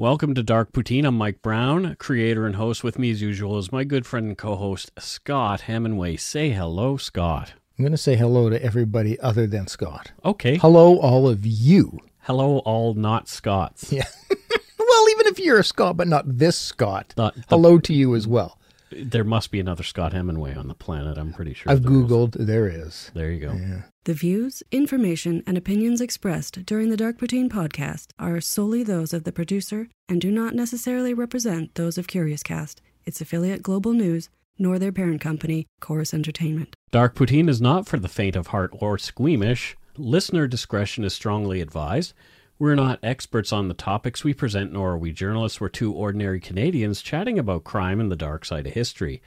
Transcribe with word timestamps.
Welcome 0.00 0.32
to 0.36 0.42
Dark 0.42 0.72
Poutine. 0.72 1.04
I'm 1.04 1.18
Mike 1.18 1.42
Brown, 1.42 1.94
creator 1.96 2.46
and 2.46 2.56
host. 2.56 2.82
With 2.82 2.98
me, 2.98 3.10
as 3.10 3.20
usual, 3.20 3.58
is 3.58 3.70
my 3.70 3.84
good 3.84 4.06
friend 4.06 4.28
and 4.28 4.38
co 4.38 4.56
host, 4.56 4.90
Scott 4.98 5.60
Hemingway. 5.60 6.16
Say 6.16 6.48
hello, 6.52 6.96
Scott. 6.96 7.52
I'm 7.78 7.84
going 7.84 7.92
to 7.92 7.98
say 7.98 8.16
hello 8.16 8.48
to 8.48 8.64
everybody 8.64 9.20
other 9.20 9.46
than 9.46 9.66
Scott. 9.66 10.12
Okay. 10.24 10.56
Hello, 10.56 10.96
all 11.00 11.28
of 11.28 11.44
you. 11.44 11.98
Hello, 12.20 12.60
all 12.60 12.94
not 12.94 13.28
Scots. 13.28 13.92
Yeah. 13.92 14.06
well, 14.78 15.08
even 15.10 15.26
if 15.26 15.38
you're 15.38 15.58
a 15.58 15.64
Scot, 15.64 15.98
but 15.98 16.08
not 16.08 16.24
this 16.26 16.56
Scott, 16.56 17.12
The- 17.14 17.32
the- 17.36 17.44
hello 17.50 17.78
to 17.80 17.92
you 17.92 18.14
as 18.14 18.26
well. 18.26 18.58
There 18.90 19.22
must 19.22 19.50
be 19.50 19.60
another 19.60 19.82
Scott 19.82 20.14
Hemingway 20.14 20.54
on 20.54 20.68
the 20.68 20.74
planet. 20.74 21.18
I'm 21.18 21.34
pretty 21.34 21.52
sure. 21.52 21.70
I've 21.70 21.82
there 21.82 21.92
is. 21.92 21.98
Googled, 21.98 22.36
there 22.38 22.68
is. 22.68 23.10
There 23.12 23.30
you 23.30 23.40
go. 23.40 23.52
Yeah. 23.52 23.82
The 24.04 24.14
views, 24.14 24.62
information, 24.72 25.42
and 25.46 25.58
opinions 25.58 26.00
expressed 26.00 26.64
during 26.64 26.88
the 26.88 26.96
Dark 26.96 27.18
Poutine 27.18 27.50
podcast 27.50 28.12
are 28.18 28.40
solely 28.40 28.82
those 28.82 29.12
of 29.12 29.24
the 29.24 29.30
producer 29.32 29.90
and 30.08 30.22
do 30.22 30.30
not 30.30 30.54
necessarily 30.54 31.12
represent 31.12 31.74
those 31.74 31.98
of 31.98 32.06
Curiouscast, 32.06 32.76
its 33.04 33.20
affiliate 33.20 33.62
Global 33.62 33.92
News, 33.92 34.30
nor 34.58 34.78
their 34.78 34.90
parent 34.90 35.20
company, 35.20 35.66
Corus 35.80 36.14
Entertainment. 36.14 36.74
Dark 36.90 37.14
Poutine 37.14 37.50
is 37.50 37.60
not 37.60 37.86
for 37.86 37.98
the 37.98 38.08
faint 38.08 38.36
of 38.36 38.46
heart 38.46 38.70
or 38.72 38.96
squeamish. 38.96 39.76
Listener 39.98 40.46
discretion 40.46 41.04
is 41.04 41.12
strongly 41.12 41.60
advised. 41.60 42.14
We're 42.58 42.76
not 42.76 43.00
experts 43.02 43.52
on 43.52 43.68
the 43.68 43.74
topics 43.74 44.24
we 44.24 44.32
present, 44.32 44.72
nor 44.72 44.92
are 44.92 44.98
we 44.98 45.12
journalists. 45.12 45.60
We're 45.60 45.68
two 45.68 45.92
ordinary 45.92 46.40
Canadians 46.40 47.02
chatting 47.02 47.38
about 47.38 47.64
crime 47.64 48.00
and 48.00 48.10
the 48.10 48.16
dark 48.16 48.46
side 48.46 48.66
of 48.66 48.72
history. 48.72 49.20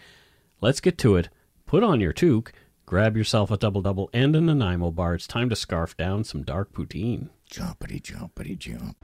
Let's 0.61 0.81
get 0.81 0.97
to 0.99 1.15
it. 1.15 1.29
Put 1.67 1.83
on 1.83 2.01
your 2.01 2.13
toque, 2.13 2.51
grab 2.85 3.17
yourself 3.17 3.51
a 3.51 3.57
double 3.57 3.81
double 3.81 4.09
and 4.13 4.35
an 4.35 4.47
Nanaimo 4.47 4.91
bar. 4.91 5.15
It's 5.15 5.27
time 5.27 5.49
to 5.49 5.55
scarf 5.55 5.95
down 5.97 6.23
some 6.23 6.43
dark 6.43 6.73
poutine. 6.73 7.29
Jumpity, 7.49 8.01
jumpity, 8.01 8.57
jump. 8.57 8.97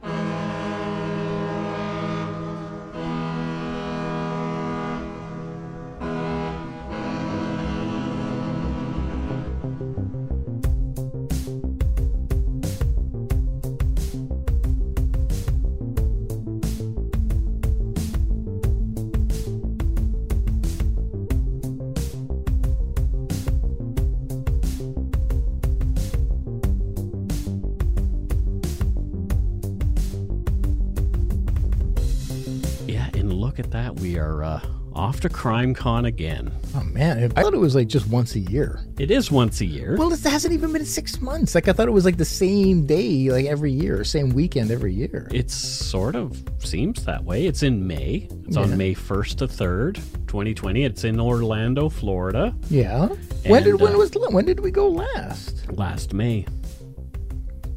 Look 33.59 33.65
at 33.65 33.71
that. 33.71 33.99
We 33.99 34.17
are 34.17 34.41
uh, 34.43 34.61
off 34.93 35.19
to 35.21 35.29
Crime 35.29 35.73
Con 35.73 36.05
again. 36.05 36.49
Oh, 36.75 36.83
man. 36.83 37.31
I 37.35 37.41
thought 37.43 37.53
it 37.53 37.57
was 37.59 37.75
like 37.75 37.89
just 37.89 38.07
once 38.07 38.35
a 38.35 38.39
year. 38.39 38.79
It 38.97 39.11
is 39.11 39.31
once 39.31 39.59
a 39.59 39.65
year. 39.65 39.97
Well, 39.97 40.13
it 40.13 40.21
hasn't 40.21 40.53
even 40.53 40.71
been 40.71 40.85
six 40.85 41.19
months. 41.19 41.55
Like, 41.55 41.67
I 41.67 41.73
thought 41.73 41.89
it 41.89 41.91
was 41.91 42.05
like 42.05 42.15
the 42.15 42.23
same 42.23 42.85
day, 42.85 43.29
like 43.29 43.47
every 43.47 43.71
year, 43.73 44.03
same 44.05 44.29
weekend 44.29 44.71
every 44.71 44.93
year. 44.93 45.27
It 45.33 45.51
sort 45.51 46.15
of 46.15 46.41
seems 46.59 47.03
that 47.03 47.23
way. 47.25 47.47
It's 47.47 47.61
in 47.63 47.85
May. 47.85 48.29
It's 48.47 48.55
on 48.55 48.77
May 48.77 48.95
1st 48.95 49.37
to 49.39 49.47
3rd, 49.47 49.95
2020. 50.27 50.85
It's 50.85 51.03
in 51.03 51.19
Orlando, 51.19 51.89
Florida, 51.89 52.55
yeah. 52.69 53.07
When 53.45 53.63
did 53.63 53.71
And, 53.73 53.81
when 53.81 53.95
uh, 53.95 53.97
was 53.97 54.11
when 54.29 54.45
did 54.45 54.61
we 54.61 54.71
go 54.71 54.87
last? 54.87 55.69
last 55.71 56.13
May. 56.13 56.45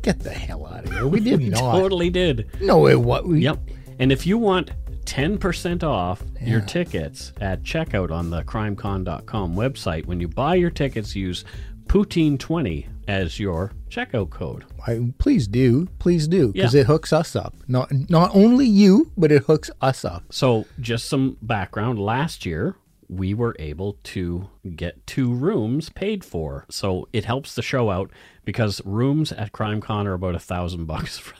Get 0.02 0.20
the 0.20 0.30
hell 0.30 0.66
out 0.66 0.84
of 0.84 0.92
here. 0.92 1.06
We 1.06 1.20
did 1.20 1.40
not. 1.50 1.72
Totally 1.72 2.10
did. 2.10 2.48
No, 2.60 2.86
it 2.86 3.00
what 3.00 3.26
we 3.26 3.40
Yep. 3.40 3.58
And 3.98 4.10
if 4.10 4.26
you 4.26 4.36
want 4.38 4.70
10% 5.04 5.82
off 5.82 6.22
your 6.40 6.60
tickets 6.60 7.32
at 7.40 7.62
checkout 7.62 8.10
on 8.10 8.30
the 8.30 8.42
crimecon.com 8.42 9.54
website, 9.54 10.06
when 10.06 10.20
you 10.20 10.28
buy 10.28 10.54
your 10.54 10.70
tickets, 10.70 11.14
use 11.16 11.44
Poutine20 11.86 12.86
as 13.08 13.38
your 13.38 13.72
checkout 13.90 14.30
code. 14.30 14.64
I, 14.86 15.12
please 15.18 15.46
do, 15.46 15.86
please 15.98 16.26
do, 16.26 16.52
because 16.52 16.74
Yeah. 16.74 16.80
it 16.82 16.86
hooks 16.86 17.12
us 17.12 17.36
up. 17.36 17.54
Not 17.68 17.90
not 18.08 18.30
only 18.34 18.66
you, 18.66 19.10
but 19.16 19.30
it 19.30 19.44
hooks 19.44 19.70
us 19.80 20.04
up. 20.04 20.24
So, 20.30 20.66
just 20.80 21.06
some 21.08 21.36
background. 21.42 21.98
Last 21.98 22.46
year, 22.46 22.76
we 23.08 23.34
were 23.34 23.54
able 23.58 23.98
to 24.04 24.48
get 24.74 25.06
two 25.06 25.32
rooms 25.34 25.90
paid 25.90 26.24
for. 26.24 26.64
So, 26.70 27.08
it 27.12 27.24
helps 27.24 27.54
the 27.54 27.62
show 27.62 27.90
out 27.90 28.10
because 28.44 28.80
rooms 28.84 29.32
at 29.32 29.52
CrimeCon 29.52 30.06
are 30.06 30.14
about 30.14 30.34
a 30.34 30.38
thousand 30.40 30.86
bucks 30.86 31.18
for 31.24 31.34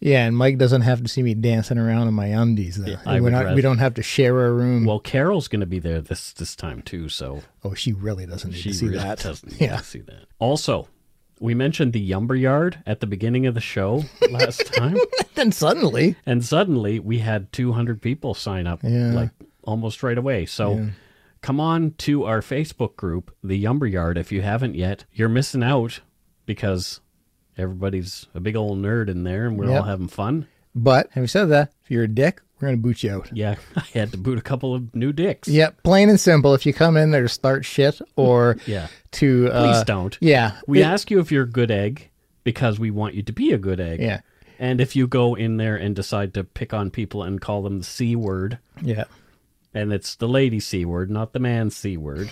Yeah, 0.00 0.26
and 0.26 0.36
Mike 0.36 0.58
doesn't 0.58 0.82
have 0.82 1.02
to 1.02 1.08
see 1.08 1.22
me 1.24 1.34
dancing 1.34 1.76
around 1.76 2.06
in 2.06 2.14
my 2.14 2.26
undies. 2.26 2.76
Though. 2.76 2.96
I 3.04 3.20
We're 3.20 3.30
not, 3.30 3.44
rather- 3.44 3.56
we 3.56 3.62
don't 3.62 3.78
have 3.78 3.94
to 3.94 4.02
share 4.02 4.46
a 4.46 4.52
room. 4.52 4.84
Well, 4.84 5.00
Carol's 5.00 5.48
going 5.48 5.60
to 5.60 5.66
be 5.66 5.80
there 5.80 6.00
this 6.00 6.32
this 6.32 6.54
time 6.54 6.82
too, 6.82 7.08
so 7.08 7.42
oh, 7.64 7.74
she 7.74 7.92
really 7.92 8.24
doesn't 8.26 8.50
need 8.52 8.58
she 8.60 8.70
to 8.70 8.74
see 8.76 8.86
really 8.86 8.98
that. 8.98 9.18
doesn't 9.18 9.52
yeah, 9.60 9.78
see 9.80 10.00
that. 10.02 10.26
Also, 10.38 10.86
we 11.40 11.52
mentioned 11.54 11.92
the 11.92 12.10
Yumber 12.10 12.38
Yard 12.40 12.78
at 12.86 13.00
the 13.00 13.06
beginning 13.08 13.46
of 13.46 13.54
the 13.54 13.60
show 13.60 14.04
last 14.30 14.66
time, 14.74 14.96
then 15.34 15.50
suddenly, 15.50 16.14
and 16.26 16.44
suddenly 16.44 17.00
we 17.00 17.18
had 17.18 17.52
200 17.52 18.00
people 18.00 18.34
sign 18.34 18.66
up, 18.68 18.80
Yeah. 18.84 19.12
like 19.12 19.30
almost 19.64 20.02
right 20.02 20.18
away. 20.18 20.46
So. 20.46 20.74
Yeah. 20.76 20.86
Come 21.40 21.60
on 21.60 21.92
to 21.98 22.24
our 22.24 22.40
Facebook 22.40 22.96
group, 22.96 23.32
the 23.44 23.62
Yumber 23.62 23.88
Yard, 23.88 24.18
if 24.18 24.32
you 24.32 24.42
haven't 24.42 24.74
yet. 24.74 25.04
You're 25.12 25.28
missing 25.28 25.62
out 25.62 26.00
because 26.46 27.00
everybody's 27.58 28.26
a 28.34 28.40
big 28.40 28.56
old 28.56 28.78
nerd 28.78 29.08
in 29.08 29.24
there 29.24 29.46
and 29.46 29.58
we're 29.58 29.74
all 29.76 29.82
having 29.82 30.08
fun. 30.08 30.46
but 30.74 31.08
having 31.12 31.28
said 31.28 31.46
that, 31.46 31.72
if 31.84 31.90
you're 31.90 32.04
a 32.04 32.08
dick, 32.08 32.40
we're 32.60 32.68
gonna 32.68 32.78
boot 32.78 33.02
you 33.02 33.12
out. 33.12 33.30
Yeah, 33.32 33.56
I 33.76 33.84
had 33.94 34.12
to 34.12 34.18
boot 34.18 34.38
a 34.38 34.42
couple 34.42 34.74
of 34.74 34.94
new 34.94 35.12
dicks. 35.12 35.48
Yep, 35.48 35.82
plain 35.82 36.08
and 36.08 36.18
simple. 36.18 36.54
If 36.54 36.66
you 36.66 36.72
come 36.74 36.96
in 36.96 37.10
there 37.10 37.22
to 37.22 37.28
start 37.28 37.64
shit 37.64 38.00
or 38.16 38.56
Yeah. 38.66 38.88
to 39.12 39.48
uh, 39.52 39.72
Please 39.72 39.84
don't. 39.84 40.16
Yeah, 40.20 40.58
We 40.66 40.80
it- 40.80 40.84
ask 40.84 41.10
you 41.10 41.20
if 41.20 41.30
you're 41.32 41.44
a 41.44 41.50
good 41.50 41.70
egg 41.70 42.10
because 42.44 42.78
we 42.78 42.90
want 42.90 43.14
you 43.14 43.22
to 43.22 43.32
be 43.32 43.52
a 43.52 43.58
good 43.58 43.78
egg. 43.80 44.00
Yeah, 44.00 44.20
And 44.58 44.80
if 44.80 44.96
you 44.96 45.06
go 45.06 45.34
in 45.34 45.56
there 45.58 45.76
and 45.76 45.94
decide 45.94 46.34
to 46.34 46.44
pick 46.44 46.72
on 46.74 46.90
people 46.90 47.22
and 47.22 47.40
call 47.40 47.62
them 47.62 47.78
the 47.78 47.84
C 47.84 48.16
word, 48.16 48.58
yeah. 48.82 49.04
and 49.74 49.92
it's 49.92 50.16
the 50.16 50.28
lady 50.28 50.58
C 50.58 50.84
word, 50.84 51.10
not 51.10 51.32
the 51.32 51.38
man 51.40 51.70
C 51.70 51.96
word, 51.96 52.30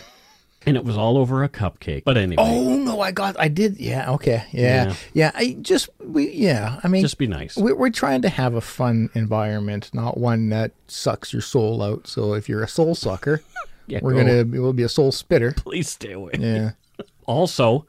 and 0.64 0.76
it 0.76 0.84
was 0.84 0.96
all 0.96 1.18
over 1.18 1.44
a 1.44 1.48
cupcake. 1.48 2.04
But 2.04 2.16
anyway, 2.16 2.42
Oh 2.44 2.76
no, 2.76 3.00
I 3.00 3.12
got, 3.12 3.38
I 3.38 3.48
did. 3.48 3.78
Yeah, 3.78 4.10
okay, 4.12 4.44
yeah, 4.52 4.86
Yeah. 4.86 4.94
yeah. 5.12 5.30
I 5.34 5.56
just, 5.60 5.88
we, 6.04 6.30
yeah. 6.30 6.80
I 6.82 6.88
mean, 6.88 7.02
just 7.02 7.18
be 7.18 7.26
nice. 7.26 7.56
We're, 7.56 7.74
we're 7.76 7.90
trying 7.90 8.22
to 8.22 8.28
have 8.28 8.54
a 8.54 8.60
fun 8.60 9.10
environment, 9.14 9.90
not 9.92 10.16
one 10.18 10.48
that 10.50 10.72
sucks 10.88 11.32
your 11.32 11.42
soul 11.42 11.82
out. 11.82 12.06
So 12.06 12.34
if 12.34 12.48
you're 12.48 12.62
a 12.62 12.68
soul 12.68 12.94
sucker, 12.94 13.42
Yeah, 13.88 14.00
we're 14.02 14.14
go. 14.14 14.18
gonna 14.24 14.38
oh. 14.38 14.44
we'll 14.62 14.72
be 14.72 14.82
a 14.82 14.88
soul 14.88 15.12
spitter. 15.12 15.52
Please 15.52 15.88
stay 15.88 16.12
away. 16.12 16.32
Yeah. 16.38 16.70
Also, 17.26 17.86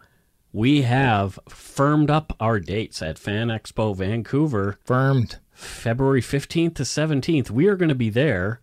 we 0.52 0.82
have 0.82 1.38
firmed 1.48 2.10
up 2.10 2.36
our 2.40 2.60
dates 2.60 3.04
at 3.04 3.20
Fan 3.20 3.50
Expo 3.50 3.96
Vancouver, 3.96 4.80
Firmed. 4.84 5.38
February 5.54 6.22
15th 6.22 6.74
to 6.76 6.84
17th. 6.84 7.52
We 7.52 7.68
are 7.68 7.76
going 7.76 7.90
to 7.90 7.96
be 7.96 8.10
there 8.10 8.60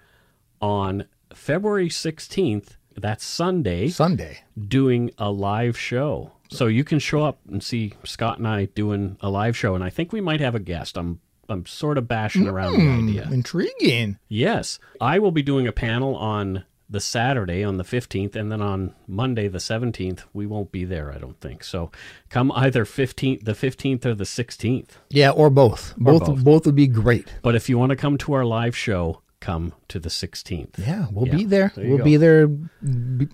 on 0.61 1.05
February 1.33 1.89
16th. 1.89 2.71
That's 2.97 3.25
Sunday, 3.25 3.89
Sunday. 3.89 4.41
doing 4.57 5.11
a 5.19 5.31
live 5.31 5.79
show. 5.79 6.33
So 6.51 6.67
you 6.67 6.85
can 6.85 6.99
show 6.99 7.25
up 7.25 7.39
and 7.51 7.63
see 7.63 7.95
Scott 8.05 8.39
and 8.39 8.47
I 8.47 8.67
doing 8.67 9.17
a 9.21 9.29
live 9.31 9.57
show, 9.57 9.75
and 9.75 9.83
I 9.83 9.91
think 9.91 10.13
we 10.13 10.21
might 10.21 10.41
have 10.41 10.55
a 10.55 10.61
guest. 10.61 10.97
I'm 10.97 11.21
I'm 11.49 11.67
sort 11.67 11.99
of 11.99 12.09
bashing 12.09 12.49
around 12.49 12.75
the 12.75 12.81
hmm, 12.81 13.09
idea. 13.09 13.29
Intriguing. 13.31 14.19
Yes, 14.29 14.79
I 15.01 15.19
will 15.19 15.33
be 15.33 15.43
doing 15.43 15.67
a 15.67 15.73
panel 15.73 16.17
on 16.17 16.65
the 16.89 17.01
Saturday 17.01 17.65
on 17.65 17.77
the 17.77 17.85
15th, 17.85 18.37
and 18.37 18.53
then 18.53 18.61
on 18.61 18.95
Monday 19.07 19.49
the 19.49 19.59
17th, 19.59 20.25
we 20.33 20.47
won't 20.47 20.71
be 20.71 20.85
there, 20.85 21.13
I 21.13 21.19
don't 21.19 21.41
think. 21.41 21.65
So 21.65 21.91
come 22.29 22.53
either 22.53 22.85
15th, 22.85 23.45
the 23.45 23.53
15th 23.53 24.05
or 24.05 24.15
the 24.15 24.25
16th. 24.25 24.91
Yeah, 25.11 25.31
or 25.31 25.51
both. 25.51 25.95
both 25.97 26.27
both. 26.27 26.45
both 26.45 26.67
would 26.67 26.77
be 26.77 26.87
great. 26.87 27.33
But 27.43 27.55
if 27.55 27.69
you 27.69 27.79
want 27.79 27.91
to 27.91 27.97
come 27.97 28.19
to 28.19 28.35
our 28.35 28.45
live 28.45 28.77
show, 28.77 29.23
come 29.45 29.75
to 29.89 29.99
the 29.99 30.09
16th. 30.09 30.79
Yeah, 30.79 31.07
we'll 31.13 31.29
Yeah, 31.29 31.37
be 31.37 31.45
there. 31.45 31.73
there 31.77 31.87
we'll 31.89 31.99
go. 31.99 32.05
be 32.05 32.17
there 32.17 32.49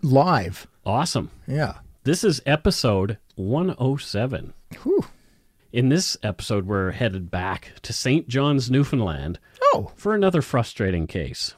live. 0.02 0.66
Awesome. 0.84 1.30
Yeah. 1.46 1.74
This 2.04 2.24
is 2.24 2.40
episode 2.46 3.18
107. 3.36 4.52
Whew. 4.82 5.04
In 5.72 5.88
this 5.88 6.16
episode, 6.22 6.66
we're 6.66 6.90
headed 6.90 7.30
back 7.30 7.72
to 7.82 7.92
St. 7.92 8.26
John's, 8.28 8.70
Newfoundland 8.70 9.38
Oh, 9.72 9.92
for 9.94 10.14
another 10.14 10.42
frustrating 10.42 11.06
case. 11.06 11.54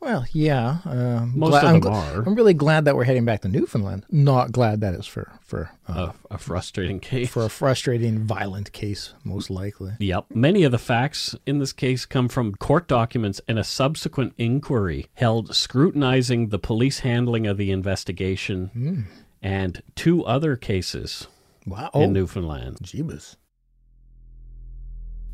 Well, 0.00 0.24
yeah. 0.32 0.78
Uh, 0.84 1.26
Most 1.34 1.50
glad- 1.50 1.64
of 1.64 1.70
I'm, 1.74 1.80
them 1.80 1.92
gl- 1.92 2.16
are. 2.16 2.22
I'm 2.26 2.34
really 2.34 2.54
glad 2.54 2.84
that 2.84 2.94
we're 2.96 3.04
heading 3.04 3.24
back 3.24 3.40
to 3.42 3.48
Newfoundland. 3.48 4.04
Not 4.10 4.52
glad 4.52 4.80
that 4.82 4.94
is 4.94 5.06
for 5.06 5.32
for 5.40 5.70
uh, 5.88 6.12
A, 6.30 6.34
a 6.34 6.38
frustrating 6.38 7.00
case. 7.00 7.28
for 7.30 7.44
a 7.44 7.48
frustrating, 7.48 8.20
violent 8.24 8.72
case, 8.72 9.14
most 9.24 9.48
likely. 9.50 9.92
Yep. 9.98 10.26
Many 10.34 10.62
of 10.64 10.72
the 10.72 10.78
facts 10.78 11.34
in 11.46 11.58
this 11.58 11.72
case 11.72 12.04
come 12.06 12.28
from 12.28 12.54
court 12.54 12.86
documents 12.88 13.40
and 13.48 13.58
a 13.58 13.64
subsequent 13.64 14.34
inquiry 14.38 15.06
held 15.14 15.54
scrutinizing 15.54 16.48
the 16.48 16.58
police 16.58 17.00
handling 17.00 17.46
of 17.46 17.56
the 17.56 17.70
investigation 17.70 19.06
and 19.42 19.82
two 19.94 20.24
other 20.24 20.56
cases 20.56 21.26
Wow. 21.66 21.90
In 21.94 22.12
Newfoundland. 22.12 22.78
Jeebus. 22.82 23.36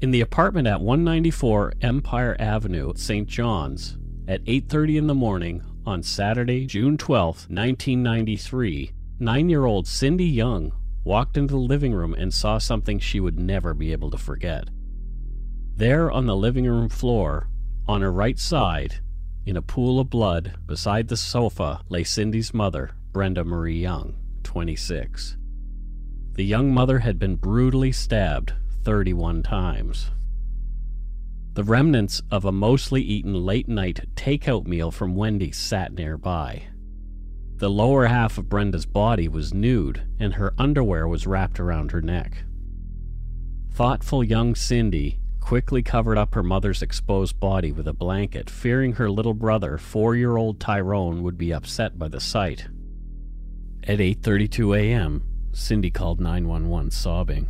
In 0.00 0.10
the 0.10 0.20
apartment 0.20 0.66
at 0.66 0.80
194 0.80 1.74
Empire 1.80 2.34
Avenue, 2.38 2.92
St. 2.96 3.28
John's, 3.28 3.96
at 4.28 4.44
8:30 4.44 4.96
in 4.96 5.06
the 5.06 5.14
morning 5.14 5.62
on 5.84 6.02
Saturday, 6.02 6.66
June 6.66 6.96
12, 6.96 7.48
1993, 7.50 8.92
9-year-old 9.20 9.86
Cindy 9.86 10.26
Young 10.26 10.72
walked 11.04 11.36
into 11.36 11.54
the 11.54 11.60
living 11.60 11.92
room 11.92 12.14
and 12.14 12.32
saw 12.32 12.58
something 12.58 12.98
she 12.98 13.18
would 13.18 13.38
never 13.38 13.74
be 13.74 13.92
able 13.92 14.10
to 14.10 14.18
forget. 14.18 14.68
There 15.76 16.10
on 16.10 16.26
the 16.26 16.36
living 16.36 16.66
room 16.66 16.88
floor, 16.88 17.48
on 17.88 18.02
her 18.02 18.12
right 18.12 18.38
side, 18.38 19.00
in 19.44 19.56
a 19.56 19.62
pool 19.62 19.98
of 19.98 20.10
blood 20.10 20.54
beside 20.66 21.08
the 21.08 21.16
sofa, 21.16 21.80
lay 21.88 22.04
Cindy's 22.04 22.54
mother, 22.54 22.92
Brenda 23.12 23.44
Marie 23.44 23.80
Young, 23.80 24.14
26. 24.44 25.36
The 26.34 26.44
young 26.44 26.72
mother 26.72 27.00
had 27.00 27.18
been 27.18 27.36
brutally 27.36 27.92
stabbed 27.92 28.52
31 28.84 29.42
times. 29.42 30.10
The 31.54 31.64
remnants 31.64 32.22
of 32.30 32.46
a 32.46 32.52
mostly 32.52 33.02
eaten 33.02 33.34
late 33.34 33.68
night 33.68 34.08
takeout 34.14 34.66
meal 34.66 34.90
from 34.90 35.14
Wendy's 35.14 35.58
sat 35.58 35.92
nearby. 35.92 36.62
The 37.56 37.68
lower 37.68 38.06
half 38.06 38.38
of 38.38 38.48
Brenda's 38.48 38.86
body 38.86 39.28
was 39.28 39.52
nude, 39.52 40.02
and 40.18 40.34
her 40.34 40.54
underwear 40.56 41.06
was 41.06 41.26
wrapped 41.26 41.60
around 41.60 41.92
her 41.92 42.00
neck. 42.00 42.44
Thoughtful 43.70 44.24
young 44.24 44.54
Cindy 44.54 45.20
quickly 45.40 45.82
covered 45.82 46.16
up 46.16 46.34
her 46.34 46.42
mother's 46.42 46.80
exposed 46.80 47.38
body 47.38 47.70
with 47.70 47.86
a 47.86 47.92
blanket, 47.92 48.48
fearing 48.48 48.94
her 48.94 49.10
little 49.10 49.34
brother, 49.34 49.76
4-year-old 49.76 50.58
Tyrone, 50.58 51.22
would 51.22 51.36
be 51.36 51.52
upset 51.52 51.98
by 51.98 52.08
the 52.08 52.20
sight. 52.20 52.68
At 53.84 53.98
8:32 53.98 54.78
a.m., 54.78 55.22
Cindy 55.52 55.90
called 55.90 56.18
911 56.18 56.92
sobbing. 56.92 57.48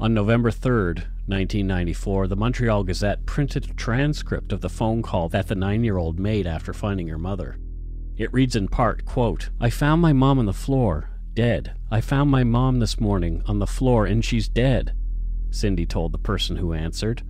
On 0.00 0.12
November 0.12 0.50
3rd, 0.50 1.04
1994, 1.28 2.26
the 2.26 2.36
Montreal 2.36 2.84
Gazette 2.84 3.26
printed 3.26 3.70
a 3.70 3.74
transcript 3.74 4.52
of 4.52 4.62
the 4.62 4.70
phone 4.70 5.02
call 5.02 5.28
that 5.28 5.48
the 5.48 5.54
9-year-old 5.54 6.18
made 6.18 6.46
after 6.46 6.72
finding 6.72 7.08
her 7.08 7.18
mother. 7.18 7.58
It 8.16 8.32
reads 8.32 8.56
in 8.56 8.68
part, 8.68 9.04
quote, 9.04 9.50
I 9.60 9.70
found 9.70 10.00
my 10.00 10.12
mom 10.12 10.38
on 10.38 10.46
the 10.46 10.52
floor, 10.52 11.10
dead. 11.34 11.74
I 11.90 12.00
found 12.00 12.30
my 12.30 12.44
mom 12.44 12.80
this 12.80 12.98
morning 12.98 13.42
on 13.46 13.58
the 13.58 13.66
floor 13.66 14.06
and 14.06 14.24
she's 14.24 14.48
dead, 14.48 14.96
Cindy 15.50 15.86
told 15.86 16.12
the 16.12 16.18
person 16.18 16.56
who 16.56 16.72
answered. 16.72 17.22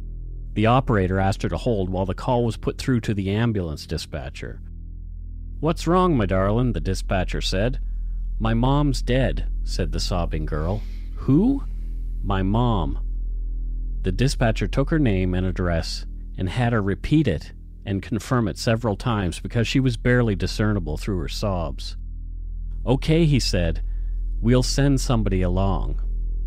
The 0.55 0.67
operator 0.67 1.19
asked 1.19 1.43
her 1.43 1.49
to 1.49 1.57
hold 1.57 1.91
while 1.91 2.07
the 2.07 2.15
call 2.15 2.45
was 2.45 2.57
put 2.57 2.79
through 2.79 3.01
to 3.01 3.15
the 3.15 3.31
ambulance 3.31 3.85
dispatcher. 3.85 4.61
What's 5.61 5.87
wrong, 5.87 6.17
my 6.17 6.27
darling? 6.27 6.73
the 6.73 6.81
dispatcher 6.81 7.41
said. 7.41 7.81
My 8.39 8.55
mom's 8.55 9.03
dead, 9.03 9.49
said 9.65 9.91
the 9.91 10.01
sobbing 10.01 10.47
girl. 10.47 10.83
Who? 11.17 11.65
My 12.23 12.43
mom. 12.43 13.01
The 14.03 14.13
dispatcher 14.13 14.67
took 14.69 14.91
her 14.91 14.99
name 14.99 15.35
and 15.35 15.45
address 15.47 16.07
and 16.37 16.49
had 16.49 16.73
her 16.73 16.83
repeat 16.83 17.27
it 17.29 17.53
and 17.85 18.03
confirm 18.03 18.49
it 18.49 18.59
several 18.59 18.97
times 18.97 19.41
because 19.41 19.67
she 19.67 19.81
was 19.81 19.97
barely 19.97 20.35
discernible 20.37 20.97
through 20.97 21.19
her 21.19 21.29
sobs. 21.29 21.97
Okay, 22.87 23.25
he 23.27 23.41
said, 23.41 23.83
we'll 24.41 24.63
send 24.63 25.01
somebody 25.01 25.43
along. 25.43 26.01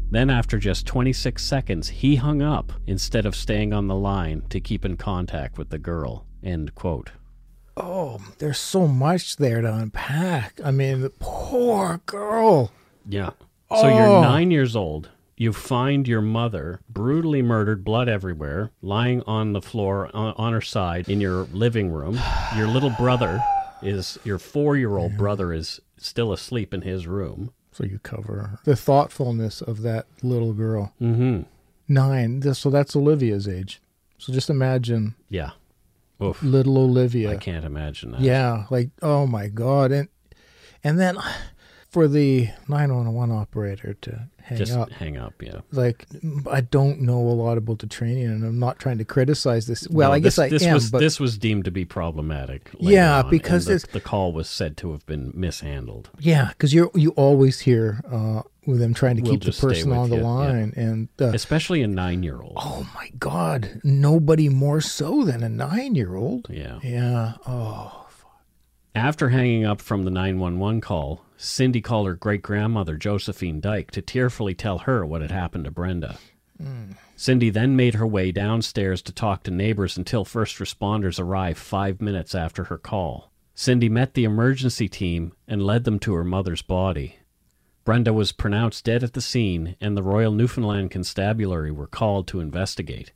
Then, 0.10 0.30
after 0.30 0.58
just 0.58 0.86
26 0.88 1.42
seconds, 1.44 1.88
he 1.90 2.18
hung 2.18 2.42
up 2.42 2.74
instead 2.86 3.26
of 3.26 3.36
staying 3.36 3.74
on 3.74 3.88
the 3.88 3.96
line 3.96 4.44
to 4.50 4.60
keep 4.60 4.84
in 4.84 4.98
contact 4.98 5.58
with 5.58 5.70
the 5.70 5.78
girl. 5.78 6.26
End 6.44 6.76
quote. 6.76 7.12
Oh, 7.78 8.20
there's 8.40 8.60
so 8.60 8.88
much 8.88 9.38
there 9.38 9.62
to 9.62 9.74
unpack. 9.74 10.60
I 10.64 10.72
mean, 10.72 11.00
the 11.02 11.12
poor 11.12 12.02
girl. 12.06 12.72
Yeah. 13.08 13.32
So 13.70 13.88
you're 13.88 14.06
Oh. 14.08 14.22
nine 14.22 14.52
years 14.52 14.76
old. 14.76 15.10
You 15.42 15.54
find 15.54 16.08
your 16.08 16.22
mother 16.22 16.82
brutally 16.88 17.42
murdered, 17.42 17.84
blood 17.84 18.08
everywhere, 18.08 18.70
lying 18.84 19.24
on 19.24 19.54
the 19.54 19.62
floor 19.62 20.16
on, 20.16 20.36
on 20.38 20.54
her 20.54 20.62
side 20.62 21.10
in 21.10 21.20
your 21.20 21.46
living 21.52 21.90
room. 21.90 22.20
Your 22.56 22.68
little 22.68 22.92
brother 22.92 23.44
is, 23.82 24.20
your 24.24 24.38
four 24.38 24.78
year 24.78 24.98
old 24.98 25.18
brother 25.18 25.52
is 25.52 25.82
still 25.98 26.32
asleep 26.32 26.76
in 26.76 26.84
his 26.84 27.08
room. 27.08 27.52
So 27.72 27.86
you 27.86 27.98
cover 28.04 28.34
her. 28.34 28.60
the 28.66 28.76
thoughtfulness 28.76 29.64
of 29.64 29.82
that 29.82 30.06
little 30.22 30.54
girl. 30.54 30.94
Mm 31.02 31.16
hmm. 31.16 31.42
Nine. 31.88 32.54
So 32.54 32.70
that's 32.70 32.96
Olivia's 32.96 33.48
age. 33.48 33.82
So 34.20 34.32
just 34.32 34.52
imagine 34.52 35.16
Yeah. 35.28 35.54
Oof. 36.22 36.44
little 36.44 36.78
Olivia. 36.78 37.32
I 37.32 37.38
can't 37.38 37.66
imagine 37.66 38.12
that. 38.12 38.22
Yeah, 38.22 38.68
like 38.70 38.92
oh 39.02 39.26
my 39.26 39.48
god, 39.48 39.92
and 39.92 40.08
and 40.84 41.00
then 41.00 41.18
for 41.92 42.08
the 42.08 42.50
nine 42.70 42.96
one 42.96 43.14
one 43.14 43.32
operator 43.32 43.94
to 43.96 44.30
hang 44.42 44.58
Just 44.58 44.72
up. 44.72 44.90
hang 44.92 45.18
up, 45.18 45.34
yeah. 45.42 45.60
Like 45.72 46.06
I 46.50 46.62
don't 46.62 47.02
know 47.02 47.20
a 47.20 47.36
lot 47.36 47.58
about 47.58 47.80
the 47.80 47.88
training, 47.88 48.26
and 48.26 48.46
I'm 48.46 48.60
not 48.60 48.80
trying 48.80 48.98
to 49.00 49.06
criticize 49.06 49.68
this. 49.68 49.88
Well, 49.90 50.10
No, 50.10 50.14
I 50.16 50.20
guess 50.20 50.38
this, 50.38 50.40
I 50.40 50.50
this 50.50 50.64
am, 50.64 50.74
was 50.76 50.90
but 50.90 51.00
this 51.00 51.20
was 51.20 51.38
deemed 51.38 51.66
to 51.66 51.72
be 51.72 51.84
problematic. 51.84 52.72
Yeah, 52.80 53.24
on, 53.24 53.30
because 53.30 53.66
the, 53.66 53.86
the 53.92 54.00
call 54.00 54.32
was 54.32 54.50
said 54.50 54.78
to 54.78 54.94
have 54.94 55.06
been 55.06 55.32
mishandled. 55.36 56.10
yeah, 56.20 56.50
because 56.50 56.74
you 56.74 56.92
you 56.96 57.12
always 57.12 57.60
hear 57.60 58.02
uh, 58.10 58.44
with 58.66 58.80
them 58.80 58.94
trying 58.94 59.18
to 59.18 59.22
We'll 59.24 59.34
keep 59.34 59.44
the 59.44 59.52
person 59.52 59.92
on 59.92 60.10
the 60.10 60.16
you, 60.16 60.22
yeah. 60.22 60.28
line, 60.28 60.74
and 60.78 61.10
uh, 61.20 61.26
Especially 61.34 61.82
a 61.82 61.88
nine 61.88 62.24
year 62.24 62.42
old. 62.42 62.54
oh 62.56 62.90
my 62.96 63.10
god, 63.20 63.82
nobody 63.84 64.48
more 64.48 64.80
so 64.80 65.26
than 65.26 65.44
a 65.44 65.50
nine 65.50 65.96
year 65.96 66.16
old. 66.16 66.48
Yeah. 66.50 66.80
Yeah. 66.84 67.34
Oh. 67.46 67.98
After 68.94 69.30
hanging 69.30 69.66
up 69.66 69.80
from 69.82 70.04
the 70.04 70.12
911 70.12 70.82
call, 70.82 71.24
Cindy 71.44 71.82
called 71.82 72.06
her 72.06 72.14
great 72.14 72.44
grandmother, 72.44 72.98
Josephine 72.98 73.60
Dyke, 73.60 73.90
to 73.92 74.02
tearfully 74.02 74.54
tell 74.54 74.80
her 74.80 75.04
what 75.04 75.22
had 75.22 75.32
happened 75.32 75.66
to 75.66 75.72
Brenda. 75.72 76.18
Cindy 77.16 77.50
then 77.50 77.76
made 77.76 77.96
her 77.96 78.06
way 78.06 78.32
downstairs 78.32 79.02
to 79.02 79.12
talk 79.12 79.42
to 79.44 79.52
neighbors 79.52 79.98
until 79.98 80.24
first 80.24 80.58
responders 80.58 81.20
arrived 81.20 81.58
five 81.58 82.00
minutes 82.00 82.36
after 82.36 82.66
her 82.66 82.78
call. 82.78 83.32
Cindy 83.56 83.90
met 83.90 84.14
the 84.14 84.24
emergency 84.24 84.88
team 84.88 85.34
and 85.48 85.64
led 85.66 85.84
them 85.84 85.98
to 86.00 86.14
her 86.14 86.24
mother's 86.24 86.62
body. 86.62 87.18
Brenda 87.84 88.14
was 88.14 88.32
pronounced 88.32 88.86
dead 88.86 89.04
at 89.04 89.14
the 89.14 89.22
scene, 89.22 89.76
and 89.82 89.98
the 89.98 90.04
Royal 90.04 90.32
Newfoundland 90.32 90.92
Constabulary 90.92 91.72
were 91.72 91.88
called 91.88 92.28
to 92.28 92.40
investigate. 92.40 93.14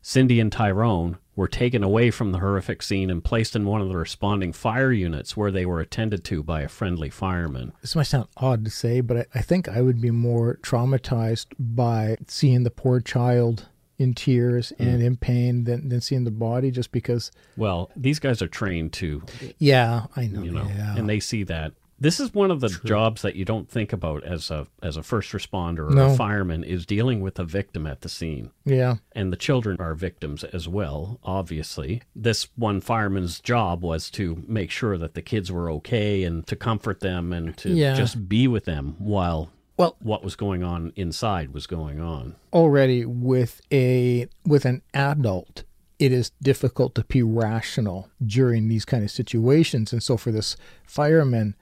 Cindy 0.00 0.40
and 0.40 0.50
Tyrone 0.50 1.18
were 1.36 1.48
taken 1.48 1.82
away 1.82 2.10
from 2.10 2.30
the 2.32 2.38
horrific 2.38 2.80
scene 2.82 3.10
and 3.10 3.22
placed 3.24 3.56
in 3.56 3.64
one 3.66 3.80
of 3.80 3.88
the 3.88 3.96
responding 3.96 4.52
fire 4.52 4.92
units 4.92 5.36
where 5.36 5.50
they 5.50 5.66
were 5.66 5.80
attended 5.80 6.22
to 6.24 6.42
by 6.42 6.62
a 6.62 6.68
friendly 6.68 7.10
fireman. 7.10 7.72
This 7.80 7.96
might 7.96 8.04
sound 8.04 8.28
odd 8.36 8.64
to 8.64 8.70
say, 8.70 9.00
but 9.00 9.16
I, 9.16 9.26
I 9.34 9.42
think 9.42 9.68
I 9.68 9.80
would 9.82 10.00
be 10.00 10.10
more 10.12 10.58
traumatized 10.62 11.46
by 11.58 12.16
seeing 12.28 12.62
the 12.62 12.70
poor 12.70 13.00
child 13.00 13.68
in 13.98 14.12
tears 14.14 14.72
Mm. 14.78 14.86
and 14.86 15.02
in 15.02 15.16
pain 15.16 15.64
than, 15.64 15.88
than 15.88 16.00
seeing 16.00 16.24
the 16.24 16.30
body 16.30 16.70
just 16.70 16.90
because, 16.92 17.30
Well, 17.56 17.90
these 17.96 18.18
guys 18.18 18.42
are 18.42 18.48
trained 18.48 18.92
to, 18.94 19.22
yeah, 19.58 20.06
I 20.16 20.26
know. 20.26 20.42
you 20.42 20.50
know, 20.50 20.66
yeah. 20.68 20.96
and 20.96 21.08
they 21.08 21.20
see 21.20 21.44
that. 21.44 21.72
This 22.04 22.20
is 22.20 22.34
one 22.34 22.50
of 22.50 22.60
the 22.60 22.68
jobs 22.84 23.22
that 23.22 23.34
you 23.34 23.46
don't 23.46 23.66
think 23.68 23.90
about 23.92 24.24
as 24.24 24.50
a 24.50 24.66
as 24.82 24.98
a 24.98 25.02
first 25.02 25.32
responder 25.32 25.90
or 25.90 25.94
No. 25.94 26.10
a 26.12 26.16
fireman 26.16 26.62
is 26.62 26.84
dealing 26.84 27.22
with 27.22 27.38
a 27.38 27.44
victim 27.44 27.86
at 27.86 28.02
the 28.02 28.10
scene. 28.10 28.50
yeah. 28.66 28.96
and 29.12 29.32
the 29.32 29.36
children 29.38 29.78
are 29.80 29.94
victims 29.94 30.44
as 30.44 30.68
well, 30.68 31.18
obviously. 31.24 32.02
This 32.14 32.48
one 32.56 32.80
fireman's 32.82 33.40
job 33.40 33.82
was 33.82 34.10
to 34.10 34.44
make 34.46 34.70
sure 34.70 34.98
that 34.98 35.14
the 35.14 35.22
kids 35.22 35.50
were 35.50 35.70
okay 35.78 36.24
and 36.24 36.46
to 36.46 36.56
comfort 36.56 37.00
them 37.00 37.32
and 37.32 37.56
to 37.56 37.70
Yeah. 37.70 37.94
just 37.94 38.28
be 38.28 38.46
with 38.48 38.66
them 38.66 38.96
while 38.98 39.50
Well, 39.78 39.96
what 40.00 40.22
was 40.22 40.36
going 40.36 40.62
on 40.62 40.92
inside 40.96 41.54
was 41.54 41.66
going 41.66 42.00
on. 42.00 42.36
already 42.52 43.06
with 43.06 43.62
a 43.72 44.28
with 44.44 44.64
an 44.66 44.82
adult 44.92 45.64
it 45.98 46.12
is 46.12 46.32
difficult 46.42 46.94
to 46.96 47.04
be 47.04 47.22
rational 47.22 48.10
during 48.24 48.68
these 48.68 48.84
kind 48.84 49.02
of 49.04 49.10
situations 49.10 49.90
and 49.92 50.02
so 50.02 50.16
for 50.18 50.30
this 50.32 50.56
fireman 50.84 51.54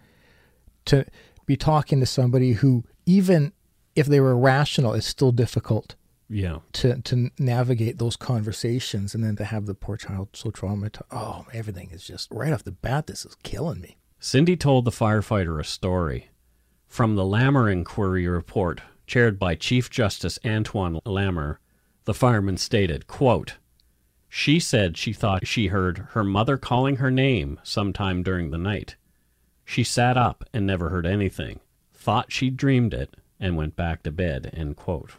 to 0.87 1.05
be 1.47 1.57
talking 1.57 2.01
to 2.01 2.07
somebody 2.07 2.53
who 2.55 2.85
even 3.07 3.53
if 3.95 4.07
they 4.07 4.21
were 4.21 4.37
rational 4.37 4.95
is 4.95 5.05
still 5.05 5.33
difficult 5.33 5.97
Yeah. 6.29 6.59
to 6.75 7.01
to 7.03 7.31
navigate 7.39 7.99
those 7.99 8.17
conversations 8.17 9.15
and 9.15 9.23
then 9.25 9.37
to 9.37 9.45
have 9.45 9.67
the 9.67 9.75
poor 9.75 9.97
child 9.97 10.29
so 10.35 10.51
traumatized. 10.51 11.03
Oh, 11.11 11.47
everything 11.53 11.91
is 11.91 12.05
just 12.07 12.29
right 12.31 12.53
off 12.53 12.65
the 12.65 12.73
bat. 12.73 13.07
This 13.07 13.25
is 13.25 13.37
killing 13.43 13.81
me. 13.81 13.97
Cindy 14.19 14.57
told 14.57 14.85
the 14.85 14.91
firefighter 14.93 15.59
a 15.61 15.65
story. 15.65 16.29
From 16.87 17.17
the 17.17 17.25
Lamer 17.25 17.69
Inquiry 17.69 18.27
report, 18.29 18.81
chaired 19.07 19.39
by 19.39 19.55
Chief 19.57 19.91
Justice 19.91 20.39
Antoine 20.45 21.01
Lamer, 21.05 21.59
the 22.05 22.15
fireman 22.15 22.57
stated, 22.57 23.07
quote, 23.07 23.57
She 24.29 24.61
said 24.61 24.97
she 24.97 25.13
thought 25.13 25.47
she 25.47 25.67
heard 25.69 25.99
her 26.11 26.23
mother 26.25 26.57
calling 26.57 26.97
her 26.97 27.11
name 27.11 27.59
sometime 27.63 28.23
during 28.23 28.51
the 28.51 28.59
night. 28.59 28.97
She 29.73 29.85
sat 29.85 30.19
up 30.19 30.45
and 30.53 30.67
never 30.67 30.91
heard 30.91 31.07
anything, 31.07 31.61
thought 31.95 32.31
she 32.31 32.51
dreamed 32.51 32.93
it, 32.93 33.17
and 33.41 33.57
went 33.57 33.75
back 33.75 34.03
to 34.03 34.13
bed, 34.13 34.51
end 34.53 34.77
quote. 34.77 35.13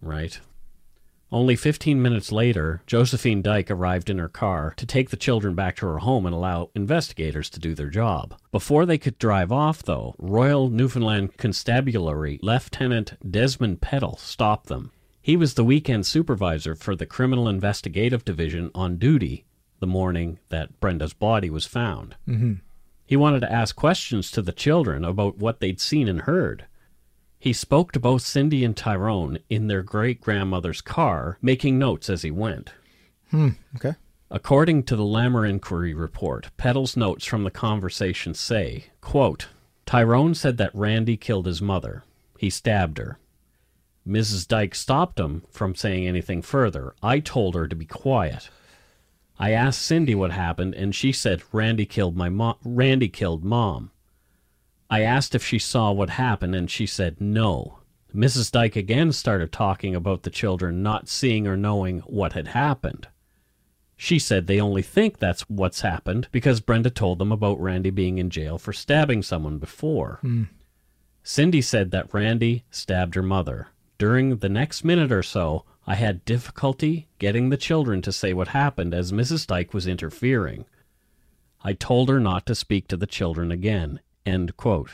Right. 0.00 0.40
Only 1.30 1.56
15 1.56 2.00
minutes 2.00 2.32
later, 2.32 2.80
Josephine 2.86 3.42
Dyke 3.42 3.70
arrived 3.70 4.08
in 4.08 4.16
her 4.16 4.30
car 4.30 4.72
to 4.78 4.86
take 4.86 5.10
the 5.10 5.18
children 5.18 5.54
back 5.54 5.76
to 5.76 5.86
her 5.86 5.98
home 5.98 6.24
and 6.24 6.34
allow 6.34 6.70
investigators 6.74 7.50
to 7.50 7.60
do 7.60 7.74
their 7.74 7.90
job. 7.90 8.38
Before 8.50 8.86
they 8.86 8.96
could 8.96 9.18
drive 9.18 9.52
off, 9.52 9.82
though, 9.82 10.14
Royal 10.16 10.70
Newfoundland 10.70 11.36
Constabulary 11.36 12.40
Lieutenant 12.42 13.12
Desmond 13.30 13.82
Peddle 13.82 14.16
stopped 14.16 14.68
them. 14.68 14.90
He 15.20 15.36
was 15.36 15.52
the 15.52 15.64
weekend 15.64 16.06
supervisor 16.06 16.74
for 16.74 16.96
the 16.96 17.04
Criminal 17.04 17.46
Investigative 17.46 18.24
Division 18.24 18.70
on 18.74 18.96
duty 18.96 19.44
the 19.82 19.86
morning 19.86 20.38
that 20.48 20.80
Brenda's 20.80 21.12
body 21.12 21.50
was 21.50 21.66
found. 21.66 22.14
Mm-hmm. 22.26 22.54
He 23.04 23.16
wanted 23.16 23.40
to 23.40 23.52
ask 23.52 23.76
questions 23.76 24.30
to 24.30 24.40
the 24.40 24.52
children 24.52 25.04
about 25.04 25.36
what 25.36 25.60
they'd 25.60 25.80
seen 25.80 26.08
and 26.08 26.22
heard. 26.22 26.64
He 27.38 27.52
spoke 27.52 27.90
to 27.92 28.00
both 28.00 28.22
Cindy 28.22 28.64
and 28.64 28.76
Tyrone 28.76 29.40
in 29.50 29.66
their 29.66 29.82
great 29.82 30.20
grandmother's 30.20 30.80
car, 30.80 31.36
making 31.42 31.78
notes 31.78 32.08
as 32.08 32.22
he 32.22 32.30
went. 32.30 32.72
Hmm. 33.30 33.48
Okay. 33.74 33.96
According 34.30 34.84
to 34.84 34.94
the 34.94 35.04
Lamer 35.04 35.44
Inquiry 35.44 35.92
report, 35.92 36.50
Peddle's 36.56 36.96
notes 36.96 37.26
from 37.26 37.42
the 37.42 37.50
conversation 37.50 38.32
say, 38.32 38.84
quote, 39.00 39.48
Tyrone 39.84 40.34
said 40.34 40.56
that 40.58 40.74
Randy 40.74 41.16
killed 41.16 41.46
his 41.46 41.60
mother. 41.60 42.04
He 42.38 42.48
stabbed 42.48 42.98
her. 42.98 43.18
Mrs. 44.06 44.46
Dyke 44.46 44.76
stopped 44.76 45.18
him 45.18 45.42
from 45.50 45.74
saying 45.74 46.06
anything 46.06 46.40
further. 46.42 46.94
I 47.02 47.18
told 47.18 47.56
her 47.56 47.66
to 47.66 47.76
be 47.76 47.84
quiet. 47.84 48.48
I 49.38 49.52
asked 49.52 49.82
Cindy 49.82 50.14
what 50.14 50.32
happened, 50.32 50.74
and 50.74 50.94
she 50.94 51.12
said 51.12 51.42
Randy 51.52 51.86
killed 51.86 52.16
my 52.16 52.28
mom. 52.28 52.56
Randy 52.64 53.08
killed 53.08 53.44
mom. 53.44 53.90
I 54.90 55.02
asked 55.02 55.34
if 55.34 55.44
she 55.44 55.58
saw 55.58 55.90
what 55.90 56.10
happened, 56.10 56.54
and 56.54 56.70
she 56.70 56.86
said 56.86 57.20
no. 57.20 57.78
Mrs. 58.14 58.52
Dyke 58.52 58.76
again 58.76 59.10
started 59.12 59.50
talking 59.50 59.94
about 59.94 60.22
the 60.22 60.30
children 60.30 60.82
not 60.82 61.08
seeing 61.08 61.46
or 61.46 61.56
knowing 61.56 62.00
what 62.00 62.34
had 62.34 62.48
happened. 62.48 63.08
She 63.96 64.18
said 64.18 64.46
they 64.46 64.60
only 64.60 64.82
think 64.82 65.18
that's 65.18 65.48
what's 65.48 65.80
happened 65.80 66.28
because 66.32 66.60
Brenda 66.60 66.90
told 66.90 67.18
them 67.18 67.32
about 67.32 67.60
Randy 67.60 67.90
being 67.90 68.18
in 68.18 68.30
jail 68.30 68.58
for 68.58 68.72
stabbing 68.72 69.22
someone 69.22 69.58
before. 69.58 70.18
Hmm. 70.20 70.44
Cindy 71.22 71.62
said 71.62 71.90
that 71.92 72.12
Randy 72.12 72.64
stabbed 72.70 73.14
her 73.14 73.22
mother. 73.22 73.68
During 73.98 74.38
the 74.38 74.48
next 74.48 74.84
minute 74.84 75.12
or 75.12 75.22
so, 75.22 75.64
I 75.86 75.96
had 75.96 76.24
difficulty 76.24 77.08
getting 77.18 77.50
the 77.50 77.56
children 77.56 78.02
to 78.02 78.12
say 78.12 78.32
what 78.32 78.48
happened 78.48 78.94
as 78.94 79.12
Mrs. 79.12 79.46
Dyke 79.46 79.74
was 79.74 79.86
interfering. 79.86 80.64
I 81.64 81.72
told 81.72 82.08
her 82.08 82.20
not 82.20 82.46
to 82.46 82.54
speak 82.54 82.88
to 82.88 82.96
the 82.96 83.06
children 83.06 83.50
again. 83.50 84.00
End 84.24 84.56
quote. 84.56 84.90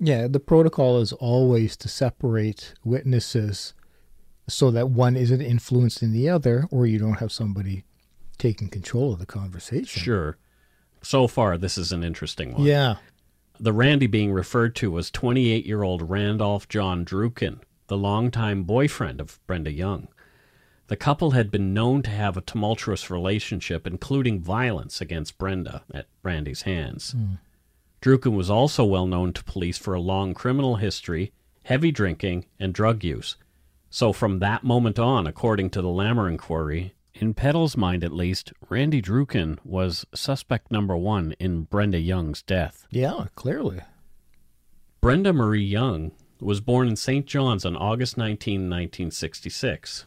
Yeah, 0.00 0.26
the 0.26 0.40
protocol 0.40 0.98
is 0.98 1.12
always 1.12 1.76
to 1.76 1.88
separate 1.88 2.74
witnesses 2.84 3.74
so 4.48 4.72
that 4.72 4.90
one 4.90 5.16
isn't 5.16 5.40
influencing 5.40 6.12
the 6.12 6.28
other 6.28 6.66
or 6.70 6.86
you 6.86 6.98
don't 6.98 7.20
have 7.20 7.30
somebody 7.30 7.84
taking 8.38 8.68
control 8.68 9.12
of 9.12 9.20
the 9.20 9.26
conversation. 9.26 10.02
Sure. 10.02 10.36
So 11.02 11.28
far, 11.28 11.56
this 11.56 11.78
is 11.78 11.92
an 11.92 12.02
interesting 12.02 12.54
one. 12.54 12.62
Yeah. 12.62 12.96
The 13.60 13.72
Randy 13.72 14.08
being 14.08 14.32
referred 14.32 14.74
to 14.76 14.90
was 14.90 15.10
28 15.10 15.64
year 15.64 15.84
old 15.84 16.10
Randolph 16.10 16.68
John 16.68 17.04
Druken, 17.04 17.60
the 17.86 17.96
longtime 17.96 18.64
boyfriend 18.64 19.20
of 19.20 19.38
Brenda 19.46 19.70
Young. 19.70 20.08
The 20.92 20.96
couple 20.96 21.30
had 21.30 21.50
been 21.50 21.72
known 21.72 22.02
to 22.02 22.10
have 22.10 22.36
a 22.36 22.42
tumultuous 22.42 23.08
relationship, 23.08 23.86
including 23.86 24.42
violence 24.42 25.00
against 25.00 25.38
Brenda 25.38 25.84
at 25.94 26.04
Randy's 26.22 26.62
hands. 26.62 27.12
Hmm. 27.12 27.36
Druken 28.02 28.36
was 28.36 28.50
also 28.50 28.84
well 28.84 29.06
known 29.06 29.32
to 29.32 29.42
police 29.42 29.78
for 29.78 29.94
a 29.94 30.00
long 30.02 30.34
criminal 30.34 30.76
history, 30.76 31.32
heavy 31.64 31.92
drinking, 31.92 32.44
and 32.60 32.74
drug 32.74 33.02
use. 33.02 33.36
So 33.88 34.12
from 34.12 34.40
that 34.40 34.64
moment 34.64 34.98
on, 34.98 35.26
according 35.26 35.70
to 35.70 35.80
the 35.80 35.88
Lamer 35.88 36.28
inquiry, 36.28 36.92
in 37.14 37.32
Peddle's 37.32 37.74
mind 37.74 38.04
at 38.04 38.12
least, 38.12 38.52
Randy 38.68 39.00
Druken 39.00 39.60
was 39.64 40.04
suspect 40.14 40.70
number 40.70 40.94
one 40.94 41.32
in 41.40 41.62
Brenda 41.62 42.00
Young's 42.00 42.42
death. 42.42 42.86
Yeah, 42.90 43.28
clearly. 43.34 43.80
Brenda 45.00 45.32
Marie 45.32 45.64
Young 45.64 46.12
was 46.38 46.60
born 46.60 46.86
in 46.86 46.96
St. 46.96 47.24
John's 47.24 47.64
on 47.64 47.76
August 47.78 48.18
19, 48.18 48.68
1966. 48.68 50.04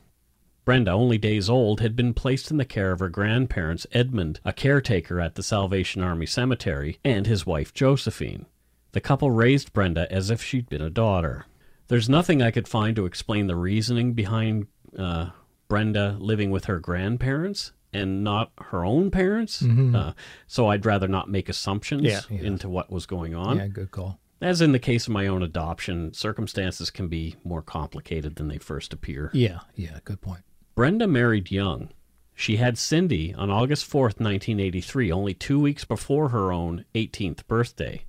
Brenda, 0.66 0.92
only 0.92 1.20
days 1.20 1.48
old, 1.50 1.80
had 1.80 1.96
been 1.96 2.14
placed 2.14 2.50
in 2.50 2.58
the 2.58 2.66
care 2.66 2.92
of 2.92 3.00
her 3.00 3.08
grandparents, 3.10 3.86
Edmund, 3.92 4.40
a 4.44 4.52
caretaker 4.52 5.20
at 5.22 5.36
the 5.36 5.44
Salvation 5.44 6.02
Army 6.02 6.26
Cemetery, 6.26 7.00
and 7.06 7.28
his 7.28 7.46
wife, 7.46 7.72
Josephine. 7.74 8.48
The 8.94 9.02
couple 9.02 9.30
raised 9.30 9.74
Brenda 9.74 10.12
as 10.12 10.32
if 10.32 10.42
she'd 10.42 10.68
been 10.68 10.82
a 10.82 10.90
daughter. 10.90 11.46
There's 11.88 12.10
nothing 12.10 12.42
I 12.42 12.50
could 12.50 12.68
find 12.68 12.96
to 12.96 13.06
explain 13.06 13.46
the 13.46 13.56
reasoning 13.56 14.14
behind 14.14 14.66
uh, 14.98 15.30
Brenda 15.68 16.18
living 16.20 16.50
with 16.50 16.66
her 16.66 16.80
grandparents 16.80 17.72
and 17.94 18.24
not 18.24 18.52
her 18.60 18.84
own 18.84 19.12
parents. 19.12 19.62
Uh, 19.64 20.14
so 20.48 20.68
I'd 20.70 20.86
rather 20.86 21.08
not 21.08 21.30
make 21.30 21.48
assumptions 21.48 22.04
Yeah, 22.04 22.22
yeah. 22.30 22.42
into 22.42 22.68
what 22.70 22.92
was 22.92 23.06
going 23.06 23.36
on. 23.36 23.58
Yeah, 23.58 23.68
good 23.68 23.92
call. 23.92 24.20
As 24.42 24.62
in 24.62 24.72
the 24.74 24.80
case 24.80 25.08
of 25.08 25.14
my 25.14 25.28
own 25.28 25.44
adoption, 25.44 26.12
circumstances 26.14 26.90
can 26.90 27.08
be 27.08 27.36
more 27.44 27.62
complicated 27.62 28.36
than 28.36 28.48
they 28.48 28.58
first 28.58 28.92
appear. 28.94 29.30
Yeah, 29.34 29.60
yeah, 29.76 30.00
good 30.04 30.22
point. 30.22 30.42
Brenda 30.75 31.08
married 31.08 31.51
young. 31.51 31.88
She 32.34 32.58
had 32.58 32.77
Cindy 32.77 33.34
on 33.34 33.50
August 33.50 33.89
4th, 33.89 34.20
1983, 34.20 35.10
only 35.10 35.34
two 35.34 35.58
weeks 35.58 35.86
before 35.86 36.29
her 36.29 36.51
own 36.51 36.84
18th 36.94 37.48
birthday. 37.48 38.03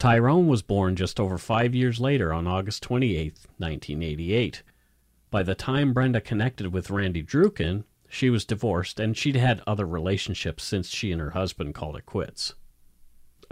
Tyrone 0.00 0.48
was 0.48 0.62
born 0.62 0.96
just 0.96 1.20
over 1.20 1.38
five 1.38 1.76
years 1.76 2.00
later 2.00 2.32
on 2.32 2.48
August 2.48 2.82
28th, 2.82 3.46
1988. 3.58 4.64
By 5.30 5.44
the 5.44 5.54
time 5.54 5.92
Brenda 5.92 6.20
connected 6.20 6.72
with 6.72 6.90
Randy 6.90 7.22
Druken, 7.22 7.84
she 8.08 8.28
was 8.28 8.44
divorced 8.44 8.98
and 8.98 9.16
she'd 9.16 9.36
had 9.36 9.62
other 9.64 9.86
relationships 9.86 10.64
since 10.64 10.88
she 10.88 11.12
and 11.12 11.20
her 11.20 11.30
husband 11.30 11.76
called 11.76 11.94
it 11.94 12.06
quits. 12.06 12.54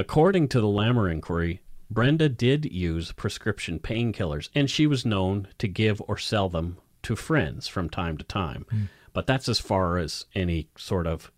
According 0.00 0.48
to 0.48 0.60
the 0.60 0.66
Lamer 0.66 1.08
inquiry, 1.08 1.60
Brenda 1.88 2.28
did 2.28 2.64
use 2.64 3.12
prescription 3.12 3.78
painkillers, 3.78 4.48
and 4.52 4.68
she 4.68 4.88
was 4.88 5.06
known 5.06 5.46
to 5.58 5.68
give 5.68 6.02
or 6.08 6.18
sell 6.18 6.48
them 6.48 6.78
to 7.06 7.14
friends 7.14 7.68
from 7.68 7.88
time 7.88 8.18
to 8.18 8.24
time. 8.24 8.66
Hmm. 8.68 8.82
But 9.12 9.28
that's 9.28 9.48
as 9.48 9.60
far 9.60 9.96
as 9.96 10.26
any 10.34 10.68
sort 10.76 11.06
of 11.06 11.30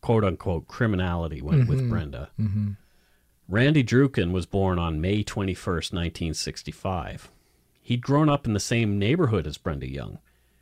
quote 0.00 0.24
unquote 0.24 0.68
criminality 0.68 1.42
went 1.42 1.68
with 1.68 1.80
mm-hmm. 1.80 1.90
Brenda. 1.90 2.30
Mm-hmm. 2.40 2.70
Randy 3.48 3.82
Druken 3.82 4.30
was 4.30 4.46
born 4.46 4.78
on 4.78 5.00
May 5.00 5.24
21st, 5.24 5.92
1965. 5.92 7.30
He'd 7.82 8.02
grown 8.02 8.28
up 8.28 8.46
in 8.46 8.52
the 8.52 8.60
same 8.60 8.98
neighborhood 8.98 9.46
as 9.46 9.58
Brenda 9.58 9.88
Young. 9.88 10.18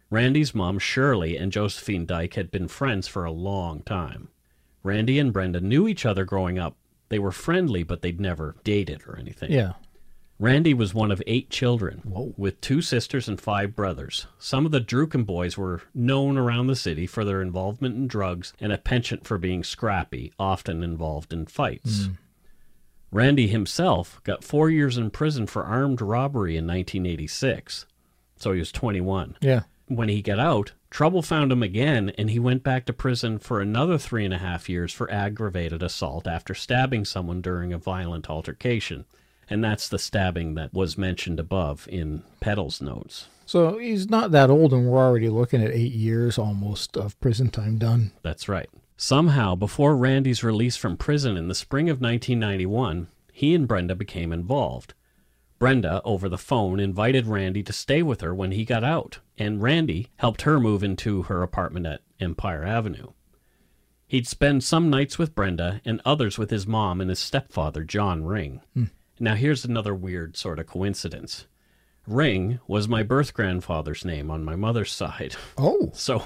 Randy's 0.08 0.54
mom, 0.54 0.78
Shirley, 0.78 1.36
and 1.36 1.52
Josephine 1.52 2.06
Dyke 2.06 2.34
had 2.34 2.50
been 2.50 2.68
friends 2.68 3.08
for 3.08 3.24
a 3.24 3.32
long 3.32 3.82
time. 3.82 4.28
Randy 4.82 5.18
and 5.18 5.32
Brenda 5.32 5.60
knew 5.60 5.86
each 5.86 6.06
other 6.06 6.24
growing 6.24 6.58
up. 6.58 6.76
They 7.08 7.18
were 7.18 7.32
friendly, 7.32 7.82
but 7.82 8.02
they'd 8.02 8.20
never 8.20 8.56
dated 8.64 9.02
or 9.06 9.18
anything. 9.18 9.52
Yeah. 9.52 9.72
Randy 10.38 10.74
was 10.74 10.92
one 10.92 11.10
of 11.10 11.22
eight 11.26 11.48
children, 11.48 12.02
Whoa. 12.04 12.34
with 12.36 12.60
two 12.60 12.82
sisters 12.82 13.26
and 13.26 13.40
five 13.40 13.74
brothers. 13.74 14.26
Some 14.38 14.66
of 14.66 14.72
the 14.72 14.80
Druken 14.80 15.24
boys 15.24 15.56
were 15.56 15.82
known 15.94 16.36
around 16.36 16.66
the 16.66 16.76
city 16.76 17.06
for 17.06 17.24
their 17.24 17.40
involvement 17.40 17.96
in 17.96 18.06
drugs 18.06 18.52
and 18.60 18.70
a 18.70 18.78
penchant 18.78 19.26
for 19.26 19.38
being 19.38 19.64
scrappy, 19.64 20.32
often 20.38 20.82
involved 20.82 21.32
in 21.32 21.46
fights. 21.46 22.06
Hmm. 22.06 22.12
Randy 23.10 23.46
himself 23.46 24.20
got 24.24 24.44
four 24.44 24.68
years 24.68 24.98
in 24.98 25.10
prison 25.10 25.46
for 25.46 25.64
armed 25.64 26.02
robbery 26.02 26.56
in 26.56 26.66
1986, 26.66 27.86
so 28.36 28.52
he 28.52 28.58
was 28.58 28.72
21. 28.72 29.36
Yeah. 29.40 29.62
When 29.86 30.08
he 30.10 30.20
got 30.20 30.40
out, 30.40 30.72
trouble 30.90 31.22
found 31.22 31.50
him 31.50 31.62
again, 31.62 32.10
and 32.18 32.28
he 32.28 32.38
went 32.38 32.62
back 32.62 32.84
to 32.86 32.92
prison 32.92 33.38
for 33.38 33.60
another 33.60 33.96
three 33.96 34.24
and 34.24 34.34
a 34.34 34.38
half 34.38 34.68
years 34.68 34.92
for 34.92 35.10
aggravated 35.10 35.82
assault 35.82 36.26
after 36.26 36.52
stabbing 36.52 37.06
someone 37.06 37.40
during 37.40 37.72
a 37.72 37.78
violent 37.78 38.28
altercation. 38.28 39.06
And 39.48 39.62
that's 39.62 39.88
the 39.88 39.98
stabbing 39.98 40.54
that 40.54 40.74
was 40.74 40.98
mentioned 40.98 41.38
above 41.38 41.86
in 41.90 42.24
Peddle's 42.40 42.80
notes. 42.80 43.28
So 43.46 43.78
he's 43.78 44.10
not 44.10 44.32
that 44.32 44.50
old, 44.50 44.72
and 44.72 44.86
we're 44.88 44.98
already 44.98 45.28
looking 45.28 45.62
at 45.62 45.70
eight 45.70 45.92
years 45.92 46.36
almost 46.36 46.96
of 46.96 47.18
prison 47.20 47.50
time 47.50 47.78
done. 47.78 48.12
That's 48.22 48.48
right. 48.48 48.68
Somehow, 48.96 49.54
before 49.54 49.96
Randy's 49.96 50.42
release 50.42 50.76
from 50.76 50.96
prison 50.96 51.36
in 51.36 51.48
the 51.48 51.54
spring 51.54 51.88
of 51.88 52.00
1991, 52.00 53.06
he 53.32 53.54
and 53.54 53.68
Brenda 53.68 53.94
became 53.94 54.32
involved. 54.32 54.94
Brenda, 55.58 56.02
over 56.04 56.28
the 56.28 56.38
phone, 56.38 56.80
invited 56.80 57.26
Randy 57.26 57.62
to 57.62 57.72
stay 57.72 58.02
with 58.02 58.20
her 58.22 58.34
when 58.34 58.52
he 58.52 58.64
got 58.64 58.82
out, 58.82 59.20
and 59.38 59.62
Randy 59.62 60.08
helped 60.16 60.42
her 60.42 60.58
move 60.58 60.82
into 60.82 61.22
her 61.24 61.42
apartment 61.42 61.86
at 61.86 62.00
Empire 62.18 62.64
Avenue. 62.64 63.12
He'd 64.06 64.26
spend 64.26 64.64
some 64.64 64.90
nights 64.90 65.18
with 65.18 65.34
Brenda 65.34 65.80
and 65.84 66.00
others 66.04 66.38
with 66.38 66.50
his 66.50 66.66
mom 66.66 67.00
and 67.00 67.10
his 67.10 67.18
stepfather, 67.18 67.84
John 67.84 68.24
Ring. 68.24 68.60
Hmm. 68.74 68.84
Now, 69.18 69.34
here's 69.34 69.64
another 69.64 69.94
weird 69.94 70.36
sort 70.36 70.58
of 70.58 70.66
coincidence. 70.66 71.46
Ring 72.06 72.60
was 72.68 72.86
my 72.86 73.02
birth 73.02 73.34
grandfather's 73.34 74.04
name 74.04 74.30
on 74.30 74.44
my 74.44 74.54
mother's 74.54 74.92
side. 74.92 75.34
Oh, 75.58 75.90
So 75.94 76.22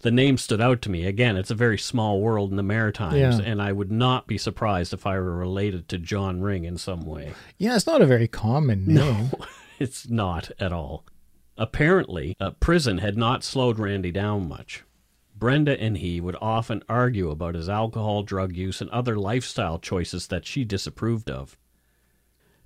the 0.00 0.10
name 0.10 0.38
stood 0.38 0.60
out 0.60 0.80
to 0.82 0.90
me. 0.90 1.04
Again, 1.04 1.36
it's 1.36 1.50
a 1.50 1.54
very 1.54 1.76
small 1.76 2.20
world 2.20 2.50
in 2.50 2.56
the 2.56 2.62
Maritimes, 2.62 3.16
Yeah. 3.18 3.40
and 3.44 3.60
I 3.60 3.72
would 3.72 3.90
not 3.92 4.26
be 4.26 4.38
surprised 4.38 4.94
if 4.94 5.04
I 5.06 5.18
were 5.18 5.36
related 5.36 5.88
to 5.88 5.98
John 5.98 6.40
Ring 6.40 6.64
in 6.64 6.78
some 6.78 7.04
way. 7.04 7.34
yeah, 7.58 7.76
it's 7.76 7.86
not 7.86 8.00
a 8.00 8.06
very 8.06 8.28
common 8.28 8.86
name. 8.86 8.94
No, 8.96 9.30
It's 9.78 10.08
not 10.08 10.50
at 10.58 10.72
all. 10.72 11.04
Apparently, 11.56 12.34
uh, 12.40 12.50
prison 12.52 12.98
had 12.98 13.16
not 13.16 13.44
slowed 13.44 13.78
Randy 13.78 14.10
down 14.12 14.48
much. 14.48 14.84
Brenda 15.36 15.78
and 15.80 15.98
he 15.98 16.20
would 16.20 16.36
often 16.40 16.82
argue 16.88 17.30
about 17.30 17.54
his 17.54 17.68
alcohol, 17.68 18.22
drug 18.22 18.56
use, 18.56 18.80
and 18.80 18.90
other 18.90 19.16
lifestyle 19.16 19.78
choices 19.78 20.28
that 20.28 20.46
she 20.46 20.64
disapproved 20.64 21.30
of. 21.30 21.56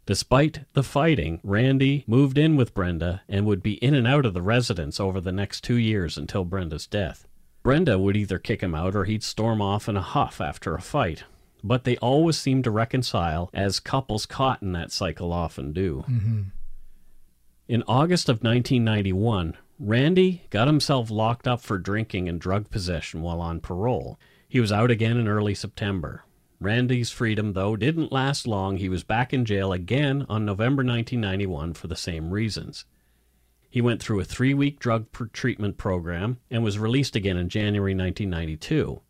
Despite 0.05 0.65
the 0.73 0.83
fighting, 0.83 1.41
Randy 1.45 2.05
moved 2.07 2.37
in 2.37 2.57
with 2.57 2.75
Brenda 2.75 3.23
and 3.29 3.47
would 3.47 3.63
be 3.63 3.75
in 3.75 3.95
and 3.95 4.07
out 4.07 4.27
of 4.27 4.35
the 4.35 4.43
residence 4.43 4.99
over 4.99 5.21
the 5.21 5.31
next 5.33 5.63
two 5.63 5.77
years 5.77 6.19
until 6.19 6.45
Brenda's 6.45 6.87
death. 6.87 7.27
Brenda 7.63 7.99
would 7.99 8.17
either 8.17 8.39
kick 8.41 8.61
him 8.61 8.75
out 8.75 8.97
or 8.97 9.05
he'd 9.05 9.23
storm 9.23 9.63
off 9.63 9.89
in 9.89 9.97
a 9.97 10.03
huff 10.03 10.41
after 10.41 10.75
a 10.75 10.81
fight, 10.81 11.23
but 11.63 11.85
they 11.85 11.97
always 11.99 12.37
seemed 12.37 12.65
to 12.65 12.71
reconcile, 12.73 13.49
as 13.55 13.79
couples 13.79 14.27
caught 14.27 14.61
in 14.63 14.73
that 14.73 14.91
cycle 14.91 15.33
often 15.33 15.73
do. 15.73 16.05
Mm-hmm. 16.09 16.43
In 17.69 17.85
August 17.87 18.29
of 18.29 18.43
1991, 18.43 19.57
Randy 19.79 20.43
got 20.51 20.67
himself 20.67 21.11
locked 21.11 21.47
up 21.47 21.61
for 21.61 21.79
drinking 21.79 22.29
and 22.29 22.41
drug 22.41 22.71
possession 22.71 23.23
while 23.23 23.41
on 23.41 23.61
parole. 23.61 24.19
He 24.49 24.59
was 24.59 24.73
out 24.73 24.91
again 24.91 25.17
in 25.17 25.29
early 25.29 25.55
September. 25.55 26.25
Randy's 26.63 27.11
freedom, 27.11 27.53
though, 27.53 27.77
didn't 27.77 28.13
last 28.13 28.47
long. 28.47 28.77
He 28.77 28.89
was 28.89 29.05
back 29.05 29.33
in 29.33 29.45
jail 29.45 29.73
again 29.73 30.27
on 30.29 30.45
November 30.45 30.83
1991 30.83 31.75
for 31.75 31.87
the 31.87 31.97
same 31.97 32.31
reasons. 32.31 32.85
He 33.69 33.81
went 33.81 34.03
through 34.03 34.21
a 34.21 34.25
three 34.25 34.53
week 34.53 34.79
drug 34.79 35.07
treatment 35.33 35.79
program 35.79 36.39
and 36.51 36.63
was 36.63 36.79
released 36.79 37.17
again 37.17 37.39
in 37.39 37.49
January 37.49 37.95
1992. 37.95 39.01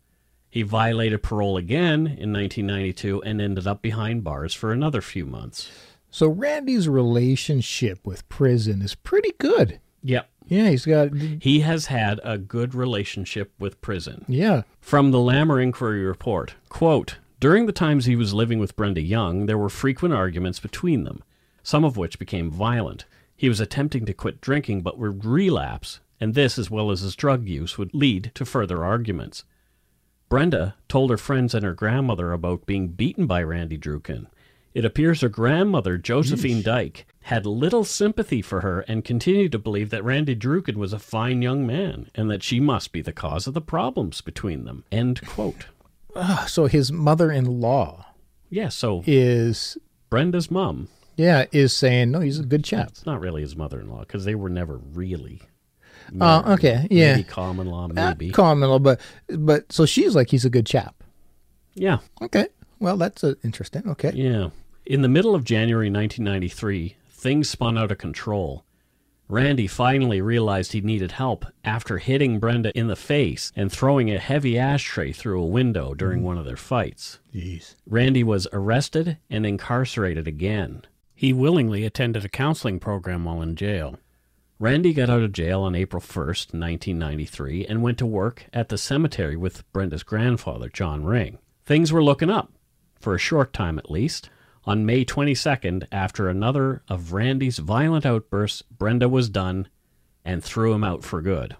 He 0.49 0.61
violated 0.61 1.23
parole 1.23 1.57
again 1.57 2.07
in 2.07 2.31
1992 2.31 3.23
and 3.23 3.41
ended 3.41 3.67
up 3.67 3.81
behind 3.81 4.23
bars 4.23 4.53
for 4.53 4.71
another 4.71 5.01
few 5.01 5.25
months. 5.25 5.69
So 6.11 6.29
Randy's 6.29 6.87
relationship 6.87 8.05
with 8.05 8.29
prison 8.29 8.81
is 8.81 8.93
pretty 8.93 9.33
good. 9.39 9.79
Yep, 10.03 10.29
Yeah, 10.47 10.69
he's 10.69 10.85
got. 10.85 11.13
He 11.15 11.61
has 11.61 11.87
had 11.87 12.19
a 12.23 12.37
good 12.37 12.75
relationship 12.75 13.51
with 13.57 13.81
prison. 13.81 14.23
Yeah. 14.27 14.61
From 14.79 15.11
the 15.11 15.19
Lamer 15.19 15.59
Inquiry 15.59 16.05
Report, 16.05 16.53
quote, 16.69 17.15
During 17.43 17.65
the 17.65 17.73
times 17.73 18.05
he 18.05 18.15
was 18.15 18.33
living 18.33 18.59
with 18.59 18.77
Brenda 18.77 19.01
Young, 19.01 19.47
there 19.47 19.57
were 19.57 19.67
frequent 19.67 20.13
arguments 20.13 20.61
between 20.61 21.03
them, 21.03 21.21
some 21.61 21.83
of 21.83 21.97
which 21.97 22.17
became 22.17 22.49
violent. 22.49 23.03
He 23.35 23.49
was 23.49 23.59
attempting 23.59 24.05
to 24.05 24.13
quit 24.13 24.39
drinking 24.39 24.79
but 24.79 24.97
would 24.97 25.25
relapse, 25.25 25.99
and 26.21 26.35
this, 26.35 26.57
as 26.57 26.71
well 26.71 26.89
as 26.89 27.01
his 27.01 27.17
drug 27.17 27.49
use, 27.49 27.77
would 27.77 27.93
lead 27.93 28.31
to 28.35 28.45
further 28.45 28.85
arguments. 28.85 29.43
Brenda 30.29 30.75
told 30.87 31.09
her 31.09 31.17
friends 31.17 31.53
and 31.53 31.65
her 31.65 31.73
grandmother 31.73 32.31
about 32.31 32.65
being 32.65 32.87
beaten 32.87 33.27
by 33.27 33.43
Randy 33.43 33.77
Druken. 33.77 34.27
It 34.73 34.85
appears 34.85 35.19
her 35.19 35.27
grandmother, 35.27 35.97
Josephine 35.97 36.61
Dyke, 36.63 37.05
had 37.23 37.45
little 37.45 37.83
sympathy 37.83 38.41
for 38.41 38.61
her 38.61 38.85
and 38.87 39.03
continued 39.03 39.51
to 39.51 39.59
believe 39.59 39.89
that 39.89 40.05
Randy 40.05 40.33
Druken 40.33 40.77
was 40.77 40.93
a 40.93 40.97
fine 40.97 41.41
young 41.41 41.67
man 41.67 42.09
and 42.15 42.31
that 42.31 42.41
she 42.41 42.61
must 42.61 42.93
be 42.93 43.01
the 43.01 43.11
cause 43.11 43.47
of 43.47 43.53
the 43.53 43.59
problems 43.59 44.21
between 44.21 44.63
them. 44.63 44.85
End 44.93 45.19
quote. 45.27 45.65
Ah, 46.15 46.45
so 46.47 46.65
his 46.67 46.91
mother-in-law 46.91 48.05
Yeah, 48.49 48.69
so 48.69 49.03
is 49.07 49.77
Brenda's 50.09 50.51
mom, 50.51 50.89
yeah 51.15 51.45
is 51.51 51.75
saying 51.75 52.11
no, 52.11 52.19
he's 52.19 52.39
a 52.39 52.43
good 52.43 52.63
chap. 52.63 52.89
it's 52.89 53.05
not 53.05 53.19
really 53.19 53.41
his 53.41 53.55
mother 53.55 53.79
in 53.79 53.89
law 53.89 53.99
because 54.01 54.25
they 54.25 54.35
were 54.35 54.49
never 54.49 54.77
really. 54.77 55.41
Oh, 56.11 56.41
married. 56.41 56.47
okay, 56.59 56.87
yeah. 56.91 57.15
Maybe 57.15 57.23
common 57.23 57.67
law, 57.67 57.85
Uh, 57.85 57.87
maybe. 57.87 58.29
common 58.31 58.69
law, 58.69 58.79
but 58.79 58.99
but 59.29 59.71
so 59.71 59.85
she's 59.85 60.15
like 60.15 60.29
he's 60.29 60.45
a 60.45 60.49
good 60.49 60.65
chap. 60.65 61.03
yeah, 61.75 61.99
Okay, 62.21 62.47
well 62.79 62.97
that's 62.97 63.23
uh, 63.23 63.33
interesting. 63.43 63.87
Okay, 63.87 64.11
Yeah. 64.13 64.49
In 64.85 65.01
the 65.01 65.07
middle 65.07 65.33
of 65.33 65.45
January 65.45 65.89
1993, 65.89 66.97
things 67.09 67.49
spun 67.49 67.77
out 67.77 67.89
of 67.91 67.97
control. 67.97 68.65
Randy 69.29 69.67
finally 69.67 70.21
realized 70.21 70.73
he 70.73 70.81
needed 70.81 71.13
help 71.13 71.45
after 71.63 71.97
hitting 71.97 72.39
Brenda 72.39 72.77
in 72.77 72.87
the 72.87 72.95
face 72.95 73.51
and 73.55 73.71
throwing 73.71 74.11
a 74.11 74.19
heavy 74.19 74.59
ashtray 74.59 75.11
through 75.11 75.41
a 75.41 75.47
window 75.47 75.93
during 75.93 76.21
mm. 76.21 76.23
one 76.23 76.37
of 76.37 76.45
their 76.45 76.57
fights. 76.57 77.19
jeez. 77.33 77.75
Randy 77.87 78.23
was 78.23 78.47
arrested 78.51 79.17
and 79.29 79.45
incarcerated 79.45 80.27
again. 80.27 80.83
He 81.15 81.31
willingly 81.31 81.85
attended 81.85 82.25
a 82.25 82.29
counseling 82.29 82.79
program 82.79 83.23
while 83.25 83.41
in 83.41 83.55
jail. 83.55 83.97
Randy 84.59 84.93
got 84.93 85.09
out 85.09 85.23
of 85.23 85.31
jail 85.31 85.61
on 85.61 85.75
April 85.75 86.01
1st, 86.01 86.53
1993, 86.53 87.65
and 87.65 87.81
went 87.81 87.97
to 87.97 88.05
work 88.05 88.45
at 88.53 88.69
the 88.69 88.77
cemetery 88.77 89.35
with 89.35 89.69
Brenda's 89.73 90.03
grandfather, 90.03 90.69
John 90.69 91.03
Ring. 91.03 91.39
Things 91.65 91.91
were 91.91 92.03
looking 92.03 92.29
up, 92.29 92.51
for 92.99 93.15
a 93.15 93.19
short 93.19 93.51
time 93.51 93.79
at 93.79 93.91
least. 93.91 94.29
On 94.65 94.85
May 94.85 95.03
22nd, 95.03 95.87
after 95.91 96.29
another 96.29 96.83
of 96.87 97.11
Randy's 97.11 97.57
violent 97.57 98.05
outbursts, 98.05 98.61
Brenda 98.61 99.09
was 99.09 99.29
done 99.29 99.67
and 100.23 100.43
threw 100.43 100.73
him 100.73 100.83
out 100.83 101.03
for 101.03 101.21
good. 101.21 101.57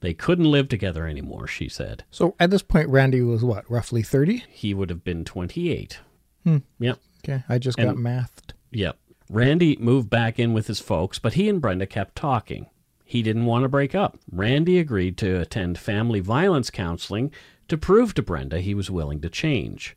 They 0.00 0.14
couldn't 0.14 0.50
live 0.50 0.68
together 0.68 1.06
anymore, 1.06 1.46
she 1.46 1.68
said. 1.68 2.02
So 2.10 2.34
at 2.40 2.50
this 2.50 2.62
point, 2.62 2.88
Randy 2.88 3.20
was 3.20 3.44
what, 3.44 3.70
roughly 3.70 4.02
thirty? 4.02 4.44
He 4.48 4.74
would 4.74 4.90
have 4.90 5.04
been 5.04 5.24
28. 5.24 6.00
Hmm. 6.42 6.56
Yep. 6.80 6.98
Okay, 7.24 7.44
I 7.48 7.58
just 7.58 7.78
got 7.78 7.96
mathed. 7.96 8.54
Yep. 8.72 8.98
Randy 9.30 9.76
moved 9.76 10.10
back 10.10 10.40
in 10.40 10.52
with 10.52 10.66
his 10.66 10.80
folks, 10.80 11.20
but 11.20 11.34
he 11.34 11.48
and 11.48 11.60
Brenda 11.60 11.86
kept 11.86 12.16
talking. 12.16 12.66
He 13.04 13.22
didn't 13.22 13.46
want 13.46 13.62
to 13.62 13.68
break 13.68 13.94
up. 13.94 14.18
Randy 14.30 14.78
agreed 14.80 15.16
to 15.18 15.40
attend 15.40 15.78
family 15.78 16.18
violence 16.18 16.70
counseling 16.70 17.30
to 17.68 17.78
prove 17.78 18.12
to 18.14 18.22
Brenda 18.22 18.60
he 18.60 18.74
was 18.74 18.90
willing 18.90 19.20
to 19.20 19.30
change. 19.30 19.96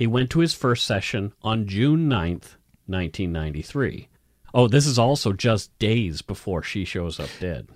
He 0.00 0.06
went 0.06 0.30
to 0.30 0.38
his 0.38 0.54
first 0.54 0.86
session 0.86 1.34
on 1.42 1.66
June 1.66 2.08
9th, 2.08 2.56
1993. 2.86 4.08
Oh, 4.54 4.66
this 4.66 4.86
is 4.86 4.98
also 4.98 5.34
just 5.34 5.78
days 5.78 6.22
before 6.22 6.62
she 6.62 6.86
shows 6.86 7.20
up 7.20 7.28
dead. 7.38 7.68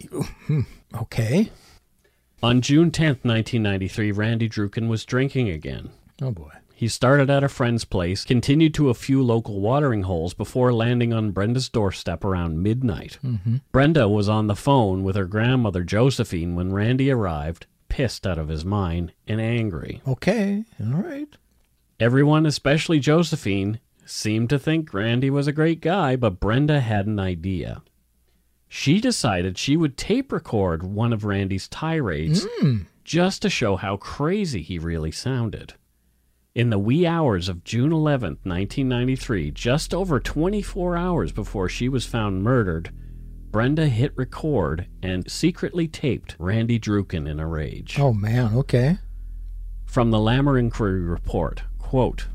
Hmm, 0.46 0.60
okay. 1.02 1.50
On 2.42 2.62
June 2.62 2.90
10th, 2.90 3.26
1993, 3.26 4.10
Randy 4.12 4.48
Druken 4.48 4.88
was 4.88 5.04
drinking 5.04 5.50
again. 5.50 5.90
Oh 6.22 6.30
boy. 6.30 6.48
He 6.74 6.88
started 6.88 7.28
at 7.28 7.44
a 7.44 7.48
friend's 7.50 7.84
place, 7.84 8.24
continued 8.24 8.72
to 8.72 8.88
a 8.88 8.94
few 8.94 9.22
local 9.22 9.60
watering 9.60 10.04
holes 10.04 10.32
before 10.32 10.72
landing 10.72 11.12
on 11.12 11.30
Brenda's 11.30 11.68
doorstep 11.68 12.24
around 12.24 12.62
midnight. 12.62 13.18
Mm-hmm. 13.22 13.56
Brenda 13.70 14.08
was 14.08 14.30
on 14.30 14.46
the 14.46 14.56
phone 14.56 15.04
with 15.04 15.16
her 15.16 15.26
grandmother 15.26 15.84
Josephine 15.84 16.54
when 16.54 16.72
Randy 16.72 17.10
arrived, 17.10 17.66
pissed 17.90 18.26
out 18.26 18.38
of 18.38 18.48
his 18.48 18.64
mind 18.64 19.12
and 19.26 19.42
angry. 19.42 20.00
Okay. 20.08 20.64
All 20.80 21.02
right. 21.02 21.28
Everyone, 22.00 22.46
especially 22.46 22.98
Josephine, 22.98 23.80
seemed 24.04 24.50
to 24.50 24.58
think 24.58 24.92
Randy 24.92 25.30
was 25.30 25.46
a 25.46 25.52
great 25.52 25.80
guy, 25.80 26.16
but 26.16 26.40
Brenda 26.40 26.80
had 26.80 27.06
an 27.06 27.18
idea. 27.18 27.82
She 28.68 29.00
decided 29.00 29.56
she 29.56 29.76
would 29.76 29.96
tape 29.96 30.32
record 30.32 30.82
one 30.82 31.12
of 31.12 31.24
Randy's 31.24 31.68
tirades 31.68 32.44
hmm. 32.58 32.78
just 33.04 33.42
to 33.42 33.50
show 33.50 33.76
how 33.76 33.96
crazy 33.96 34.62
he 34.62 34.78
really 34.78 35.12
sounded. 35.12 35.74
In 36.54 36.70
the 36.70 36.78
wee 36.78 37.06
hours 37.06 37.48
of 37.48 37.64
June 37.64 37.90
11th, 37.90 38.42
1993, 38.44 39.50
just 39.52 39.94
over 39.94 40.20
24 40.20 40.96
hours 40.96 41.32
before 41.32 41.68
she 41.68 41.88
was 41.88 42.06
found 42.06 42.42
murdered, 42.42 42.90
Brenda 43.50 43.86
hit 43.86 44.12
record 44.16 44.88
and 45.02 45.30
secretly 45.30 45.86
taped 45.86 46.34
Randy 46.38 46.78
Druken 46.78 47.28
in 47.28 47.38
a 47.38 47.46
rage. 47.46 47.98
Oh 47.98 48.12
man. 48.12 48.56
Okay. 48.56 48.98
From 49.84 50.10
the 50.10 50.18
Lamer 50.18 50.58
Inquiry 50.58 51.02
Report, 51.02 51.62
quote, 51.84 52.28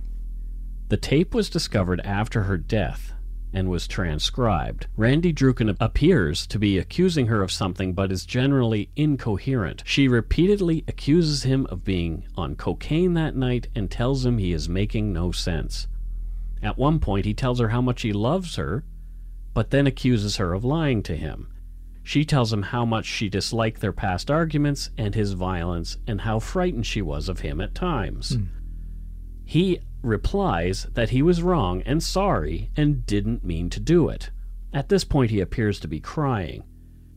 The 0.89 0.95
tape 0.95 1.33
was 1.33 1.49
discovered 1.49 2.01
after 2.05 2.43
her 2.43 2.55
death 2.55 3.13
and 3.51 3.67
was 3.67 3.88
transcribed. 3.88 4.85
Randy 4.95 5.33
Druken 5.33 5.75
appears 5.79 6.45
to 6.45 6.59
be 6.59 6.77
accusing 6.77 7.25
her 7.25 7.41
of 7.41 7.51
something 7.51 7.93
but 7.93 8.12
is 8.12 8.27
generally 8.27 8.91
incoherent. 8.95 9.81
She 9.88 10.07
repeatedly 10.07 10.83
accuses 10.88 11.43
him 11.43 11.65
of 11.71 11.83
being 11.83 12.25
on 12.38 12.55
cocaine 12.55 13.15
that 13.15 13.35
night 13.35 13.67
and 13.73 13.89
tells 13.89 14.23
him 14.23 14.38
he 14.38 14.53
is 14.53 14.69
making 14.69 15.12
no 15.12 15.31
sense. 15.31 15.88
At 16.62 16.77
one 16.77 16.99
point, 16.99 17.25
he 17.25 17.33
tells 17.33 17.59
her 17.59 17.69
how 17.69 17.81
much 17.81 18.03
he 18.03 18.13
loves 18.13 18.55
her, 18.55 18.83
but 19.55 19.71
then 19.71 19.88
accuses 19.88 20.35
her 20.35 20.53
of 20.53 20.63
lying 20.63 21.01
to 21.03 21.17
him. 21.17 21.47
She 22.03 22.23
tells 22.23 22.53
him 22.53 22.62
how 22.62 22.85
much 22.85 23.05
she 23.05 23.29
disliked 23.29 23.81
their 23.81 23.93
past 23.93 24.29
arguments 24.29 24.91
and 24.95 25.15
his 25.15 25.33
violence, 25.33 25.97
and 26.05 26.21
how 26.21 26.38
frightened 26.38 26.85
she 26.85 27.01
was 27.01 27.27
of 27.27 27.39
him 27.39 27.59
at 27.59 27.73
times. 27.73 28.35
Hmm. 28.35 28.58
He 29.49 29.79
replies 30.03 30.85
that 30.93 31.09
he 31.09 31.23
was 31.23 31.41
wrong 31.41 31.81
and 31.83 32.03
sorry 32.03 32.69
and 32.77 33.03
didn't 33.07 33.43
mean 33.43 33.71
to 33.71 33.79
do 33.79 34.07
it. 34.07 34.29
At 34.71 34.89
this 34.89 35.03
point, 35.03 35.31
he 35.31 35.39
appears 35.39 35.79
to 35.79 35.88
be 35.88 35.99
crying. 35.99 36.62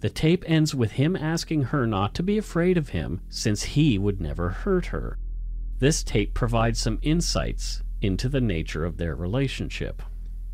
The 0.00 0.08
tape 0.08 0.42
ends 0.46 0.74
with 0.74 0.92
him 0.92 1.14
asking 1.14 1.64
her 1.64 1.86
not 1.86 2.14
to 2.14 2.22
be 2.22 2.38
afraid 2.38 2.78
of 2.78 2.88
him 2.88 3.20
since 3.28 3.74
he 3.74 3.98
would 3.98 4.18
never 4.18 4.48
hurt 4.48 4.86
her. 4.86 5.18
This 5.78 6.02
tape 6.02 6.32
provides 6.32 6.80
some 6.80 6.98
insights 7.02 7.82
into 8.00 8.30
the 8.30 8.40
nature 8.40 8.86
of 8.86 8.96
their 8.96 9.14
relationship. 9.14 10.00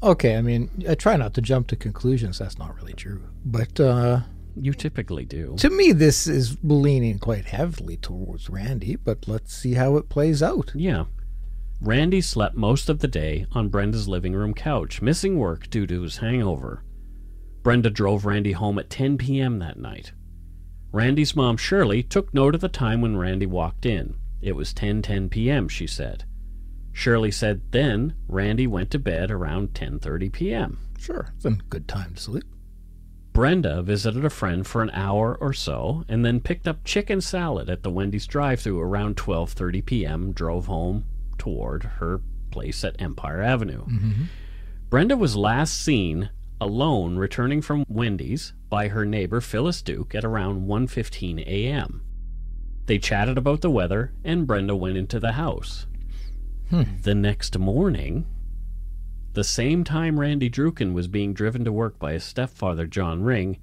Okay, 0.02 0.34
I 0.36 0.42
mean, 0.42 0.84
I 0.88 0.96
try 0.96 1.14
not 1.14 1.32
to 1.34 1.40
jump 1.40 1.68
to 1.68 1.76
conclusions. 1.76 2.40
That's 2.40 2.58
not 2.58 2.74
really 2.74 2.92
true. 2.94 3.22
But 3.44 3.78
uh, 3.78 4.22
You 4.56 4.74
typically 4.74 5.26
do. 5.26 5.54
to 5.58 5.70
me, 5.70 5.92
this 5.92 6.26
is 6.26 6.56
leaning 6.64 7.20
quite 7.20 7.44
heavily 7.44 7.98
towards 7.98 8.50
Randy, 8.50 8.96
but 8.96 9.28
let's 9.28 9.54
see 9.54 9.74
how 9.74 9.96
it 9.96 10.08
plays 10.08 10.42
out. 10.42 10.72
Yeah. 10.74 11.04
Randy 11.80 12.20
slept 12.20 12.56
most 12.56 12.88
of 12.88 12.98
the 12.98 13.06
day 13.06 13.46
on 13.52 13.68
Brenda's 13.68 14.08
living 14.08 14.34
room 14.34 14.52
couch, 14.52 15.00
missing 15.00 15.38
work 15.38 15.70
due 15.70 15.86
to 15.86 16.02
his 16.02 16.16
hangover. 16.16 16.82
Brenda 17.62 17.88
drove 17.88 18.24
Randy 18.24 18.52
home 18.52 18.80
at 18.80 18.90
10 18.90 19.16
p.m. 19.16 19.60
that 19.60 19.78
night. 19.78 20.12
Randy's 20.90 21.36
mom, 21.36 21.56
Shirley, 21.56 22.02
took 22.02 22.34
note 22.34 22.56
of 22.56 22.60
the 22.60 22.68
time 22.68 23.00
when 23.00 23.16
Randy 23.16 23.46
walked 23.46 23.86
in. 23.86 24.16
It 24.40 24.56
was 24.56 24.74
10:10 24.74 25.30
p.m., 25.30 25.68
she 25.68 25.86
said. 25.86 26.24
Shirley 26.92 27.30
said 27.30 27.60
then 27.70 28.14
Randy 28.26 28.66
went 28.66 28.90
to 28.90 28.98
bed 28.98 29.30
around 29.30 29.74
10:30 29.74 30.32
p.m. 30.32 30.78
Sure, 30.98 31.32
it's 31.36 31.44
a 31.44 31.50
good 31.68 31.86
time 31.86 32.14
to 32.14 32.20
sleep. 32.20 32.44
Brenda 33.32 33.82
visited 33.82 34.24
a 34.24 34.30
friend 34.30 34.66
for 34.66 34.82
an 34.82 34.90
hour 34.90 35.36
or 35.36 35.52
so 35.52 36.04
and 36.08 36.24
then 36.24 36.40
picked 36.40 36.66
up 36.66 36.82
chicken 36.82 37.20
salad 37.20 37.70
at 37.70 37.84
the 37.84 37.90
Wendy's 37.90 38.26
drive-through 38.26 38.80
around 38.80 39.16
12:30 39.16 39.84
p.m. 39.84 40.32
drove 40.32 40.66
home 40.66 41.04
toward 41.48 41.82
her 41.84 42.20
place 42.50 42.84
at 42.84 43.00
Empire 43.00 43.40
Avenue. 43.40 43.86
Mm-hmm. 43.86 44.24
Brenda 44.90 45.16
was 45.16 45.34
last 45.34 45.82
seen 45.82 46.28
alone 46.60 47.16
returning 47.16 47.62
from 47.62 47.86
Wendy's 47.88 48.52
by 48.68 48.88
her 48.88 49.06
neighbor 49.06 49.40
Phyllis 49.40 49.80
Duke 49.80 50.14
at 50.14 50.26
around 50.26 50.66
1:15 50.66 51.46
a.m. 51.46 52.02
They 52.84 52.98
chatted 52.98 53.38
about 53.38 53.62
the 53.62 53.70
weather 53.70 54.12
and 54.22 54.46
Brenda 54.46 54.76
went 54.76 54.98
into 54.98 55.18
the 55.18 55.32
house. 55.32 55.86
Hmm. 56.68 56.82
The 57.00 57.14
next 57.14 57.58
morning, 57.58 58.26
the 59.32 59.44
same 59.44 59.84
time 59.84 60.20
Randy 60.20 60.50
Druken 60.50 60.92
was 60.92 61.08
being 61.08 61.32
driven 61.32 61.64
to 61.64 61.72
work 61.72 61.98
by 61.98 62.12
his 62.12 62.24
stepfather, 62.24 62.86
John 62.86 63.22
Ring, 63.22 63.58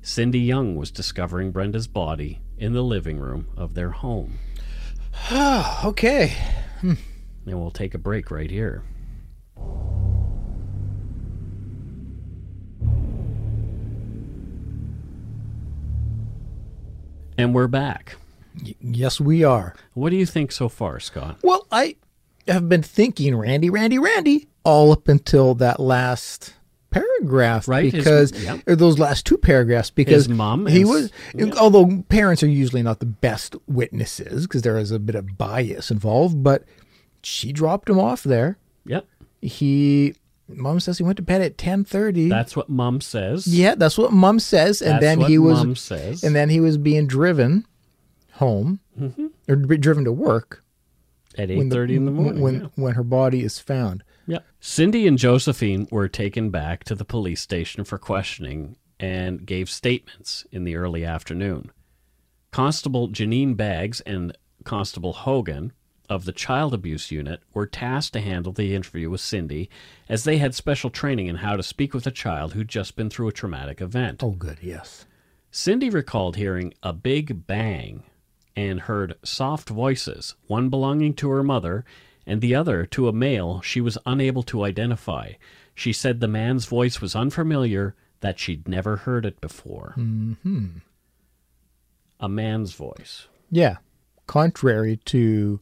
Cindy 0.00 0.40
Young 0.40 0.74
was 0.76 0.90
discovering 0.90 1.52
Brenda's 1.52 1.88
body 1.88 2.40
in 2.56 2.72
the 2.72 2.82
living 2.82 3.18
room 3.18 3.48
of 3.58 3.74
their 3.74 3.90
home. 3.90 4.38
okay. 5.84 6.32
Hmm. 6.80 6.94
And 7.46 7.60
we'll 7.60 7.70
take 7.70 7.94
a 7.94 7.98
break 7.98 8.30
right 8.30 8.50
here. 8.50 8.82
And 17.38 17.54
we're 17.54 17.66
back. 17.68 18.16
Yes, 18.80 19.20
we 19.20 19.44
are. 19.44 19.74
What 19.92 20.10
do 20.10 20.16
you 20.16 20.24
think 20.26 20.50
so 20.50 20.68
far, 20.68 20.98
Scott? 21.00 21.38
Well, 21.42 21.66
I 21.70 21.96
have 22.48 22.68
been 22.68 22.82
thinking 22.82 23.36
Randy, 23.36 23.68
Randy, 23.68 23.98
Randy 23.98 24.48
all 24.64 24.92
up 24.92 25.08
until 25.08 25.54
that 25.56 25.78
last 25.78 26.54
paragraph 26.90 27.68
Right, 27.68 27.92
his- 27.92 28.04
because 28.04 28.42
yeah. 28.42 28.58
or 28.66 28.74
those 28.74 28.98
last 28.98 29.26
two 29.26 29.36
paragraphs 29.36 29.90
because 29.90 30.24
His 30.26 30.28
mom 30.30 30.66
he 30.66 30.80
and- 30.80 30.88
was 30.90 31.12
although 31.58 32.02
parents 32.08 32.42
are 32.42 32.48
usually 32.48 32.82
not 32.82 33.00
the 33.00 33.06
best 33.06 33.54
witnesses 33.68 34.46
because 34.46 34.62
there 34.62 34.78
is 34.78 34.92
a 34.92 34.98
bit 34.98 35.14
of 35.14 35.36
bias 35.36 35.90
involved 35.90 36.42
but 36.42 36.64
she 37.26 37.52
dropped 37.52 37.90
him 37.90 37.98
off 37.98 38.22
there 38.22 38.56
Yep. 38.86 39.04
he 39.42 40.14
mom 40.48 40.78
says 40.80 40.98
he 40.98 41.02
went 41.04 41.16
to 41.16 41.22
bed 41.22 41.40
at 41.42 41.56
10:30 41.58 42.28
That's 42.28 42.54
what 42.54 42.68
mom 42.68 43.00
says. 43.00 43.46
yeah 43.48 43.74
that's 43.74 43.98
what 43.98 44.12
mom 44.12 44.38
says 44.38 44.80
and 44.80 44.92
That's 44.92 45.02
then 45.02 45.20
he 45.22 45.38
was 45.38 45.58
mom 45.58 45.74
says. 45.76 46.22
and 46.22 46.36
then 46.36 46.48
he 46.50 46.60
was 46.60 46.78
being 46.78 47.06
driven 47.06 47.66
home 48.34 48.80
Mm-hmm. 48.98 49.26
or 49.48 49.56
driven 49.56 50.04
to 50.04 50.12
work 50.12 50.62
at 51.36 51.48
when 51.50 51.68
8.30 51.68 51.96
in 51.96 52.04
the 52.06 52.10
morning. 52.12 52.40
when 52.40 52.54
yeah. 52.62 52.66
when 52.76 52.94
her 52.94 53.02
body 53.02 53.42
is 53.42 53.58
found 53.58 54.02
Yep. 54.28 54.44
Cindy 54.60 55.06
and 55.06 55.18
Josephine 55.18 55.86
were 55.90 56.08
taken 56.08 56.50
back 56.50 56.82
to 56.84 56.94
the 56.94 57.04
police 57.04 57.40
station 57.40 57.84
for 57.84 57.98
questioning 57.98 58.76
and 58.98 59.44
gave 59.46 59.68
statements 59.68 60.46
in 60.50 60.64
the 60.64 60.74
early 60.74 61.04
afternoon. 61.04 61.70
Constable 62.50 63.08
Janine 63.08 63.56
Baggs 63.56 64.00
and 64.02 64.36
Constable 64.64 65.12
Hogan 65.12 65.72
of 66.08 66.24
the 66.24 66.32
child 66.32 66.72
abuse 66.74 67.10
unit 67.10 67.40
were 67.52 67.66
tasked 67.66 68.12
to 68.14 68.20
handle 68.20 68.52
the 68.52 68.74
interview 68.74 69.10
with 69.10 69.20
Cindy 69.20 69.68
as 70.08 70.24
they 70.24 70.38
had 70.38 70.54
special 70.54 70.90
training 70.90 71.26
in 71.26 71.36
how 71.36 71.56
to 71.56 71.62
speak 71.62 71.94
with 71.94 72.06
a 72.06 72.10
child 72.10 72.52
who'd 72.52 72.68
just 72.68 72.96
been 72.96 73.10
through 73.10 73.28
a 73.28 73.32
traumatic 73.32 73.80
event. 73.80 74.22
oh 74.22 74.30
good 74.30 74.58
yes 74.62 75.06
Cindy 75.50 75.88
recalled 75.88 76.36
hearing 76.36 76.74
a 76.82 76.92
big 76.92 77.46
bang 77.46 78.02
and 78.54 78.80
heard 78.80 79.16
soft 79.22 79.68
voices, 79.68 80.34
one 80.46 80.68
belonging 80.68 81.14
to 81.14 81.30
her 81.30 81.42
mother 81.42 81.84
and 82.26 82.40
the 82.40 82.54
other 82.54 82.84
to 82.86 83.08
a 83.08 83.12
male 83.12 83.60
she 83.60 83.80
was 83.80 83.96
unable 84.04 84.42
to 84.42 84.64
identify. 84.64 85.32
She 85.74 85.92
said 85.92 86.20
the 86.20 86.28
man's 86.28 86.66
voice 86.66 87.00
was 87.00 87.14
unfamiliar, 87.14 87.94
that 88.20 88.38
she'd 88.38 88.66
never 88.66 88.96
heard 88.96 89.26
it 89.26 89.40
before. 89.40 89.94
Mm-hmm. 89.96 90.78
A 92.18 92.28
man's 92.28 92.72
voice. 92.72 93.28
Yeah. 93.50 93.76
Contrary 94.26 94.98
to 95.04 95.60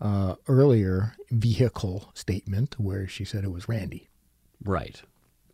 uh, 0.00 0.34
earlier 0.48 1.14
vehicle 1.30 2.10
statement 2.14 2.78
where 2.78 3.06
she 3.08 3.24
said 3.24 3.44
it 3.44 3.50
was 3.52 3.68
Randy, 3.68 4.08
Right. 4.64 5.02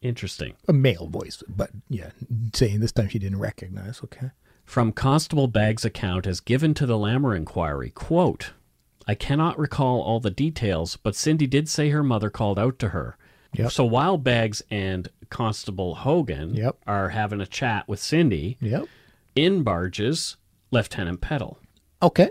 Interesting. 0.01 0.55
a 0.67 0.73
male 0.73 1.07
voice, 1.07 1.43
but 1.49 1.71
yeah, 1.89 2.11
saying 2.55 2.81
this 2.81 2.91
time 2.93 3.09
she 3.09 3.21
didn't 3.21 3.39
recognize. 3.39 4.01
Okay. 4.03 4.31
From 4.65 4.91
Constable 4.93 5.47
Baggs' 5.47 5.85
account 5.85 6.27
as 6.27 6.41
given 6.41 6.75
to 6.75 6.87
the 6.87 6.99
Lamer 6.99 7.37
inquiry, 7.37 7.91
quote, 7.91 8.53
I 9.07 9.15
cannot 9.15 9.59
recall 9.59 10.01
all 10.01 10.19
the 10.21 10.31
details, 10.31 10.97
but 10.97 11.15
Cindy 11.15 11.47
did 11.47 11.69
say 11.69 11.91
her 11.91 12.03
mother 12.03 12.31
called 12.31 12.59
out 12.59 12.79
to 12.81 12.89
her. 12.91 13.17
Yep. 13.55 13.71
So 13.71 13.85
while 13.85 14.17
Baggs 14.19 14.63
and 14.71 15.09
Constable 15.31 15.95
Hogan 15.97 16.55
Yep. 16.55 16.79
are 16.87 17.11
having 17.11 17.41
a 17.41 17.47
chat 17.47 17.87
with 17.89 18.01
Cindy, 18.01 18.57
Yep. 18.61 18.87
in 19.37 19.63
barges 19.63 20.37
Lieutenant 20.71 21.21
Peddle. 21.21 21.59
Okay. 22.03 22.31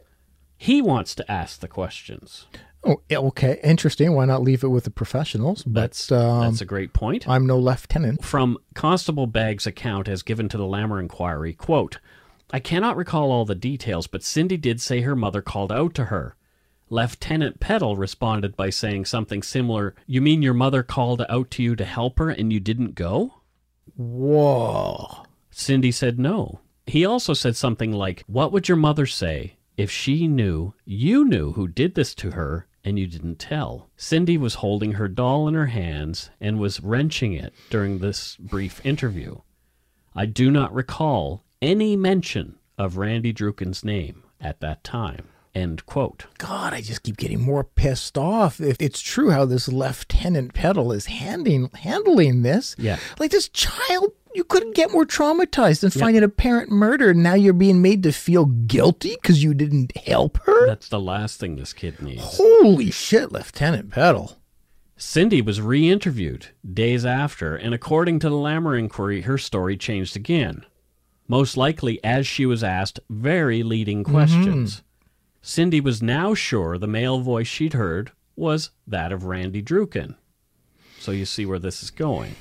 He 0.61 0.79
wants 0.79 1.15
to 1.15 1.31
ask 1.31 1.59
the 1.59 1.67
questions. 1.67 2.45
Oh, 2.83 3.01
okay. 3.11 3.59
Interesting. 3.63 4.13
Why 4.13 4.25
not 4.25 4.43
leave 4.43 4.63
it 4.63 4.67
with 4.67 4.83
the 4.83 4.91
professionals? 4.91 5.63
But 5.63 5.81
That's 5.81 6.11
um, 6.11 6.41
that's 6.41 6.61
a 6.61 6.65
great 6.65 6.93
point. 6.93 7.27
I'm 7.27 7.47
no 7.47 7.57
lieutenant. 7.57 8.23
From 8.23 8.59
Constable 8.75 9.25
Baggs' 9.25 9.65
account 9.65 10.07
as 10.07 10.21
given 10.21 10.49
to 10.49 10.57
the 10.57 10.67
Lamer 10.67 10.99
inquiry, 10.99 11.55
quote, 11.55 11.97
I 12.51 12.59
cannot 12.59 12.95
recall 12.95 13.31
all 13.31 13.43
the 13.43 13.55
details, 13.55 14.05
but 14.05 14.21
Cindy 14.21 14.55
did 14.55 14.79
say 14.79 15.01
her 15.01 15.15
mother 15.15 15.41
called 15.41 15.71
out 15.71 15.95
to 15.95 16.05
her. 16.05 16.35
Lieutenant 16.91 17.59
Peddle 17.59 17.95
responded 17.95 18.55
by 18.55 18.69
saying 18.69 19.05
something 19.05 19.41
similar, 19.41 19.95
You 20.05 20.21
mean 20.21 20.43
your 20.43 20.53
mother 20.53 20.83
called 20.83 21.25
out 21.27 21.49
to 21.51 21.63
you 21.63 21.75
to 21.75 21.85
help 21.85 22.19
her 22.19 22.29
and 22.29 22.53
you 22.53 22.59
didn't 22.59 22.93
go? 22.93 23.33
Whoa. 23.95 25.25
Cindy 25.49 25.91
said 25.91 26.19
no. 26.19 26.59
He 26.85 27.03
also 27.03 27.33
said 27.33 27.55
something 27.55 27.91
like, 27.91 28.23
What 28.27 28.51
would 28.51 28.67
your 28.67 28.77
mother 28.77 29.07
say 29.07 29.55
if 29.81 29.89
she 29.89 30.27
knew 30.27 30.75
you 30.85 31.25
knew 31.25 31.53
who 31.53 31.67
did 31.67 31.95
this 31.95 32.13
to 32.13 32.31
her 32.31 32.67
and 32.83 32.99
you 32.99 33.07
didn't 33.07 33.39
tell? 33.39 33.89
Cindy 33.97 34.37
was 34.37 34.55
holding 34.55 34.91
her 34.93 35.07
doll 35.07 35.47
in 35.47 35.55
her 35.55 35.65
hands 35.65 36.29
and 36.39 36.59
was 36.59 36.81
wrenching 36.81 37.33
it 37.33 37.51
during 37.71 37.97
this 37.97 38.35
brief 38.37 38.85
interview. 38.85 39.37
I 40.13 40.27
do 40.27 40.51
not 40.51 40.71
recall 40.71 41.45
any 41.63 41.95
mention 41.95 42.59
of 42.77 42.97
Randy 42.97 43.33
Druken's 43.33 43.83
name 43.83 44.21
at 44.39 44.59
that 44.59 44.83
time. 44.83 45.29
End 45.53 45.85
quote. 45.85 46.25
God, 46.37 46.73
I 46.73 46.81
just 46.81 47.03
keep 47.03 47.17
getting 47.17 47.41
more 47.41 47.63
pissed 47.63 48.17
off. 48.17 48.61
If 48.61 48.77
it's 48.79 49.01
true 49.01 49.31
how 49.31 49.43
this 49.45 49.67
Lieutenant 49.67 50.53
Peddle 50.53 50.93
is 50.93 51.07
handing 51.07 51.69
handling 51.73 52.43
this, 52.43 52.75
Yeah. 52.79 52.97
like 53.19 53.31
this 53.31 53.49
child, 53.49 54.13
you 54.33 54.45
couldn't 54.45 54.75
get 54.75 54.91
more 54.91 55.05
traumatized 55.05 55.81
than 55.81 55.91
finding 55.91 56.23
a 56.23 56.29
parent 56.29 56.71
murdered. 56.71 57.17
Now 57.17 57.33
you're 57.33 57.51
being 57.51 57.81
made 57.81 58.03
to 58.03 58.13
feel 58.13 58.45
guilty 58.45 59.17
because 59.21 59.43
you 59.43 59.53
didn't 59.53 59.95
help 59.97 60.37
her. 60.45 60.67
That's 60.67 60.87
the 60.87 61.01
last 61.01 61.37
thing 61.37 61.57
this 61.57 61.73
kid 61.73 62.01
needs. 62.01 62.21
Holy 62.37 62.89
shit, 62.91 63.33
Lieutenant 63.33 63.89
Peddle. 63.89 64.37
Cindy 64.95 65.41
was 65.41 65.59
re 65.59 65.89
interviewed 65.89 66.47
days 66.73 67.05
after, 67.05 67.55
and 67.55 67.73
according 67.73 68.19
to 68.19 68.29
the 68.29 68.35
Lamer 68.35 68.77
inquiry, 68.77 69.21
her 69.21 69.37
story 69.37 69.75
changed 69.75 70.15
again. 70.15 70.63
Most 71.27 71.57
likely 71.57 72.01
as 72.03 72.27
she 72.27 72.45
was 72.45 72.63
asked 72.63 72.99
very 73.09 73.63
leading 73.63 74.03
mm-hmm. 74.03 74.13
questions. 74.13 74.83
Cindy 75.41 75.81
was 75.81 76.01
now 76.01 76.33
sure 76.33 76.77
the 76.77 76.87
male 76.87 77.19
voice 77.19 77.47
she'd 77.47 77.73
heard 77.73 78.11
was 78.35 78.71
that 78.87 79.11
of 79.11 79.25
Randy 79.25 79.61
Druken. 79.61 80.15
So 80.99 81.11
you 81.11 81.25
see 81.25 81.45
where 81.45 81.59
this 81.59 81.81
is 81.81 81.89
going. 81.89 82.35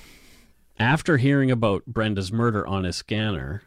After 0.79 1.17
hearing 1.17 1.51
about 1.51 1.87
Brenda's 1.87 2.33
murder 2.33 2.67
on 2.67 2.85
his 2.85 2.97
scanner, 2.97 3.63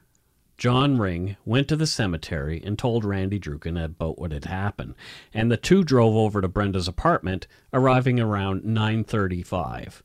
John 0.57 0.97
Ring 0.97 1.35
went 1.45 1.67
to 1.67 1.75
the 1.75 1.87
cemetery 1.87 2.61
and 2.63 2.77
told 2.77 3.03
Randy 3.03 3.39
Druken 3.39 3.83
about 3.83 4.19
what 4.19 4.31
had 4.31 4.45
happened, 4.45 4.95
and 5.33 5.51
the 5.51 5.57
two 5.57 5.83
drove 5.83 6.15
over 6.15 6.41
to 6.41 6.47
Brenda's 6.47 6.87
apartment, 6.87 7.47
arriving 7.73 8.19
around 8.19 8.63
9:35. 8.63 10.03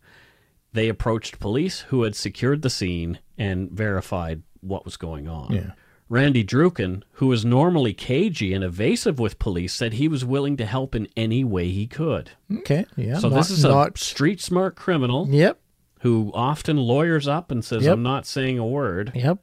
They 0.73 0.89
approached 0.89 1.39
police 1.39 1.81
who 1.89 2.03
had 2.03 2.15
secured 2.17 2.63
the 2.63 2.71
scene 2.71 3.19
and 3.37 3.71
verified 3.71 4.43
what 4.61 4.85
was 4.85 4.97
going 4.97 5.29
on. 5.29 5.55
Yeah. 5.55 5.73
Randy 6.09 6.43
Druken, 6.45 7.03
who 7.13 7.27
was 7.27 7.45
normally 7.45 7.93
cagey 7.93 8.55
and 8.55 8.65
evasive 8.65 9.19
with 9.19 9.39
police, 9.39 9.75
said 9.75 9.95
he 9.95 10.09
was 10.09 10.25
willing 10.25 10.57
to 10.57 10.65
help 10.67 10.95
in 10.95 11.07
any 11.17 11.45
way 11.45 11.69
he 11.69 11.87
could. 11.87 12.31
Okay. 12.59 12.87
Yeah. 12.97 13.19
so 13.19 13.29
not, 13.29 13.37
this 13.37 13.51
is 13.51 13.65
a 13.65 13.69
not. 13.69 13.99
street 13.99 14.41
smart 14.41 14.75
criminal 14.75 15.29
Yep. 15.29 15.61
who 16.01 16.31
often 16.35 16.77
lawyers 16.79 17.29
up 17.29 17.51
and 17.51 17.65
says, 17.65 17.85
Yep. 17.85 17.93
"I'm 17.93 18.03
not 18.03 18.27
saying 18.27 18.59
a 18.59 18.67
word." 18.67 19.13
Yep. 19.15 19.39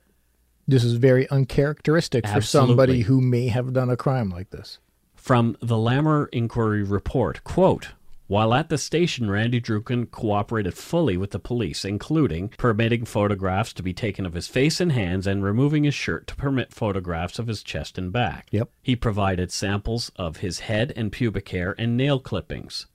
This 0.68 0.84
is 0.84 0.94
very 0.94 1.30
uncharacteristic 1.30 2.28
for 2.28 2.42
somebody 2.42 3.02
who 3.02 3.22
may 3.22 3.48
have 3.50 3.72
done 3.74 3.92
a 3.92 3.96
crime 3.98 4.32
like 4.32 4.50
this. 4.50 4.80
From 5.14 5.56
the 5.62 5.78
Lamer 5.78 6.28
Inquiry 6.34 6.82
Report, 6.84 7.44
quote, 7.44 7.90
while 8.28 8.54
at 8.54 8.70
the 8.70 8.78
station, 8.78 9.30
Randy 9.30 9.62
Druken 9.62 10.10
cooperated 10.10 10.76
fully 10.76 11.16
with 11.16 11.32
the 11.32 11.40
police, 11.40 11.86
including 11.86 12.50
permitting 12.58 13.06
photographs 13.06 13.74
to 13.74 13.84
be 13.84 13.94
taken 13.94 14.26
of 14.26 14.34
his 14.34 14.48
face 14.48 14.80
and 14.80 14.92
hands 14.92 15.28
and 15.28 15.44
removing 15.44 15.84
his 15.84 15.94
shirt 15.94 16.26
to 16.28 16.36
permit 16.36 16.74
photographs 16.74 17.38
of 17.38 17.48
his 17.48 17.62
chest 17.62 17.98
and 17.98 18.12
back. 18.12 18.48
Yep. 18.52 18.70
He 18.82 18.96
provided 18.96 19.52
samples 19.52 20.12
of 20.16 20.38
his 20.38 20.62
head 20.62 20.92
and 20.96 21.12
pubic 21.12 21.50
hair 21.50 21.76
and 21.78 21.96
nail 21.96 22.20
clippings. 22.20 22.88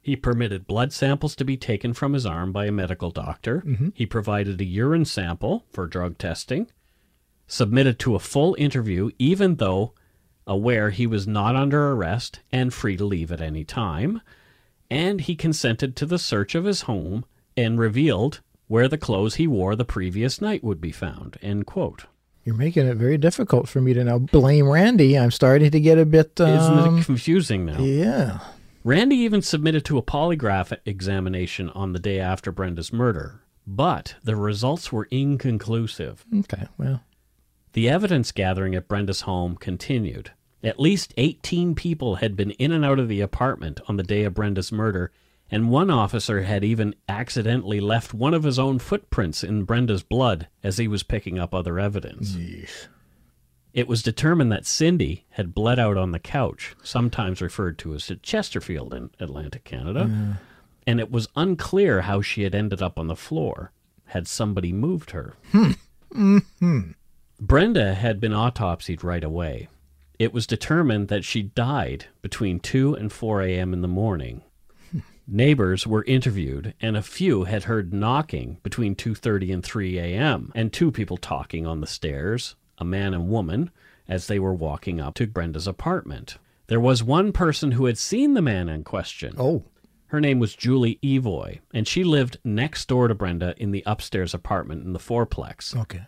He 0.00 0.14
permitted 0.14 0.68
blood 0.68 0.92
samples 0.92 1.34
to 1.34 1.44
be 1.44 1.56
taken 1.56 1.92
from 1.92 2.12
his 2.12 2.24
arm 2.24 2.52
by 2.52 2.66
a 2.66 2.72
medical 2.72 3.10
doctor. 3.10 3.62
Mm-hmm. 3.66 3.88
He 3.92 4.06
provided 4.06 4.60
a 4.60 4.64
urine 4.64 5.04
sample 5.04 5.64
for 5.72 5.88
drug 5.88 6.16
testing. 6.16 6.70
Submitted 7.48 7.98
to 7.98 8.14
a 8.14 8.20
full 8.20 8.54
interview, 8.56 9.10
even 9.18 9.56
though 9.56 9.94
aware 10.46 10.90
he 10.90 11.08
was 11.08 11.26
not 11.26 11.56
under 11.56 11.90
arrest 11.90 12.38
and 12.52 12.72
free 12.72 12.96
to 12.96 13.04
leave 13.04 13.32
at 13.32 13.40
any 13.40 13.64
time. 13.64 14.20
And 14.90 15.20
he 15.22 15.34
consented 15.34 15.96
to 15.96 16.06
the 16.06 16.18
search 16.18 16.54
of 16.54 16.64
his 16.64 16.82
home 16.82 17.24
and 17.56 17.78
revealed 17.78 18.40
where 18.68 18.88
the 18.88 18.98
clothes 18.98 19.36
he 19.36 19.46
wore 19.46 19.76
the 19.76 19.84
previous 19.84 20.40
night 20.40 20.62
would 20.64 20.80
be 20.80 20.92
found. 20.92 21.38
End 21.42 21.66
quote. 21.66 22.06
You're 22.44 22.54
making 22.54 22.86
it 22.86 22.96
very 22.96 23.18
difficult 23.18 23.68
for 23.68 23.80
me 23.80 23.92
to 23.94 24.04
now 24.04 24.18
blame 24.18 24.68
Randy. 24.68 25.18
I'm 25.18 25.32
starting 25.32 25.70
to 25.72 25.80
get 25.80 25.98
a 25.98 26.06
bit. 26.06 26.40
Um, 26.40 26.50
Isn't 26.50 26.98
it 27.00 27.04
confusing 27.04 27.64
now? 27.66 27.80
yeah. 27.80 28.38
Randy 28.84 29.16
even 29.16 29.42
submitted 29.42 29.84
to 29.86 29.98
a 29.98 30.02
polygraph 30.02 30.76
examination 30.84 31.70
on 31.70 31.92
the 31.92 31.98
day 31.98 32.20
after 32.20 32.52
Brenda's 32.52 32.92
murder, 32.92 33.40
but 33.66 34.14
the 34.22 34.36
results 34.36 34.92
were 34.92 35.08
inconclusive. 35.10 36.24
Okay. 36.32 36.68
Well. 36.78 37.02
The 37.72 37.88
evidence 37.88 38.30
gathering 38.30 38.76
at 38.76 38.86
Brenda's 38.86 39.22
home 39.22 39.56
continued. 39.56 40.30
At 40.66 40.80
least 40.80 41.14
18 41.16 41.76
people 41.76 42.16
had 42.16 42.34
been 42.34 42.50
in 42.50 42.72
and 42.72 42.84
out 42.84 42.98
of 42.98 43.06
the 43.06 43.20
apartment 43.20 43.80
on 43.86 43.98
the 43.98 44.02
day 44.02 44.24
of 44.24 44.34
Brenda's 44.34 44.72
murder, 44.72 45.12
and 45.48 45.70
one 45.70 45.90
officer 45.90 46.42
had 46.42 46.64
even 46.64 46.96
accidentally 47.08 47.78
left 47.78 48.12
one 48.12 48.34
of 48.34 48.42
his 48.42 48.58
own 48.58 48.80
footprints 48.80 49.44
in 49.44 49.62
Brenda's 49.62 50.02
blood 50.02 50.48
as 50.64 50.78
he 50.78 50.88
was 50.88 51.04
picking 51.04 51.38
up 51.38 51.54
other 51.54 51.78
evidence. 51.78 52.34
It 53.74 53.86
was 53.86 54.02
determined 54.02 54.50
that 54.50 54.66
Cindy 54.66 55.24
had 55.30 55.54
bled 55.54 55.78
out 55.78 55.96
on 55.96 56.10
the 56.10 56.18
couch, 56.18 56.74
sometimes 56.82 57.40
referred 57.40 57.78
to 57.78 57.94
as 57.94 58.10
Chesterfield 58.22 58.92
in 58.92 59.10
Atlantic 59.20 59.62
Canada, 59.62 60.38
and 60.84 60.98
it 60.98 61.12
was 61.12 61.28
unclear 61.36 62.00
how 62.00 62.20
she 62.22 62.42
had 62.42 62.56
ended 62.56 62.82
up 62.82 62.98
on 62.98 63.06
the 63.06 63.14
floor. 63.14 63.70
Had 64.06 64.26
somebody 64.26 64.72
moved 64.72 65.12
her? 65.12 65.34
Hmm. 65.52 65.70
Mm-hmm. 66.12 66.80
Brenda 67.38 67.94
had 67.94 68.18
been 68.18 68.32
autopsied 68.32 69.04
right 69.04 69.22
away. 69.22 69.68
It 70.18 70.32
was 70.32 70.46
determined 70.46 71.08
that 71.08 71.24
she 71.24 71.42
died 71.42 72.06
between 72.22 72.60
2 72.60 72.94
and 72.94 73.12
4 73.12 73.42
a.m. 73.42 73.72
in 73.72 73.82
the 73.82 73.88
morning. 73.88 74.42
Neighbors 75.26 75.86
were 75.86 76.04
interviewed, 76.04 76.74
and 76.80 76.96
a 76.96 77.02
few 77.02 77.44
had 77.44 77.64
heard 77.64 77.92
knocking 77.92 78.58
between 78.62 78.94
2:30 78.94 79.52
and 79.52 79.64
3 79.64 79.98
a.m. 79.98 80.52
and 80.54 80.72
two 80.72 80.90
people 80.90 81.16
talking 81.16 81.66
on 81.66 81.80
the 81.80 81.86
stairs, 81.86 82.54
a 82.78 82.84
man 82.84 83.12
and 83.12 83.28
woman, 83.28 83.70
as 84.08 84.26
they 84.26 84.38
were 84.38 84.54
walking 84.54 85.00
up 85.00 85.14
to 85.14 85.26
Brenda's 85.26 85.66
apartment. 85.66 86.38
There 86.68 86.80
was 86.80 87.02
one 87.02 87.32
person 87.32 87.72
who 87.72 87.84
had 87.84 87.98
seen 87.98 88.34
the 88.34 88.42
man 88.42 88.68
in 88.68 88.84
question. 88.84 89.34
Oh. 89.38 89.64
Her 90.08 90.20
name 90.20 90.38
was 90.38 90.54
Julie 90.54 90.98
Evoy, 91.02 91.58
and 91.74 91.86
she 91.86 92.04
lived 92.04 92.38
next 92.44 92.86
door 92.86 93.08
to 93.08 93.14
Brenda 93.14 93.54
in 93.58 93.72
the 93.72 93.82
upstairs 93.86 94.34
apartment 94.34 94.84
in 94.84 94.92
the 94.92 94.98
fourplex. 95.00 95.76
Okay. 95.76 96.02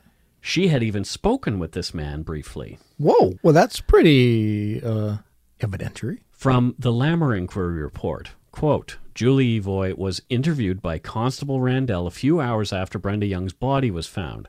She 0.49 0.69
had 0.69 0.83
even 0.83 1.05
spoken 1.05 1.59
with 1.59 1.73
this 1.73 1.93
man 1.93 2.23
briefly. 2.23 2.79
Whoa. 2.97 3.35
Well, 3.43 3.53
that's 3.53 3.83
pretty 3.83 4.83
uh, 4.83 5.19
evidentiary. 5.61 6.21
From 6.31 6.75
the 6.79 6.91
Lamer 6.91 7.35
Inquiry 7.35 7.83
Report, 7.83 8.31
quote, 8.51 8.97
Julie 9.15 9.59
Evoy 9.61 9.95
was 9.95 10.23
interviewed 10.31 10.81
by 10.81 11.01
Constable 11.01 11.61
Randell 11.61 12.07
a 12.07 12.11
few 12.11 12.41
hours 12.41 12.73
after 12.73 12.99
Brenda 12.99 13.27
Young's 13.27 13.53
body 13.53 13.91
was 13.91 14.07
found. 14.07 14.49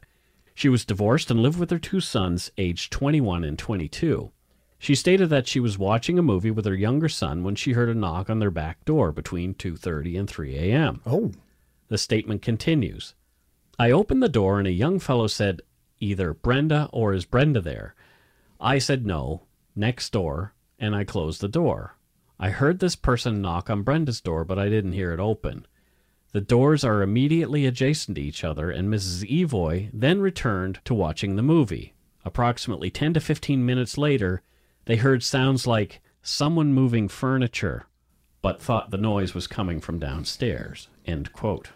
She 0.56 0.70
was 0.70 0.86
divorced 0.86 1.30
and 1.30 1.42
lived 1.42 1.60
with 1.60 1.70
her 1.70 1.78
two 1.78 2.00
sons, 2.00 2.50
aged 2.58 2.94
21 2.94 3.44
and 3.44 3.60
22. 3.60 4.32
She 4.78 4.96
stated 4.96 5.30
that 5.32 5.50
she 5.50 5.60
was 5.60 5.78
watching 5.78 6.18
a 6.18 6.24
movie 6.24 6.52
with 6.52 6.64
her 6.64 6.76
younger 6.76 7.10
son 7.10 7.44
when 7.44 7.56
she 7.56 7.74
heard 7.74 7.90
a 7.90 7.94
knock 7.94 8.30
on 8.30 8.40
their 8.40 8.52
back 8.52 8.86
door 8.86 9.12
between 9.12 9.54
2:30 9.54 10.18
and 10.18 10.30
3 10.30 10.56
a.m. 10.56 11.02
Oh. 11.06 11.34
The 11.90 11.98
statement 11.98 12.42
continues 12.42 13.16
I 13.78 13.92
opened 13.92 14.22
the 14.22 14.30
door 14.30 14.60
and 14.60 14.68
a 14.68 14.72
young 14.72 15.00
fellow 15.00 15.28
said, 15.28 15.62
Either 16.00 16.34
Brenda 16.34 16.90
or 16.92 17.14
is 17.14 17.26
Brenda 17.26 17.62
there? 17.62 17.96
I 18.60 18.80
said 18.80 19.06
no, 19.06 19.44
next 19.76 20.12
door, 20.12 20.54
and 20.78 20.96
I 20.96 21.04
closed 21.04 21.42
the 21.42 21.48
door. 21.48 21.96
I 22.40 22.50
heard 22.50 22.80
this 22.80 22.96
person 22.96 23.42
knock 23.42 23.70
on 23.70 23.84
Brenda's 23.84 24.22
door, 24.22 24.46
but 24.46 24.58
I 24.58 24.70
didn't 24.70 24.94
hear 24.94 25.12
it 25.12 25.20
open. 25.20 25.66
The 26.32 26.42
doors 26.42 26.84
are 26.84 27.02
immediately 27.02 27.66
adjacent 27.66 28.16
to 28.16 28.22
each 28.22 28.44
other, 28.44 28.70
and 28.70 28.88
Mrs. 28.88 29.26
Evoy 29.28 29.90
then 29.92 30.22
returned 30.22 30.80
to 30.86 30.94
watching 30.94 31.36
the 31.36 31.42
movie. 31.42 31.94
Approximately 32.24 32.92
10 32.92 33.16
to 33.16 33.20
15 33.20 33.66
minutes 33.66 33.98
later, 33.98 34.44
they 34.86 34.98
heard 34.98 35.24
sounds 35.24 35.66
like 35.66 36.02
someone 36.22 36.74
moving 36.74 37.08
furniture, 37.08 37.88
but 38.42 38.62
thought 38.62 38.92
the 38.92 38.98
noise 38.98 39.34
was 39.34 39.48
coming 39.48 39.82
from 39.82 40.00
downstairs. 40.00 40.88
End 41.06 41.34
quote. 41.34 41.70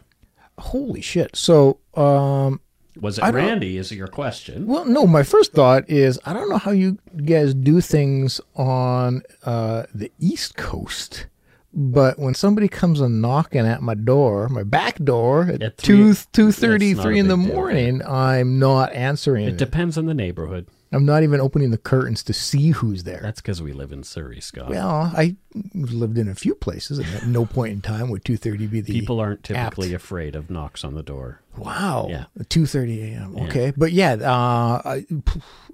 Holy 0.59 1.01
shit. 1.01 1.35
So, 1.35 1.79
um, 1.95 2.61
Was 3.01 3.17
it 3.17 3.23
Randy? 3.33 3.77
Is 3.77 3.91
your 3.91 4.07
question? 4.07 4.67
well, 4.67 4.85
no, 4.85 5.07
my 5.07 5.23
first 5.23 5.53
thought 5.53 5.89
is 5.89 6.19
I 6.25 6.33
don't 6.33 6.49
know 6.49 6.57
how 6.57 6.71
you 6.71 6.97
guys 7.25 7.53
do 7.53 7.81
things 7.81 8.39
on 8.55 9.23
uh, 9.43 9.83
the 9.93 10.11
East 10.19 10.55
Coast, 10.55 11.25
but 11.73 12.19
when 12.19 12.33
somebody 12.35 12.67
comes 12.67 13.01
a 13.01 13.09
knocking 13.09 13.65
at 13.65 13.81
my 13.81 13.95
door, 13.95 14.47
my 14.49 14.63
back 14.63 14.97
door 15.03 15.43
at 15.49 15.63
At 15.63 15.77
two 15.77 16.13
two 16.33 16.51
thirty 16.51 16.93
three 16.93 17.17
in 17.19 17.27
the 17.27 17.35
big 17.35 17.47
deal. 17.47 17.55
morning, 17.55 18.01
I'm 18.05 18.59
not 18.59 18.93
answering. 18.93 19.45
It 19.45 19.53
It 19.53 19.57
depends 19.57 19.97
on 19.97 20.05
the 20.05 20.13
neighborhood. 20.13 20.67
I'm 20.93 21.05
not 21.05 21.23
even 21.23 21.39
opening 21.41 21.71
the 21.71 21.77
curtains 21.77 22.23
to 22.23 22.33
see 22.33 22.69
who's 22.71 23.03
there. 23.03 23.19
That's 23.21 23.41
because 23.41 23.61
we 23.61 23.73
live 23.73 23.91
in 23.91 24.03
Surrey, 24.03 24.39
Scott. 24.41 24.69
well, 24.69 25.11
I 25.15 25.35
lived 25.73 26.17
in 26.17 26.27
a 26.27 26.35
few 26.35 26.55
places, 26.55 26.99
and 26.99 27.07
at 27.15 27.25
no 27.27 27.45
point 27.45 27.73
in 27.73 27.81
time 27.81 28.09
would 28.09 28.23
two 28.25 28.37
thirty 28.37 28.67
be 28.67 28.81
the 28.81 28.93
People 28.93 29.19
aren't 29.19 29.43
typically 29.43 29.93
apt. 29.93 30.03
afraid 30.03 30.35
of 30.35 30.49
knocks 30.49 30.83
on 30.83 30.93
the 30.95 31.03
door. 31.03 31.41
Wow. 31.57 32.07
Yeah. 32.09 32.25
Two 32.49 32.65
thirty 32.65 33.01
a.m. 33.13 33.35
Okay, 33.37 33.71
but 33.77 33.91
yeah, 33.91 34.13
uh, 34.13 34.81
I, 34.85 35.05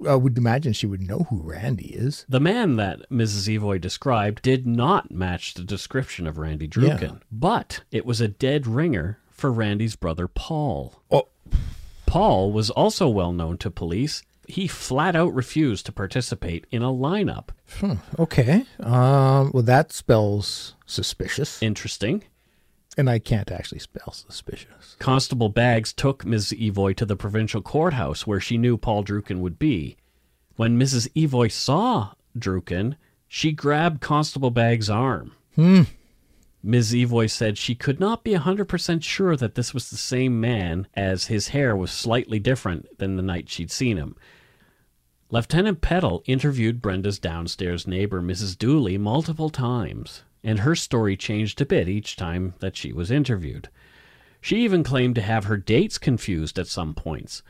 I 0.06 0.14
would 0.14 0.36
imagine 0.38 0.72
she 0.72 0.86
would 0.86 1.02
know 1.02 1.26
who 1.30 1.38
Randy 1.42 1.94
is. 1.94 2.24
The 2.28 2.40
man 2.40 2.76
that 2.76 3.08
Mrs. 3.10 3.48
Evoy 3.48 3.80
described 3.80 4.42
did 4.42 4.66
not 4.66 5.10
match 5.10 5.54
the 5.54 5.64
description 5.64 6.26
of 6.26 6.38
Randy 6.38 6.68
Druken, 6.68 7.00
Yeah. 7.00 7.10
but 7.32 7.80
it 7.90 8.04
was 8.04 8.20
a 8.20 8.28
dead 8.28 8.66
ringer 8.66 9.18
for 9.30 9.50
Randy's 9.50 9.96
brother 9.96 10.28
Paul. 10.28 11.00
Oh, 11.10 11.28
Paul 12.06 12.52
was 12.52 12.70
also 12.70 13.08
well 13.08 13.32
known 13.32 13.56
to 13.58 13.70
police. 13.70 14.22
He 14.50 14.66
flat 14.66 15.14
out 15.16 15.34
refused 15.34 15.86
to 15.86 15.92
participate 15.92 16.66
in 16.70 16.82
a 16.82 16.88
lineup. 16.92 17.48
hmm, 17.78 17.94
okay. 18.18 18.64
Um, 18.80 19.50
well, 19.54 19.62
that 19.62 19.92
spells 19.92 20.74
suspicious, 20.86 21.62
Interesting. 21.62 22.24
and 22.98 23.08
I 23.08 23.18
can't 23.18 23.50
actually 23.50 23.78
spell 23.78 24.12
suspicious. 24.12 24.96
Constable 24.98 25.48
Baggs 25.48 25.92
took 25.92 26.24
Mrs. 26.24 26.58
Evoy 26.58 26.94
to 26.96 27.06
the 27.06 27.16
provincial 27.16 27.62
courthouse 27.62 28.26
where 28.26 28.40
she 28.40 28.58
knew 28.58 28.76
Paul 28.76 29.04
Druken 29.04 29.38
would 29.40 29.58
be. 29.58 29.96
When 30.56 30.78
Mrs. 30.78 31.08
Evoy 31.14 31.48
saw 31.50 32.12
Druken, 32.38 32.96
she 33.28 33.52
grabbed 33.52 34.00
Constable 34.00 34.50
Baggs' 34.50 34.90
arm. 34.90 35.32
Hmm. 35.54 35.82
Ms. 36.62 36.94
Evoy 36.94 37.26
said 37.30 37.56
she 37.56 37.74
could 37.74 37.98
not 38.00 38.22
be 38.22 38.32
100% 38.32 39.02
sure 39.02 39.34
that 39.36 39.54
this 39.54 39.72
was 39.72 39.88
the 39.88 39.96
same 39.96 40.38
man, 40.40 40.86
as 40.94 41.26
his 41.28 41.48
hair 41.48 41.74
was 41.74 41.90
slightly 41.90 42.38
different 42.38 42.98
than 42.98 43.16
the 43.16 43.22
night 43.22 43.48
she'd 43.48 43.70
seen 43.70 43.96
him. 43.96 44.14
Lieutenant 45.32 45.80
Peddle 45.80 46.24
interviewed 46.26 46.82
Brenda's 46.82 47.20
downstairs 47.20 47.86
neighbor, 47.86 48.20
Mrs. 48.20 48.58
Dooley, 48.58 48.98
multiple 48.98 49.48
times, 49.48 50.24
and 50.42 50.60
her 50.60 50.74
story 50.74 51.16
changed 51.16 51.60
a 51.60 51.66
bit 51.66 51.88
each 51.88 52.16
time 52.16 52.54
that 52.58 52.76
she 52.76 52.92
was 52.92 53.12
interviewed. 53.12 53.68
She 54.40 54.64
even 54.64 54.82
claimed 54.82 55.14
to 55.14 55.22
have 55.22 55.44
her 55.44 55.56
dates 55.56 55.98
confused 55.98 56.58
at 56.58 56.66
some 56.66 56.94
points. 56.94 57.44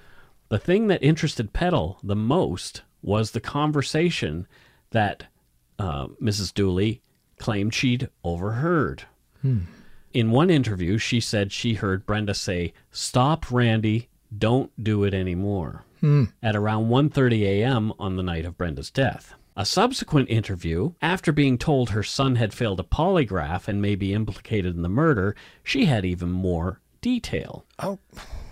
The 0.50 0.58
thing 0.58 0.88
that 0.88 1.02
interested 1.02 1.54
Peddle 1.54 1.98
the 2.02 2.16
most 2.16 2.82
was 3.00 3.30
the 3.30 3.40
conversation 3.40 4.46
that 4.90 5.26
uh, 5.78 6.08
Mrs. 6.20 6.52
Dooley 6.52 7.00
claimed 7.38 7.72
she'd 7.72 8.10
overheard. 8.22 9.04
In 10.12 10.30
one 10.30 10.50
interview, 10.50 10.98
she 10.98 11.18
said 11.20 11.50
she 11.50 11.74
heard 11.74 12.04
Brenda 12.04 12.34
say, 12.34 12.74
"Stop, 12.90 13.50
Randy, 13.50 14.08
don't 14.36 14.70
do 14.82 15.04
it 15.04 15.14
anymore." 15.14 15.86
Hmm. 16.00 16.24
At 16.42 16.56
around 16.56 16.88
1:30 16.88 17.42
a.m. 17.42 17.92
on 17.98 18.16
the 18.16 18.22
night 18.22 18.44
of 18.44 18.56
Brenda's 18.56 18.90
death. 18.90 19.34
A 19.56 19.66
subsequent 19.66 20.30
interview, 20.30 20.92
after 21.02 21.32
being 21.32 21.58
told 21.58 21.90
her 21.90 22.02
son 22.02 22.36
had 22.36 22.54
failed 22.54 22.80
a 22.80 22.84
polygraph 22.84 23.68
and 23.68 23.82
may 23.82 23.94
be 23.94 24.14
implicated 24.14 24.74
in 24.74 24.82
the 24.82 24.88
murder, 24.88 25.36
she 25.62 25.84
had 25.86 26.04
even 26.04 26.30
more 26.30 26.80
detail. 27.02 27.64
Oh, 27.78 27.98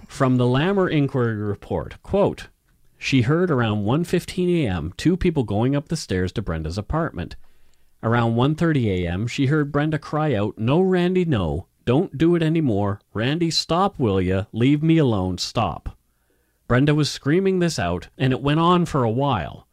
From 0.07 0.37
the 0.37 0.47
Lamer 0.47 0.89
Inquiry 0.89 1.37
Report, 1.37 2.03
quote, 2.03 2.49
she 2.99 3.23
heard 3.23 3.51
around 3.51 3.85
1:15 3.85 4.65
a.m. 4.65 4.93
two 4.97 5.17
people 5.17 5.45
going 5.45 5.77
up 5.77 5.89
the 5.89 5.97
stairs 5.97 6.33
to 6.33 6.43
Brenda's 6.43 6.77
apartment. 6.77 7.37
Around 8.03 8.35
1:30 8.35 8.87
a.m., 9.05 9.27
she 9.27 9.47
heard 9.47 9.73
Brenda 9.73 9.99
cry 9.99 10.35
out, 10.35 10.59
"No, 10.59 10.81
Randy, 10.81 11.25
no. 11.25 11.67
Don't 11.85 12.19
do 12.19 12.35
it 12.35 12.43
anymore. 12.43 13.01
Randy, 13.15 13.51
stop, 13.51 13.99
will 13.99 14.21
ya? 14.21 14.45
Leave 14.53 14.83
me 14.83 14.99
alone. 14.99 15.39
Stop." 15.39 15.98
Brenda 16.69 16.95
was 16.95 17.11
screaming 17.11 17.59
this 17.59 17.79
out, 17.79 18.09
and 18.19 18.33
it 18.33 18.43
went 18.43 18.61
on 18.61 18.85
for 18.85 19.03
a 19.03 19.11
while. 19.11 19.67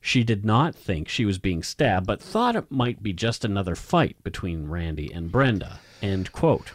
She 0.00 0.24
did 0.24 0.42
not 0.44 0.74
think 0.74 1.06
she 1.06 1.26
was 1.26 1.38
being 1.38 1.62
stabbed, 1.62 2.06
but 2.06 2.22
thought 2.22 2.56
it 2.56 2.70
might 2.70 3.02
be 3.02 3.12
just 3.12 3.44
another 3.44 3.74
fight 3.74 4.16
between 4.24 4.68
Randy 4.68 5.12
and 5.12 5.30
Brenda. 5.30 5.80
End 6.00 6.32
quote. 6.32 6.72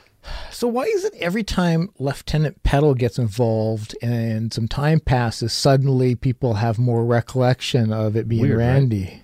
So 0.51 0.67
why 0.67 0.83
is 0.83 1.03
it 1.03 1.15
every 1.15 1.43
time 1.43 1.89
Lieutenant 1.97 2.61
Peddle 2.61 2.93
gets 2.93 3.17
involved 3.17 3.95
and 4.01 4.53
some 4.53 4.67
time 4.67 4.99
passes, 4.99 5.51
suddenly 5.51 6.13
people 6.15 6.55
have 6.55 6.77
more 6.77 7.03
recollection 7.03 7.91
of 7.91 8.15
it 8.15 8.27
being 8.27 8.43
Weird, 8.43 8.59
right? 8.59 8.65
Randy? 8.65 9.21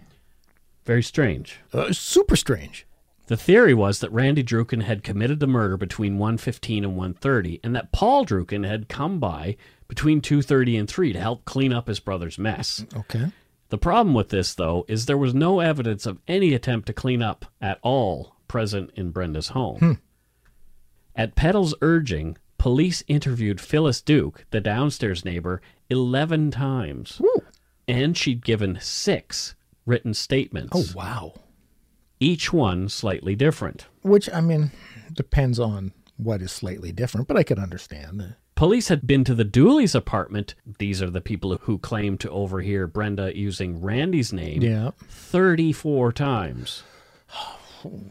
Very 0.85 1.03
strange. 1.03 1.59
Uh, 1.71 1.93
super 1.93 2.35
strange. 2.35 2.87
The 3.27 3.37
theory 3.37 3.73
was 3.73 3.99
that 3.99 4.11
Randy 4.11 4.43
Druken 4.43 4.81
had 4.83 5.03
committed 5.03 5.39
the 5.39 5.47
murder 5.47 5.77
between 5.77 6.17
1:15 6.17 6.83
and 6.83 6.97
1:30 6.97 7.59
and 7.63 7.75
that 7.75 7.91
Paul 7.91 8.25
Druken 8.25 8.67
had 8.67 8.89
come 8.89 9.19
by 9.19 9.55
between 9.91 10.21
2:30 10.21 10.79
and 10.79 10.87
3 10.89 11.11
to 11.11 11.19
help 11.19 11.43
clean 11.43 11.73
up 11.73 11.87
his 11.89 11.99
brother's 11.99 12.39
mess. 12.39 12.85
Okay. 12.95 13.25
The 13.67 13.77
problem 13.77 14.15
with 14.15 14.29
this 14.29 14.53
though 14.53 14.85
is 14.87 15.05
there 15.05 15.17
was 15.17 15.33
no 15.33 15.59
evidence 15.59 16.05
of 16.05 16.17
any 16.29 16.53
attempt 16.53 16.87
to 16.87 16.93
clean 16.93 17.21
up 17.21 17.45
at 17.59 17.77
all 17.81 18.37
present 18.47 18.89
in 18.95 19.11
Brenda's 19.11 19.49
home. 19.49 19.79
Hmm. 19.79 19.91
At 21.13 21.35
Peddle's 21.35 21.75
urging, 21.81 22.37
police 22.57 23.03
interviewed 23.09 23.59
Phyllis 23.59 23.99
Duke, 24.01 24.45
the 24.51 24.61
downstairs 24.61 25.25
neighbor, 25.25 25.61
11 25.89 26.51
times. 26.51 27.19
Woo. 27.19 27.43
And 27.85 28.17
she'd 28.17 28.45
given 28.45 28.77
6 28.79 29.55
written 29.85 30.13
statements, 30.13 30.71
Oh 30.73 30.85
wow. 30.95 31.33
each 32.21 32.53
one 32.53 32.87
slightly 32.87 33.35
different. 33.35 33.87
Which 34.03 34.29
I 34.33 34.39
mean 34.39 34.71
depends 35.11 35.59
on 35.59 35.91
what 36.15 36.41
is 36.41 36.53
slightly 36.53 36.93
different, 36.93 37.27
but 37.27 37.35
I 37.35 37.43
could 37.43 37.59
understand. 37.59 38.35
Police 38.61 38.89
had 38.89 39.07
been 39.07 39.23
to 39.23 39.33
the 39.33 39.43
Dooley's 39.43 39.95
apartment. 39.95 40.53
These 40.77 41.01
are 41.01 41.09
the 41.09 41.19
people 41.19 41.57
who 41.63 41.79
claim 41.79 42.15
to 42.19 42.29
overhear 42.29 42.85
Brenda 42.85 43.35
using 43.35 43.81
Randy's 43.81 44.31
name 44.31 44.61
Yeah. 44.61 44.91
34 45.09 46.13
times. 46.13 46.83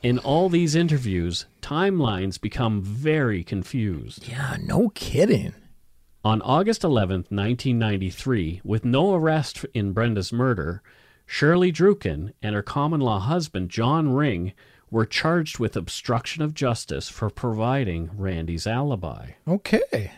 In 0.03 0.19
all 0.19 0.49
these 0.49 0.75
interviews, 0.75 1.47
timelines 1.63 2.41
become 2.41 2.83
very 2.83 3.45
confused. 3.45 4.27
Yeah, 4.27 4.57
no 4.61 4.89
kidding. 4.89 5.55
On 6.25 6.43
August 6.43 6.83
11th, 6.83 7.31
1993, 7.31 8.61
with 8.65 8.85
no 8.85 9.15
arrest 9.15 9.65
in 9.73 9.93
Brenda's 9.93 10.33
murder, 10.33 10.83
Shirley 11.27 11.71
Druken 11.71 12.33
and 12.43 12.57
her 12.57 12.63
common 12.65 13.01
law 13.01 13.21
husband, 13.21 13.71
John 13.71 14.13
Ring, 14.13 14.53
were 14.91 15.07
charged 15.07 15.61
with 15.61 15.77
obstruction 15.77 16.43
of 16.43 16.55
justice 16.55 17.09
for 17.09 17.31
providing 17.31 18.11
Randy's 18.17 18.67
alibi. 18.67 19.35
Okay. 19.47 20.11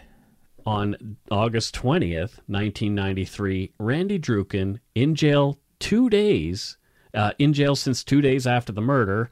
On 0.65 1.17
August 1.31 1.75
20th, 1.75 2.39
1993, 2.47 3.73
Randy 3.79 4.19
Druken, 4.19 4.79
in 4.95 5.15
jail 5.15 5.59
two 5.79 6.09
days, 6.09 6.77
uh, 7.15 7.33
in 7.39 7.53
jail 7.53 7.75
since 7.75 8.05
two 8.05 8.21
days 8.21 8.47
after 8.47 8.73
the 8.73 8.81
murder, 8.81 9.29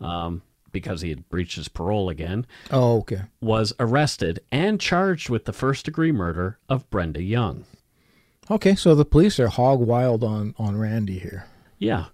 um, 0.00 0.42
because 0.72 1.02
he 1.02 1.10
had 1.10 1.28
breached 1.28 1.56
his 1.56 1.68
parole 1.68 2.08
again, 2.08 2.46
Oh, 2.70 2.98
okay. 3.00 3.22
was 3.40 3.72
arrested 3.78 4.40
and 4.50 4.80
charged 4.80 5.28
with 5.28 5.44
the 5.44 5.52
first 5.52 5.84
degree 5.84 6.12
murder 6.12 6.58
of 6.68 6.88
Brenda 6.90 7.22
Young. 7.22 7.64
Okay, 8.50 8.74
so 8.74 8.94
the 8.94 9.04
police 9.04 9.38
are 9.38 9.48
hog 9.48 9.80
wild 9.80 10.24
on 10.24 10.54
on 10.58 10.76
Randy 10.76 11.18
here. 11.18 11.46
Yeah. 11.78 12.06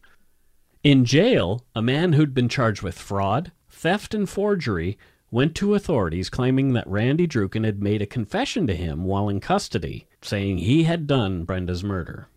In 0.83 1.05
jail, 1.05 1.65
a 1.75 1.83
man 1.83 2.13
who'd 2.13 2.35
been 2.35 2.49
charged 2.49 2.83
with 2.83 2.99
fraud, 2.99 3.53
theft, 3.71 4.15
and 4.15 4.29
forgery 4.29 4.99
went 5.31 5.55
to 5.57 5.75
authorities 5.75 6.31
claiming 6.31 6.73
that 6.73 6.87
Randy 6.89 7.27
Druken 7.27 7.65
had 7.65 7.83
made 7.83 8.01
a 8.01 8.07
confession 8.07 8.67
to 8.67 8.77
him 8.77 9.05
while 9.05 9.29
in 9.29 9.41
custody, 9.41 10.07
saying 10.23 10.59
he 10.59 10.85
had 10.85 11.07
done 11.07 11.45
Brenda's 11.45 11.83
murder. 11.83 12.29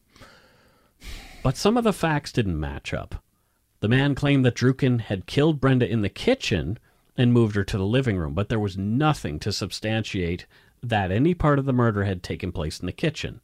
But 1.43 1.55
some 1.55 1.77
of 1.77 1.83
the 1.83 1.93
facts 1.93 2.31
didn't 2.31 2.59
match 2.59 2.93
up. 2.93 3.23
The 3.79 3.87
man 3.87 4.15
claimed 4.15 4.43
that 4.45 4.55
Druken 4.55 5.01
had 5.01 5.25
killed 5.25 5.61
Brenda 5.61 5.89
in 5.89 6.01
the 6.01 6.09
kitchen 6.09 6.77
and 7.15 7.31
moved 7.31 7.55
her 7.55 7.63
to 7.63 7.77
the 7.77 7.85
living 7.85 8.17
room, 8.17 8.33
but 8.33 8.49
there 8.49 8.59
was 8.59 8.77
nothing 8.77 9.39
to 9.39 9.51
substantiate 9.51 10.45
that 10.81 11.11
any 11.11 11.33
part 11.33 11.59
of 11.59 11.65
the 11.65 11.73
murder 11.73 12.03
had 12.05 12.23
taken 12.23 12.51
place 12.51 12.79
in 12.79 12.85
the 12.85 12.91
kitchen. 12.91 13.41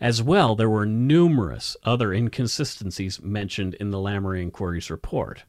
As 0.00 0.22
well, 0.22 0.54
there 0.54 0.68
were 0.68 0.86
numerous 0.86 1.76
other 1.84 2.12
inconsistencies 2.12 3.20
mentioned 3.22 3.74
in 3.74 3.90
the 3.90 4.00
Lamer 4.00 4.36
Inquiry's 4.36 4.90
report. 4.90 5.44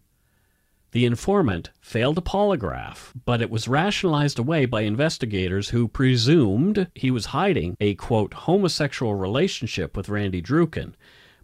The 0.97 1.05
informant 1.05 1.69
failed 1.79 2.17
a 2.17 2.21
polygraph, 2.21 3.13
but 3.23 3.39
it 3.39 3.51
was 3.51 3.67
rationalized 3.67 4.39
away 4.39 4.65
by 4.65 4.81
investigators 4.81 5.69
who 5.69 5.88
presumed 5.88 6.89
he 6.95 7.12
was 7.12 7.27
hiding 7.38 7.77
a 7.79 7.93
quote 7.93 8.33
homosexual 8.33 9.13
relationship 9.13 9.95
with 9.95 10.10
Randy 10.10 10.41
Druken, 10.41 10.95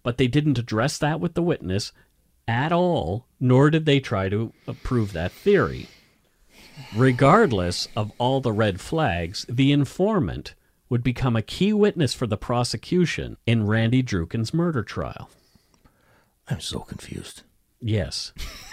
but 0.01 0.17
they 0.17 0.25
didn't 0.25 0.57
address 0.57 0.97
that 0.97 1.19
with 1.19 1.35
the 1.35 1.43
witness 1.43 1.91
at 2.47 2.71
all, 2.71 3.27
nor 3.39 3.69
did 3.69 3.85
they 3.85 3.99
try 3.99 4.27
to 4.27 4.51
prove 4.81 5.13
that 5.13 5.31
theory. 5.31 5.85
Regardless 6.95 7.87
of 7.95 8.11
all 8.17 8.41
the 8.41 8.51
red 8.51 8.81
flags, 8.81 9.45
the 9.47 9.71
informant 9.71 10.55
would 10.89 11.03
become 11.03 11.35
a 11.35 11.43
key 11.43 11.73
witness 11.73 12.15
for 12.15 12.25
the 12.25 12.37
prosecution 12.37 13.37
in 13.45 13.67
Randy 13.67 14.01
Druken's 14.01 14.51
murder 14.51 14.81
trial. 14.81 15.29
I'm 16.49 16.59
so 16.59 16.79
confused. 16.79 17.43
Yes. 17.79 18.33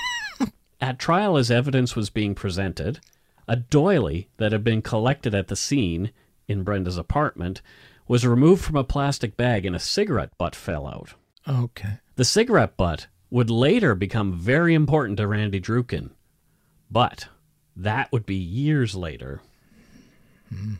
at 0.80 0.98
trial, 0.98 1.36
as 1.36 1.50
evidence 1.50 1.94
was 1.94 2.10
being 2.10 2.34
presented, 2.34 3.00
a 3.46 3.56
doily 3.56 4.28
that 4.38 4.52
had 4.52 4.64
been 4.64 4.82
collected 4.82 5.34
at 5.34 5.48
the 5.48 5.56
scene 5.56 6.12
in 6.48 6.62
Brenda's 6.62 6.96
apartment 6.96 7.62
was 8.08 8.26
removed 8.26 8.64
from 8.64 8.76
a 8.76 8.84
plastic 8.84 9.36
bag 9.36 9.64
and 9.64 9.76
a 9.76 9.80
cigarette 9.80 10.36
butt 10.38 10.56
fell 10.56 10.86
out. 10.86 11.14
Okay. 11.48 11.98
The 12.16 12.24
cigarette 12.24 12.76
butt 12.76 13.06
would 13.30 13.50
later 13.50 13.94
become 13.94 14.32
very 14.32 14.74
important 14.74 15.16
to 15.18 15.26
Randy 15.26 15.60
Druken, 15.60 16.10
but 16.90 17.28
that 17.76 18.10
would 18.10 18.26
be 18.26 18.34
years 18.34 18.94
later. 18.94 19.40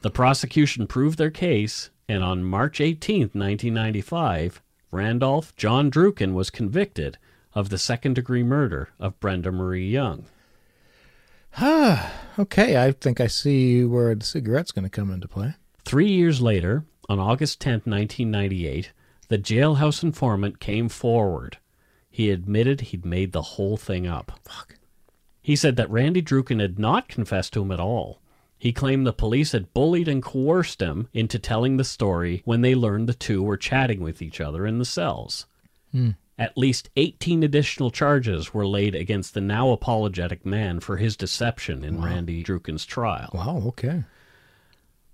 The 0.03 0.11
prosecution 0.11 0.89
proved 0.89 1.17
their 1.19 1.31
case, 1.31 1.91
and 2.09 2.25
on 2.25 2.43
March 2.43 2.81
18th, 2.81 3.37
1995, 3.37 4.61
Randolph 4.91 5.55
John 5.55 5.91
Druken 5.91 6.33
was 6.35 6.51
convicted 6.51 7.19
of 7.55 7.69
the 7.69 7.79
second 7.79 8.15
degree 8.15 8.43
murder 8.43 8.91
of 8.99 9.19
Brenda 9.21 9.51
Marie 9.51 9.89
Young. 9.89 10.27
Ah, 11.59 12.13
okay, 12.39 12.83
I 12.83 12.93
think 12.93 13.21
I 13.21 13.27
see 13.27 13.85
where 13.85 14.15
the 14.15 14.25
cigarette's 14.25 14.73
going 14.73 14.85
to 14.85 14.89
come 14.89 15.11
into 15.11 15.29
play. 15.29 15.55
Three 15.85 16.11
years 16.11 16.41
later, 16.41 16.85
on 17.09 17.19
August 17.19 17.61
10th, 17.61 17.87
1998, 17.87 18.93
the 19.29 19.39
jailhouse 19.39 20.03
informant 20.03 20.61
came 20.61 20.89
forward. 20.89 21.59
He 22.11 22.31
admitted 22.31 22.81
he'd 22.81 23.05
made 23.05 23.33
the 23.33 23.43
whole 23.43 23.77
thing 23.77 24.07
up. 24.07 24.39
Fuck. 24.45 24.77
He 25.43 25.57
said 25.57 25.77
that 25.77 25.91
Randy 25.91 26.23
Druken 26.23 26.61
had 26.61 26.79
not 26.79 27.09
confessed 27.09 27.53
to 27.55 27.63
him 27.63 27.73
at 27.73 27.81
all. 27.81 28.21
He 28.59 28.73
claimed 28.73 29.07
the 29.07 29.13
police 29.13 29.53
had 29.53 29.73
bullied 29.73 30.07
and 30.07 30.23
coerced 30.23 30.83
him 30.83 31.09
into 31.15 31.39
telling 31.39 31.77
the 31.79 31.85
story 31.85 32.43
when 32.45 32.61
they 32.61 32.75
learned 32.75 33.09
the 33.09 33.15
two 33.15 33.43
were 33.43 33.57
chatting 33.57 34.01
with 34.01 34.21
each 34.21 34.41
other 34.41 34.67
in 34.67 34.79
the 34.79 34.85
cells. 34.85 35.47
At 36.41 36.57
least 36.57 36.89
18 36.97 37.43
additional 37.43 37.91
charges 37.91 38.55
were 38.55 38.67
laid 38.67 38.95
against 38.95 39.35
the 39.35 39.43
now 39.43 39.73
apologetic 39.73 40.47
man 40.47 40.81
for 40.81 40.97
his 40.97 41.15
deception 41.15 41.85
in 41.85 42.03
Randy 42.03 42.43
Druken's 42.43 42.87
trial. 42.87 43.29
Wow, 43.35 43.63
okay. 43.67 44.05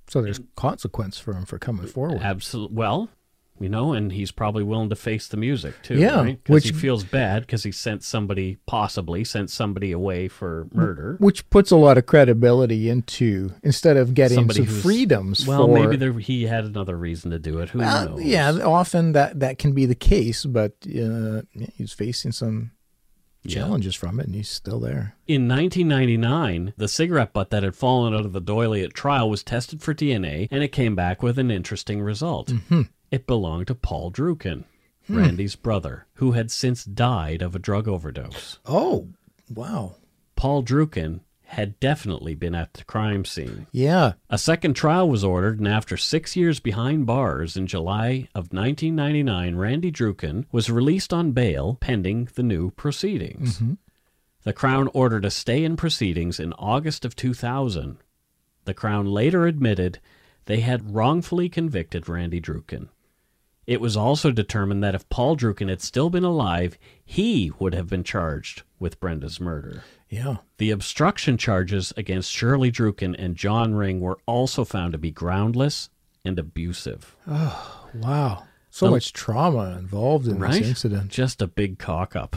So 0.06 0.22
there's 0.22 0.38
consequence 0.54 1.18
for 1.18 1.34
him 1.34 1.44
for 1.44 1.58
coming 1.58 1.88
forward. 1.88 2.22
Absolutely. 2.22 2.76
Well, 2.76 3.08
you 3.60 3.68
know, 3.68 3.92
and 3.92 4.12
he's 4.12 4.30
probably 4.30 4.62
willing 4.62 4.88
to 4.90 4.96
face 4.96 5.26
the 5.28 5.36
music 5.36 5.74
too. 5.82 5.96
Yeah, 5.96 6.20
right? 6.22 6.40
which- 6.48 6.64
he 6.66 6.72
feels 6.72 7.04
bad 7.04 7.42
because 7.42 7.62
he 7.62 7.72
sent 7.72 8.02
somebody, 8.02 8.58
possibly 8.66 9.24
sent 9.24 9.50
somebody 9.50 9.92
away 9.92 10.28
for 10.28 10.66
murder. 10.72 11.16
which 11.20 11.48
puts 11.50 11.70
a 11.70 11.76
lot 11.76 11.98
of 11.98 12.06
credibility 12.06 12.88
into 12.88 13.52
instead 13.62 13.96
of 13.96 14.14
getting 14.14 14.36
Somebody 14.36 14.66
some 14.66 14.80
freedoms. 14.80 15.46
Well, 15.46 15.66
for, 15.66 15.74
maybe 15.74 15.96
there, 15.96 16.12
he 16.14 16.44
had 16.46 16.64
another 16.64 16.96
reason 16.96 17.30
to 17.30 17.38
do 17.38 17.58
it. 17.60 17.70
Who 17.70 17.78
knows? 17.80 18.22
yeah, 18.22 18.50
often 18.64 19.12
that 19.12 19.40
that 19.40 19.58
can 19.58 19.72
be 19.72 19.86
the 19.86 19.94
case, 19.94 20.44
but 20.44 20.72
uh, 20.86 21.42
he's 21.76 21.92
facing 21.92 22.32
some 22.32 22.72
Yeah. 23.44 23.60
challenges 23.62 23.94
from 23.94 24.18
it, 24.20 24.26
and 24.26 24.34
he's 24.34 24.48
still 24.48 24.80
there. 24.80 25.14
In 25.28 25.46
1999, 25.48 26.72
the 26.76 26.88
cigarette 26.88 27.32
butt 27.32 27.50
that 27.50 27.62
had 27.62 27.74
fallen 27.76 28.12
out 28.14 28.24
of 28.24 28.32
the 28.32 28.40
doily 28.40 28.82
at 28.82 28.92
trial 28.94 29.30
was 29.30 29.42
tested 29.42 29.82
for 29.82 29.94
DNA, 29.94 30.48
and 30.50 30.62
it 30.62 30.68
came 30.72 30.94
back 30.96 31.22
with 31.22 31.38
an 31.38 31.50
interesting 31.50 32.00
result. 32.00 32.48
Mm-hmm. 32.48 32.82
It 33.10 33.26
belonged 33.26 33.68
to 33.68 33.74
Paul 33.74 34.10
Druken, 34.10 34.64
Hmm. 35.06 35.18
Randy's 35.18 35.54
brother, 35.54 36.06
who 36.14 36.32
had 36.32 36.50
since 36.50 36.84
died 36.84 37.40
of 37.40 37.54
a 37.54 37.60
drug 37.60 37.86
overdose. 37.86 38.58
Oh, 38.66 39.08
wow. 39.48 39.94
Paul 40.34 40.64
Druken 40.64 41.20
had 41.44 41.78
definitely 41.78 42.34
been 42.34 42.56
at 42.56 42.74
the 42.74 42.82
crime 42.82 43.24
scene. 43.24 43.68
Yeah. 43.70 44.14
A 44.28 44.36
second 44.36 44.74
trial 44.74 45.08
was 45.08 45.22
ordered, 45.22 45.60
and 45.60 45.68
after 45.68 45.96
six 45.96 46.34
years 46.34 46.58
behind 46.58 47.06
bars 47.06 47.56
in 47.56 47.68
July 47.68 48.26
of 48.34 48.52
1999, 48.52 49.54
Randy 49.54 49.92
Druken 49.92 50.46
was 50.50 50.68
released 50.70 51.12
on 51.12 51.30
bail 51.30 51.76
pending 51.80 52.28
the 52.34 52.42
new 52.42 52.72
proceedings. 52.72 53.62
The 54.42 54.52
Crown 54.52 54.88
ordered 54.92 55.24
a 55.24 55.30
stay 55.30 55.62
in 55.62 55.76
proceedings 55.76 56.40
in 56.40 56.52
August 56.54 57.04
of 57.04 57.14
2000. 57.14 57.98
The 58.64 58.74
Crown 58.74 59.06
later 59.06 59.46
admitted 59.46 60.00
they 60.46 60.60
had 60.60 60.92
wrongfully 60.94 61.48
convicted 61.48 62.08
Randy 62.08 62.40
Druken. 62.40 62.88
It 63.66 63.80
was 63.80 63.96
also 63.96 64.30
determined 64.30 64.82
that 64.84 64.94
if 64.94 65.08
Paul 65.08 65.36
Druken 65.36 65.68
had 65.68 65.80
still 65.80 66.08
been 66.08 66.22
alive, 66.24 66.78
he 67.04 67.50
would 67.58 67.74
have 67.74 67.88
been 67.88 68.04
charged 68.04 68.62
with 68.78 69.00
Brenda's 69.00 69.40
murder. 69.40 69.82
Yeah. 70.08 70.36
The 70.58 70.70
obstruction 70.70 71.36
charges 71.36 71.92
against 71.96 72.30
Shirley 72.30 72.70
Druken 72.70 73.16
and 73.18 73.34
John 73.34 73.74
Ring 73.74 74.00
were 74.00 74.18
also 74.26 74.64
found 74.64 74.92
to 74.92 74.98
be 74.98 75.10
groundless 75.10 75.90
and 76.24 76.38
abusive. 76.38 77.16
Oh, 77.26 77.88
wow. 77.94 78.44
So 78.70 78.86
The- 78.86 78.92
much 78.92 79.12
trauma 79.12 79.76
involved 79.78 80.28
in 80.28 80.38
Right? 80.38 80.52
this 80.60 80.68
incident. 80.68 81.10
Just 81.10 81.42
a 81.42 81.46
big 81.48 81.78
cock 81.78 82.14
up. 82.14 82.36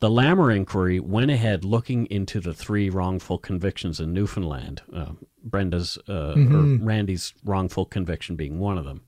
The 0.00 0.10
Lamer 0.10 0.50
inquiry 0.50 0.98
went 0.98 1.30
ahead 1.30 1.64
looking 1.64 2.06
into 2.06 2.40
the 2.40 2.54
three 2.54 2.88
wrongful 2.90 3.38
convictions 3.38 4.00
in 4.00 4.12
Newfoundland. 4.12 4.82
Uh, 4.92 5.12
Brenda's 5.44 5.96
uh, 6.08 6.32
or 6.32 6.78
Randy's 6.80 7.34
wrongful 7.44 7.84
conviction 7.84 8.34
being 8.34 8.58
one 8.58 8.78
of 8.78 8.84
them. 8.84 9.02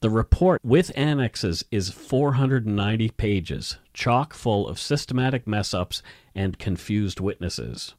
The 0.00 0.10
report 0.10 0.60
with 0.64 0.92
annexes 0.96 1.64
is 1.72 1.90
490 1.90 3.10
pages, 3.10 3.78
chock 3.92 4.32
full 4.32 4.68
of 4.68 4.78
systematic 4.78 5.46
mess 5.46 5.74
ups 5.74 6.02
and 6.34 6.58
confused 6.58 7.18
witnesses. 7.18 7.94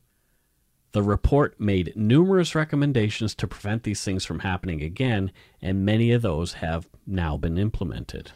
The 0.94 1.04
report 1.04 1.60
made 1.60 1.94
numerous 1.96 2.56
recommendations 2.56 3.36
to 3.36 3.48
prevent 3.48 3.84
these 3.84 4.04
things 4.04 4.26
from 4.26 4.40
happening 4.40 4.82
again, 4.82 5.32
and 5.62 5.86
many 5.86 6.12
of 6.14 6.22
those 6.22 6.54
have 6.54 6.88
now 7.06 7.38
been 7.38 7.58
implemented. 7.58 8.32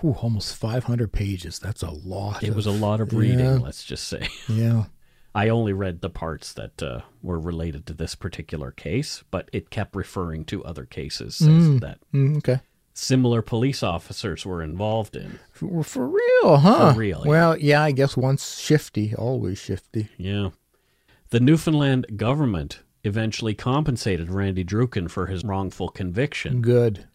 Whew, 0.00 0.12
almost 0.22 0.56
500 0.56 1.12
pages. 1.12 1.58
That's 1.58 1.82
a 1.82 1.90
lot. 1.90 2.42
It 2.44 2.54
was 2.54 2.66
a 2.66 2.70
lot 2.70 3.00
of 3.00 3.12
reading, 3.12 3.40
Yeah. 3.40 3.58
let's 3.58 3.84
just 3.84 4.04
say. 4.08 4.28
Yeah. 4.48 4.84
I 5.32 5.48
only 5.48 5.72
read 5.72 6.00
the 6.00 6.10
parts 6.10 6.52
that 6.54 6.82
uh, 6.82 7.02
were 7.22 7.38
related 7.38 7.86
to 7.86 7.92
this 7.94 8.14
particular 8.16 8.72
case, 8.72 9.22
but 9.30 9.48
it 9.52 9.70
kept 9.70 9.94
referring 9.94 10.44
to 10.46 10.64
other 10.64 10.84
cases 10.86 11.36
says 11.36 11.78
that 11.80 11.98
Mm, 12.12 12.38
okay. 12.38 12.60
Similar 12.92 13.42
police 13.42 13.82
officers 13.82 14.44
were 14.44 14.62
involved 14.62 15.16
in. 15.16 15.38
For, 15.52 15.82
for 15.84 16.08
real, 16.08 16.56
huh? 16.56 16.92
For 16.92 16.98
real, 16.98 17.22
yeah. 17.24 17.30
Well, 17.30 17.56
yeah, 17.56 17.82
I 17.82 17.92
guess 17.92 18.16
once 18.16 18.58
shifty, 18.58 19.14
always 19.14 19.58
shifty. 19.58 20.08
Yeah. 20.16 20.50
The 21.30 21.40
Newfoundland 21.40 22.16
government 22.16 22.80
eventually 23.04 23.54
compensated 23.54 24.30
Randy 24.30 24.64
Druken 24.64 25.10
for 25.10 25.26
his 25.26 25.44
wrongful 25.44 25.88
conviction. 25.88 26.60
Good. 26.60 27.06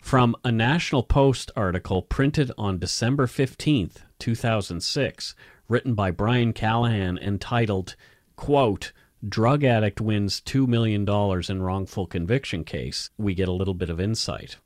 From 0.00 0.34
a 0.44 0.50
National 0.50 1.02
Post 1.02 1.50
article 1.54 2.02
printed 2.02 2.50
on 2.58 2.78
December 2.78 3.26
15th, 3.26 3.98
2006, 4.18 5.34
written 5.68 5.94
by 5.94 6.10
Brian 6.10 6.52
Callahan 6.52 7.18
entitled, 7.18 7.94
quote, 8.36 8.92
Drug 9.26 9.62
addict 9.62 10.00
wins 10.00 10.40
$2 10.40 10.66
million 10.66 11.08
in 11.48 11.62
wrongful 11.62 12.06
conviction 12.06 12.64
case, 12.64 13.10
we 13.16 13.34
get 13.34 13.48
a 13.48 13.52
little 13.52 13.74
bit 13.74 13.88
of 13.90 14.00
insight. 14.00 14.56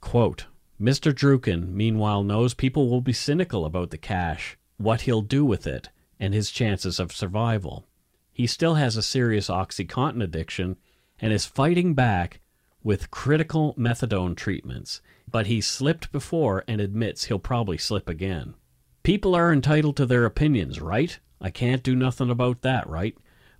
Quote, 0.00 0.46
Mr. 0.80 1.12
Druken, 1.12 1.72
meanwhile, 1.72 2.22
knows 2.22 2.54
people 2.54 2.88
will 2.88 3.00
be 3.00 3.12
cynical 3.12 3.64
about 3.64 3.90
the 3.90 3.98
cash, 3.98 4.58
what 4.76 5.02
he'll 5.02 5.22
do 5.22 5.44
with 5.44 5.66
it, 5.66 5.90
and 6.18 6.34
his 6.34 6.50
chances 6.50 6.98
of 6.98 7.12
survival. 7.12 7.86
He 8.32 8.46
still 8.46 8.74
has 8.74 8.96
a 8.96 9.02
serious 9.02 9.48
Oxycontin 9.48 10.22
addiction 10.22 10.76
and 11.20 11.32
is 11.32 11.46
fighting 11.46 11.94
back 11.94 12.40
with 12.82 13.10
critical 13.10 13.74
methadone 13.78 14.36
treatments, 14.36 15.00
but 15.30 15.46
he 15.46 15.60
slipped 15.60 16.10
before 16.10 16.64
and 16.66 16.80
admits 16.80 17.24
he'll 17.24 17.38
probably 17.38 17.78
slip 17.78 18.08
again. 18.08 18.54
People 19.02 19.34
are 19.34 19.52
entitled 19.52 19.96
to 19.96 20.06
their 20.06 20.24
opinions, 20.24 20.80
right? 20.80 21.18
I 21.40 21.50
can't 21.50 21.82
do 21.82 21.94
nothing 21.94 22.30
about 22.30 22.62
that, 22.62 22.88
right? 22.88 23.16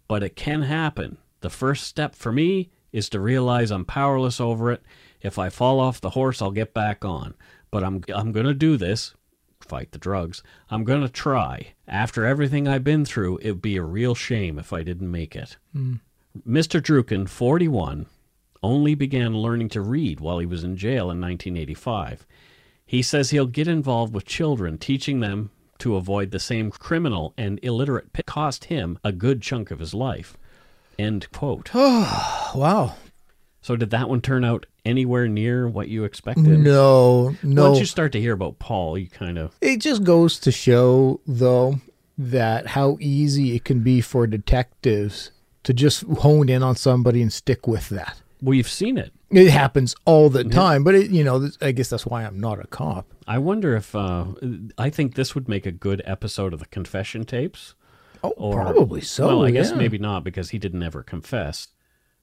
But 0.09 0.23
it 0.23 0.37
can 0.37 0.63
happen. 0.63 1.19
The 1.41 1.51
first 1.51 1.85
step 1.85 2.15
for 2.15 2.33
me 2.33 2.71
is 2.93 3.09
to 3.11 3.21
realize 3.21 3.71
I'm 3.71 3.85
powerless 3.85 4.41
over 4.41 4.71
it. 4.71 4.83
If 5.21 5.39
I 5.39 5.49
fall 5.49 5.81
off 5.81 6.01
the 6.01 6.11
horse, 6.11 6.43
I'll 6.43 6.51
get 6.51 6.75
back 6.75 7.05
on. 7.05 7.35
But 7.71 7.85
I'm 7.85 8.03
I'm 8.15 8.33
going 8.33 8.47
to 8.47 8.55
do 8.55 8.77
this. 8.77 9.15
Fight 9.61 9.93
the 9.93 9.99
drugs. 9.99 10.43
I'm 10.71 10.85
going 10.85 11.03
to 11.03 11.09
try. 11.09 11.75
After 11.87 12.27
everything 12.27 12.67
I've 12.67 12.85
been 12.85 13.05
through, 13.05 13.39
it'd 13.41 13.63
be 13.63 13.77
a 13.77 13.83
real 13.83 14.15
shame 14.15 14.59
if 14.59 14.73
I 14.73 14.83
didn't 14.83 15.11
make 15.11 15.37
it. 15.37 15.57
Hmm. 15.73 15.95
Mr. 16.47 16.81
Druken, 16.81 17.29
41, 17.29 18.07
only 18.63 18.95
began 18.95 19.37
learning 19.37 19.69
to 19.71 19.81
read 19.81 20.21
while 20.21 20.39
he 20.39 20.47
was 20.47 20.65
in 20.65 20.77
jail 20.77 21.11
in 21.11 21.21
1985. 21.21 22.27
He 22.85 23.03
says 23.03 23.31
he'll 23.31 23.47
get 23.47 23.69
involved 23.69 24.15
with 24.15 24.25
children, 24.25 24.79
teaching 24.79 25.21
them 25.21 25.51
to 25.79 25.97
avoid 25.97 26.31
the 26.31 26.39
same 26.39 26.71
criminal 26.71 27.35
and 27.37 27.59
illiterate 27.63 28.13
pit 28.13 28.27
cost 28.27 28.67
him 28.67 28.99
a 29.03 29.13
good 29.13 29.43
chunk 29.43 29.71
of 29.71 29.79
his 29.79 29.95
life. 29.95 30.37
End 30.99 31.31
quote. 31.33 31.71
Oh, 31.75 32.53
wow. 32.55 32.95
So 33.61 33.77
did 33.77 33.91
that 33.91 34.09
one 34.09 34.21
turn 34.21 34.45
out 34.45 34.67
anywhere 34.85 35.29
near 35.29 35.69
what 35.69 35.89
you 35.89 36.05
expected? 36.05 36.47
No, 36.59 37.35
no. 37.43 37.69
Once 37.69 37.79
you 37.81 37.87
start 37.87 38.13
to 38.13 38.21
hear 38.21 38.33
about 38.33 38.59
Paul, 38.59 38.99
you 38.99 39.09
kind 39.09 39.39
of 39.39 39.55
It 39.61 39.79
just 39.79 40.03
goes 40.03 40.39
to 40.41 40.51
show, 40.51 41.21
though, 41.27 41.77
that 42.19 42.69
how 42.69 42.99
easy 43.01 43.55
it 43.55 43.65
can 43.65 43.81
be 43.81 44.01
for 44.01 44.27
detectives 44.27 45.31
to 45.63 45.73
just 45.73 46.03
hone 46.03 46.49
in 46.49 46.63
on 46.63 46.75
somebody 46.75 47.23
and 47.23 47.33
stick 47.33 47.69
with 47.69 47.89
that. 47.91 48.21
you've 48.43 48.69
seen 48.69 48.99
it. 48.99 49.13
It 49.31 49.49
happens 49.51 49.95
all 50.05 50.29
the 50.29 50.45
time, 50.45 50.85
but 50.85 50.95
it, 50.95 51.11
you 51.11 51.25
know, 51.25 51.49
I 51.61 51.73
guess 51.73 51.89
that's 51.89 52.05
why 52.05 52.25
I'm 52.25 52.39
not 52.39 52.59
a 52.63 52.67
cop. 52.67 53.07
I 53.27 53.39
wonder 53.39 53.75
if 53.77 53.95
uh, 53.95 54.27
I 54.77 54.91
think 54.91 55.15
this 55.15 55.35
would 55.35 55.49
make 55.49 55.65
a 55.65 55.73
good 55.73 56.03
episode 56.05 56.53
of 56.53 56.59
the 56.59 56.67
confession 56.67 57.25
tapes. 57.25 57.75
Oh, 58.25 58.31
Or- 58.37 58.63
probably 58.63 59.01
so. 59.01 59.27
well, 59.27 59.45
I 59.45 59.51
guess 59.51 59.73
maybe 59.73 59.99
not 59.99 60.25
because 60.25 60.51
he 60.51 60.59
didn't 60.59 60.83
ever 60.83 61.03
confess, 61.03 61.69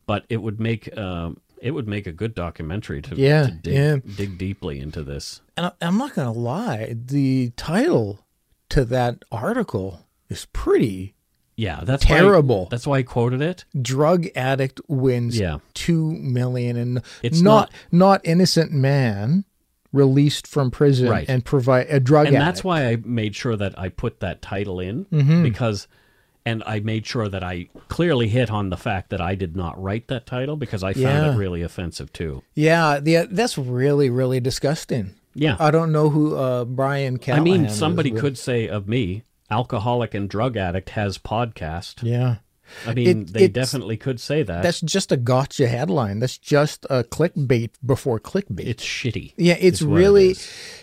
but 0.06 0.26
it 0.30 0.38
would 0.38 0.60
make 0.60 0.96
um, 0.98 1.42
it 1.62 1.72
would 1.72 1.88
make 1.88 2.08
a 2.08 2.12
good 2.14 2.34
documentary 2.34 3.02
to, 3.02 3.16
Yeah, 3.16 3.48
to 3.48 3.52
dig, 3.52 3.74
yeah. 3.74 3.98
dig 4.16 4.38
deeply 4.38 4.80
into 4.80 5.04
this. 5.04 5.42
And 5.58 5.66
I- 5.68 5.72
I'm 5.82 5.98
not 5.98 6.16
going 6.16 6.32
to 6.34 6.40
lie, 6.40 6.96
the 6.96 7.52
title 7.58 8.26
to 8.70 8.86
that 8.86 9.24
article 9.32 10.06
is 10.30 10.46
pretty 10.54 11.16
Yeah, 11.58 11.82
that's 11.84 12.06
why- 12.06 12.16
Terrible. 12.20 12.70
that's 12.72 12.88
why 12.88 13.00
I 13.00 13.04
quoted 13.04 13.42
it. 13.42 13.66
drug 13.82 14.28
addict 14.38 14.80
wins 14.88 15.38
Yeah. 15.38 15.58
2 15.74 16.12
million 16.14 16.78
and 16.78 17.02
It's 17.22 17.42
not 17.42 17.70
not 17.92 18.22
innocent 18.24 18.72
man 18.72 19.44
released 19.92 20.46
from 20.48 20.70
prison 20.72 21.10
Right. 21.10 21.28
and 21.30 21.44
provide 21.44 21.88
a 21.90 22.00
drug 22.00 22.28
and 22.28 22.36
addict. 22.36 22.46
that's 22.46 22.64
why 22.64 22.88
I 22.88 22.98
made 23.04 23.36
sure 23.36 23.56
that 23.56 23.78
I 23.78 23.90
put 23.90 24.20
that 24.20 24.42
title 24.42 24.80
in 24.80 25.06
Mm-hmm. 25.06 25.42
because, 25.44 25.88
and 26.46 26.64
I 26.68 26.80
made 26.80 27.06
sure 27.08 27.28
that 27.28 27.44
I 27.44 27.70
clearly 27.88 28.28
hit 28.28 28.52
on 28.52 28.70
the 28.70 28.78
fact 28.78 29.10
that 29.10 29.20
I 29.22 29.36
did 29.36 29.56
not 29.56 29.82
write 29.82 30.08
that 30.08 30.26
title 30.26 30.56
because 30.58 30.84
I 30.84 30.94
found 30.94 31.04
Yeah. 31.26 31.34
it 31.34 31.38
really 31.38 31.62
offensive 31.64 32.14
too. 32.14 32.44
Yeah, 32.54 33.00
the, 33.00 33.28
that's 33.32 33.58
really 33.58 34.10
really 34.10 34.40
disgusting. 34.40 35.16
Yeah, 35.36 35.56
I 35.60 35.72
don't 35.72 35.92
know 35.92 36.10
who 36.10 36.36
uh, 36.36 36.66
Brian 36.66 37.16
I 37.16 37.18
Callahan 37.18 37.44
mean, 37.44 37.66
is, 37.66 37.78
somebody 37.78 38.12
could 38.12 38.38
say 38.38 38.68
of 38.68 38.88
me, 38.88 39.24
alcoholic 39.50 40.14
and 40.14 40.30
drug 40.30 40.58
addict 40.58 40.90
has 40.92 41.18
podcast. 41.18 42.04
Yeah. 42.04 42.38
I 42.86 42.94
mean, 42.94 43.22
It- 43.24 43.34
they 43.34 43.48
definitely 43.48 43.98
could 43.98 44.20
say 44.20 44.44
that. 44.44 44.64
That's 44.64 44.82
just 44.82 45.12
a 45.12 45.18
gotcha 45.18 45.68
headline. 45.68 46.20
That's 46.20 46.38
just 46.38 46.86
a 46.90 47.04
clickbait 47.04 47.72
before 47.86 48.20
clickbait. 48.20 48.68
it's 48.68 48.84
shitty. 48.84 49.34
yeah, 49.38 49.58
it's 49.60 49.82
what 49.82 49.96
it 49.98 50.00
really 50.04 50.36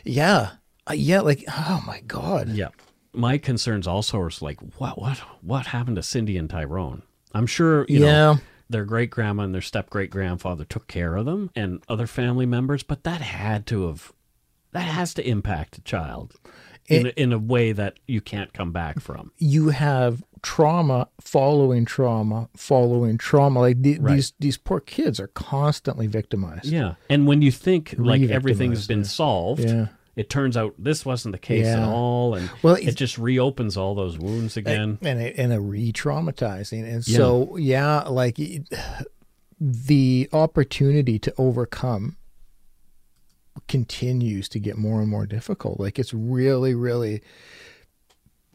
yeah. 0.04 0.50
Uh, 0.88 0.94
yeah, 0.94 1.20
like 1.20 1.44
oh 1.48 1.82
my 1.86 2.00
god. 2.06 2.48
Yeah. 2.50 2.68
My 3.12 3.38
concerns 3.38 3.86
also 3.86 4.18
are 4.20 4.30
like, 4.42 4.60
what, 4.78 5.00
what, 5.00 5.16
what 5.40 5.66
happened 5.68 5.96
to 5.96 6.02
Cindy 6.02 6.36
and 6.36 6.50
Tyrone? 6.50 7.02
I'm 7.32 7.46
sure, 7.46 7.86
you 7.88 8.00
Yeah. 8.00 8.12
know, 8.12 8.38
their 8.68 8.84
great 8.84 9.10
grandma 9.10 9.44
and 9.44 9.54
their 9.54 9.62
step 9.62 9.88
great 9.90 10.10
grandfather 10.10 10.64
took 10.66 10.86
care 10.86 11.16
of 11.16 11.24
them 11.24 11.50
and 11.56 11.82
other 11.88 12.06
family 12.06 12.44
members, 12.46 12.82
but 12.82 13.04
that 13.04 13.20
had 13.22 13.66
to 13.68 13.86
have 13.88 14.12
that 14.72 14.82
has 14.82 15.14
to 15.14 15.26
impact 15.26 15.78
a 15.78 15.80
child 15.80 16.34
in, 16.88 17.06
in 17.16 17.32
a 17.32 17.38
way 17.38 17.72
that 17.72 17.98
you 18.06 18.20
can't 18.20 18.52
come 18.52 18.72
back 18.72 19.00
from. 19.00 19.32
you 19.38 19.68
have 19.70 20.22
trauma 20.42 21.08
following 21.20 21.84
trauma 21.84 22.48
following 22.56 23.18
trauma 23.18 23.58
like 23.60 23.82
the, 23.82 23.98
Right. 23.98 24.14
these 24.16 24.32
these 24.38 24.56
poor 24.56 24.78
kids 24.80 25.18
are 25.18 25.26
constantly 25.28 26.06
victimized 26.06 26.66
Yeah, 26.66 26.94
and 27.10 27.26
when 27.26 27.42
you 27.42 27.50
think 27.50 27.94
like 27.98 28.22
everything's 28.22 28.86
been 28.86 28.98
yeah. 29.00 29.04
solved, 29.04 29.64
Yeah. 29.64 29.88
it 30.14 30.30
turns 30.30 30.56
out 30.56 30.74
this 30.78 31.04
wasn't 31.04 31.32
the 31.32 31.38
case 31.38 31.66
at 31.66 31.82
all, 31.82 32.34
and 32.36 32.48
Well, 32.62 32.76
it 32.76 32.94
just 32.94 33.18
reopens 33.18 33.76
all 33.76 33.94
those 33.96 34.18
wounds 34.18 34.56
again. 34.56 34.98
and 35.02 35.18
a, 35.20 35.40
and 35.40 35.52
a 35.52 35.60
re-traumatizing 35.60 36.84
and 36.84 37.04
so 37.04 37.56
yeah 37.56 38.02
like 38.02 38.38
the 39.60 40.28
opportunity 40.32 41.18
to 41.18 41.32
overcome 41.38 42.16
continues 43.68 44.48
to 44.48 44.58
get 44.58 44.76
more 44.76 45.00
and 45.00 45.08
more 45.08 45.26
difficult 45.26 45.80
like 45.80 45.98
it's 45.98 46.14
really 46.14 46.74
really 46.74 47.22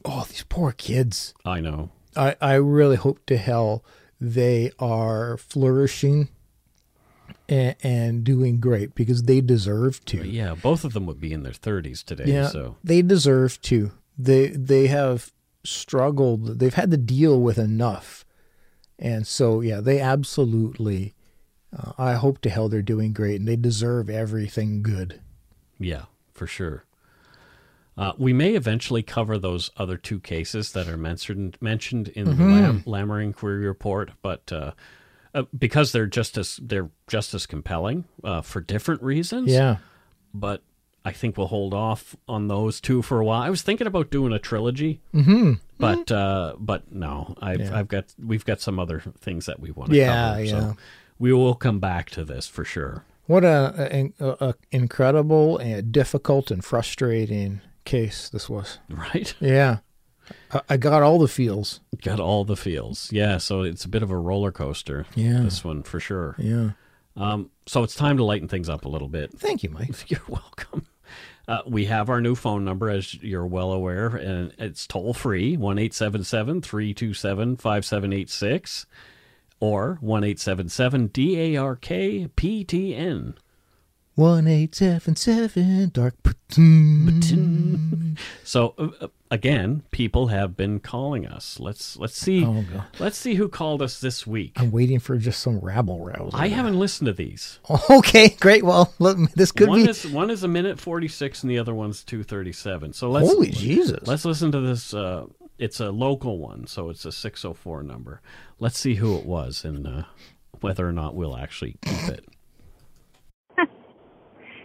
oh 0.06 0.26
these 0.30 0.44
poor 0.44 0.72
kids 0.72 1.34
I 1.46 1.60
know. 1.60 1.92
I, 2.16 2.36
I 2.42 2.54
really 2.56 2.98
hope 2.98 3.26
to 3.28 3.38
hell 3.38 3.86
they 4.20 4.72
are 4.80 5.38
flourishing 5.38 6.28
and, 7.48 7.76
and 7.84 8.24
doing 8.24 8.60
great 8.60 8.96
because 8.96 9.24
they 9.24 9.42
deserve 9.42 10.04
to. 10.06 10.28
Yeah, 10.28 10.54
both 10.56 10.84
of 10.84 10.94
them 10.94 11.06
would 11.06 11.20
be 11.20 11.34
in 11.34 11.44
their 11.44 11.54
30s 11.54 12.04
today. 12.04 12.26
Yeah, 12.28 12.48
So 12.48 12.78
they 12.84 13.02
deserve 13.02 13.62
to. 13.64 13.92
They 14.18 14.48
they 14.50 14.88
have 14.88 15.32
struggled. 15.64 16.60
They've 16.60 16.74
had 16.74 16.92
to 16.92 16.98
deal 16.98 17.40
with 17.42 17.58
enough, 17.58 18.26
and 19.00 19.26
so 19.26 19.62
yeah, 19.62 19.82
they 19.82 20.00
absolutely. 20.00 21.16
Uh, 21.78 21.92
I 21.98 22.14
hope 22.14 22.40
to 22.42 22.50
hell 22.50 22.68
they're 22.70 22.82
doing 22.82 23.14
great, 23.14 23.40
and 23.40 23.48
they 23.48 23.56
deserve 23.56 24.10
everything 24.10 24.82
good. 24.84 25.22
Yeah, 25.80 26.06
for 26.34 26.48
sure. 26.48 26.84
Uh, 27.98 28.14
we 28.18 28.34
may 28.34 28.56
eventually 28.56 29.04
cover 29.04 29.38
those 29.38 29.70
other 29.78 29.98
two 29.98 30.20
cases 30.20 30.72
that 30.72 30.88
are 30.88 30.98
mentioned 30.98 31.58
mentioned 31.62 32.08
in 32.10 32.26
the 32.38 32.44
Lam- 32.46 32.84
Lamer 32.86 33.22
Inquiry 33.22 33.68
Report, 33.68 34.12
but 34.22 34.52
uh, 34.52 34.72
uh, 35.34 35.44
because 35.58 35.92
they're 35.92 36.08
just 36.08 36.38
as 36.38 36.60
they're 36.62 36.90
just 37.08 37.34
as 37.34 37.46
compelling 37.46 38.06
uh, 38.24 38.42
for 38.42 38.62
different 38.62 39.04
reasons. 39.04 39.52
Yeah, 39.52 39.78
but 40.34 40.64
I 41.04 41.12
think 41.12 41.38
we'll 41.38 41.48
hold 41.48 41.74
off 41.74 42.16
on 42.28 42.48
those 42.48 42.80
two 42.80 43.02
for 43.02 43.20
a 43.20 43.26
while. 43.26 43.42
I 43.42 43.50
was 43.50 43.62
thinking 43.62 43.88
about 43.88 44.10
doing 44.10 44.32
a 44.34 44.40
trilogy, 44.40 45.02
mm-hmm. 45.14 45.54
but 45.78 46.12
uh, 46.12 46.56
but 46.60 46.92
no, 46.94 47.36
I've 47.42 47.60
Yeah. 47.60 47.78
I've 47.78 47.88
got 47.90 48.06
we've 48.24 48.46
got 48.46 48.62
some 48.62 48.80
other 48.80 49.02
things 49.20 49.48
that 49.48 49.60
we 49.60 49.72
want 49.72 49.92
to 49.92 49.98
Yeah, 49.98 50.30
cover. 50.32 50.44
yeah. 50.44 50.50
So 50.52 50.78
we 51.22 51.32
will 51.32 51.54
come 51.56 51.80
back 51.80 52.10
to 52.12 52.26
this 52.26 52.48
for 52.48 52.66
sure. 52.66 53.06
what 53.28 53.44
a, 53.46 54.12
a, 54.20 54.48
a 54.50 54.56
incredible 54.72 55.58
and 55.60 55.92
difficult 55.92 56.52
and 56.52 56.66
frustrating 56.66 57.62
case 57.86 58.28
this 58.30 58.50
was. 58.50 58.80
Right? 58.90 59.34
Yeah, 59.40 59.78
I, 60.52 60.62
I 60.70 60.78
got 60.78 61.04
all 61.04 61.20
the 61.20 61.28
feels. 61.28 61.80
Got 62.02 62.20
all 62.20 62.44
the 62.46 62.58
feels. 62.58 63.12
Yeah, 63.12 63.38
so 63.38 63.62
it's 63.62 63.86
a 63.86 63.90
bit 63.90 64.04
of 64.04 64.12
a 64.12 64.18
roller 64.18 64.52
coaster. 64.52 65.06
Yeah. 65.16 65.42
This 65.42 65.64
one 65.64 65.84
for 65.84 66.00
sure. 66.00 66.36
Yeah, 66.38 66.72
Um, 67.16 67.50
so 67.68 67.84
it's 67.84 67.96
time 67.96 68.18
to 68.18 68.24
lighten 68.24 68.48
things 68.48 68.70
up 68.70 68.86
a 68.86 68.90
little 68.90 69.08
bit. 69.10 69.32
thank 69.38 69.64
you, 69.64 69.70
Mike. 69.70 69.96
You're 70.10 70.20
welcome. 70.28 70.88
Uh, 71.48 71.62
we 71.68 71.86
have 71.86 72.10
our 72.10 72.22
new 72.22 72.36
phone 72.36 72.64
number, 72.64 72.90
as 72.90 73.16
you're 73.16 73.46
well 73.48 73.72
aware, 73.74 74.08
and 74.16 74.54
it's 74.58 74.88
toll 74.88 75.14
free 75.14 75.58
1 75.58 75.76
327 75.78 77.58
5786 77.58 78.86
or 79.62 79.98
1 80.02 80.22
DARK 80.24 81.82
PTN. 82.36 83.34
One 84.16 84.46
eight 84.46 84.76
seven 84.76 85.16
seven 85.16 85.90
dark. 85.94 86.16
poutine. 86.22 88.18
So 88.44 88.74
uh, 88.78 88.90
uh, 89.00 89.08
again, 89.32 89.84
people 89.92 90.28
have 90.28 90.58
been 90.58 90.82
calling 90.82 91.26
us. 91.26 91.62
Let's 91.62 91.96
let's 91.98 92.18
see 92.18 92.46
Oh, 92.46 92.66
God. 92.72 92.84
let's 93.00 93.18
see 93.18 93.36
who 93.36 93.48
called 93.48 93.82
us 93.82 94.02
this 94.02 94.28
week. 94.28 94.52
I'm 94.58 94.70
waiting 94.72 95.00
for 95.00 95.18
just 95.18 95.40
some 95.42 95.60
rabble 95.60 96.04
rouse. 96.04 96.32
I 96.34 96.50
haven't 96.50 96.78
listened 96.78 97.06
to 97.08 97.14
these. 97.14 97.60
Okay, 97.90 98.36
great. 98.40 98.64
Well, 98.64 98.94
look, 99.00 99.18
this 99.32 99.52
could 99.54 99.70
one 99.70 99.84
be. 99.86 99.90
is 99.90 100.06
one 100.08 100.30
is 100.30 100.44
a 100.44 100.48
minute 100.48 100.78
46 100.80 101.44
and 101.44 101.50
the 101.52 101.58
other 101.60 101.74
one's 101.74 102.04
237. 102.04 102.92
So 102.94 103.10
let's 103.10 103.30
Holy 103.30 103.50
Jesus! 103.52 104.06
Let's 104.06 104.26
listen 104.26 104.52
to 104.52 104.60
this. 104.60 104.94
Uh, 104.94 105.28
it's 105.62 105.80
a 105.80 105.92
local 105.92 106.40
one, 106.40 106.66
so 106.66 106.90
it's 106.90 107.06
a 107.06 107.12
604 107.12 107.84
number. 107.84 108.20
Let's 108.58 108.80
see 108.80 108.96
who 108.96 109.16
it 109.16 109.28
was 109.28 109.64
and 109.64 109.86
uh, 109.86 110.04
whether 110.60 110.90
or 110.90 110.92
not 110.92 111.14
we'll 111.14 111.38
actually 111.38 111.78
keep 111.82 112.10
it. 112.10 112.26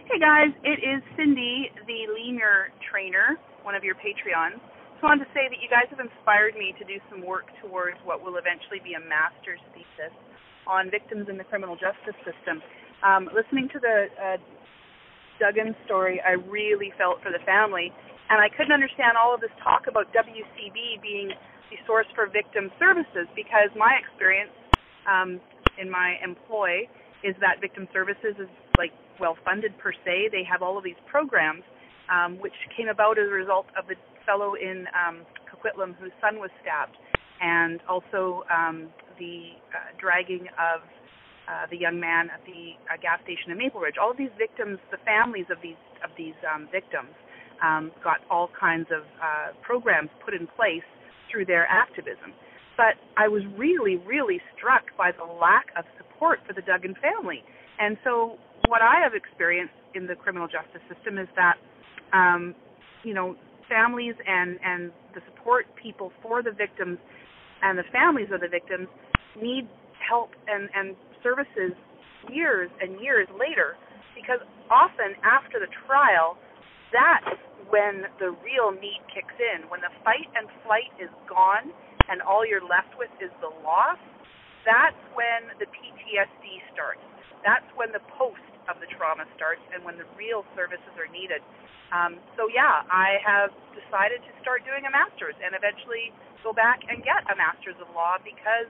Hey 0.07 0.23
guys, 0.23 0.55
it 0.63 0.79
is 0.79 1.03
Cindy, 1.17 1.69
the 1.85 2.07
Leaner 2.15 2.71
trainer, 2.89 3.35
one 3.61 3.75
of 3.75 3.83
your 3.83 3.93
Patreons. 3.93 4.55
Just 4.55 5.03
wanted 5.03 5.25
to 5.25 5.31
say 5.35 5.51
that 5.51 5.59
you 5.61 5.67
guys 5.69 5.83
have 5.91 5.99
inspired 5.99 6.55
me 6.55 6.73
to 6.79 6.85
do 6.87 6.97
some 7.11 7.21
work 7.21 7.51
towards 7.61 7.97
what 8.05 8.23
will 8.23 8.37
eventually 8.37 8.79
be 8.81 8.95
a 8.95 9.03
master's 9.03 9.59
thesis 9.75 10.15
on 10.65 10.89
victims 10.89 11.27
in 11.29 11.37
the 11.37 11.43
criminal 11.43 11.75
justice 11.75 12.15
system. 12.23 12.63
Um, 13.03 13.29
listening 13.35 13.67
to 13.75 13.79
the 13.83 14.07
uh, 14.15 14.37
Duggan 15.43 15.75
story, 15.85 16.23
I 16.25 16.39
really 16.47 16.93
felt 16.97 17.21
for 17.21 17.29
the 17.29 17.43
family, 17.45 17.91
and 18.29 18.41
I 18.41 18.49
couldn't 18.49 18.73
understand 18.73 19.15
all 19.15 19.33
of 19.33 19.41
this 19.41 19.53
talk 19.63 19.87
about 19.87 20.11
WCB 20.11 21.01
being 21.01 21.31
the 21.71 21.77
source 21.85 22.07
for 22.15 22.27
victim 22.27 22.71
services 22.79 23.27
because 23.35 23.71
my 23.75 23.95
experience 23.99 24.51
um, 25.07 25.39
in 25.79 25.89
my 25.89 26.15
employ 26.23 26.87
is 27.23 27.35
that 27.39 27.59
victim 27.61 27.87
services 27.93 28.35
is 28.39 28.51
like 28.77 28.91
well 29.19 29.37
funded 29.43 29.77
per 29.79 29.91
se. 30.05 30.29
They 30.31 30.43
have 30.43 30.61
all 30.61 30.77
of 30.77 30.83
these 30.83 30.99
programs 31.09 31.63
um, 32.11 32.39
which 32.39 32.55
came 32.75 32.87
about 32.87 33.17
as 33.17 33.27
a 33.27 33.35
result 33.35 33.67
of 33.77 33.87
the 33.87 33.95
fellow 34.25 34.55
in 34.55 34.85
um, 34.91 35.23
Coquitlam 35.47 35.95
whose 35.95 36.11
son 36.21 36.39
was 36.39 36.51
stabbed, 36.61 36.95
and 37.41 37.79
also 37.87 38.43
um, 38.51 38.89
the 39.19 39.55
uh, 39.71 39.95
dragging 39.99 40.47
of 40.59 40.83
uh, 41.47 41.63
the 41.71 41.77
young 41.77 41.99
man 41.99 42.29
at 42.29 42.43
the 42.43 42.75
uh, 42.91 42.99
gas 43.01 43.19
station 43.23 43.51
in 43.51 43.57
Maple 43.57 43.79
Ridge. 43.79 43.95
All 43.99 44.11
of 44.11 44.17
these 44.17 44.33
victims, 44.37 44.79
the 44.91 44.99
families 45.07 45.47
of 45.49 45.57
these 45.63 45.79
of 46.03 46.11
these 46.17 46.35
um, 46.43 46.67
victims, 46.71 47.15
um, 47.63 47.91
got 48.03 48.17
all 48.29 48.49
kinds 48.59 48.87
of 48.91 49.03
uh, 49.21 49.53
programs 49.61 50.09
put 50.23 50.33
in 50.33 50.47
place 50.55 50.85
through 51.31 51.45
their 51.45 51.67
activism. 51.67 52.33
But 52.77 52.95
I 53.17 53.27
was 53.27 53.41
really, 53.57 53.97
really 54.05 54.39
struck 54.55 54.83
by 54.97 55.11
the 55.11 55.25
lack 55.25 55.67
of 55.77 55.85
support 55.97 56.39
for 56.45 56.53
the 56.53 56.61
Duggan 56.61 56.95
family. 57.01 57.43
And 57.79 57.97
so, 58.03 58.37
what 58.67 58.81
I 58.81 59.01
have 59.01 59.13
experienced 59.13 59.73
in 59.95 60.07
the 60.07 60.15
criminal 60.15 60.47
justice 60.47 60.81
system 60.93 61.17
is 61.17 61.27
that, 61.35 61.55
um, 62.13 62.53
you 63.03 63.13
know, 63.13 63.35
families 63.69 64.15
and 64.25 64.59
and 64.63 64.91
the 65.13 65.21
support 65.33 65.65
people 65.81 66.11
for 66.21 66.41
the 66.43 66.51
victims 66.51 66.97
and 67.61 67.77
the 67.77 67.87
families 67.91 68.27
of 68.31 68.41
the 68.41 68.47
victims 68.47 68.87
need 69.41 69.67
help 69.97 70.29
and 70.47 70.69
and 70.73 70.95
services 71.23 71.73
years 72.29 72.69
and 72.81 72.99
years 73.01 73.27
later, 73.33 73.75
because 74.15 74.39
often 74.69 75.15
after 75.23 75.59
the 75.59 75.69
trial, 75.87 76.37
that's 76.91 77.39
when 77.69 78.07
the 78.19 78.31
real 78.43 78.71
need 78.71 79.01
kicks 79.11 79.35
in. 79.37 79.67
When 79.69 79.81
the 79.81 79.93
fight 80.03 80.27
and 80.35 80.47
flight 80.63 80.91
is 80.99 81.11
gone 81.27 81.71
and 82.09 82.21
all 82.21 82.47
you're 82.47 82.63
left 82.63 82.95
with 82.97 83.11
is 83.19 83.31
the 83.43 83.51
loss, 83.63 83.99
that's 84.63 84.99
when 85.15 85.51
the 85.59 85.67
PTSD 85.67 86.63
starts. 86.73 87.03
That's 87.43 87.67
when 87.75 87.91
the 87.91 88.03
post 88.19 88.43
of 88.67 88.79
the 88.83 88.89
trauma 88.91 89.23
starts 89.35 89.63
and 89.71 89.83
when 89.83 89.95
the 89.95 90.07
real 90.19 90.43
services 90.55 90.91
are 90.99 91.07
needed. 91.11 91.39
Um, 91.95 92.19
so, 92.35 92.51
yeah, 92.51 92.83
I 92.91 93.23
have 93.23 93.55
decided 93.71 94.19
to 94.27 94.31
start 94.43 94.67
doing 94.67 94.83
a 94.83 94.91
master's 94.91 95.35
and 95.39 95.55
eventually 95.55 96.11
go 96.43 96.51
back 96.51 96.83
and 96.91 96.99
get 96.99 97.23
a 97.31 97.35
master's 97.39 97.79
of 97.79 97.87
law 97.95 98.19
because 98.19 98.67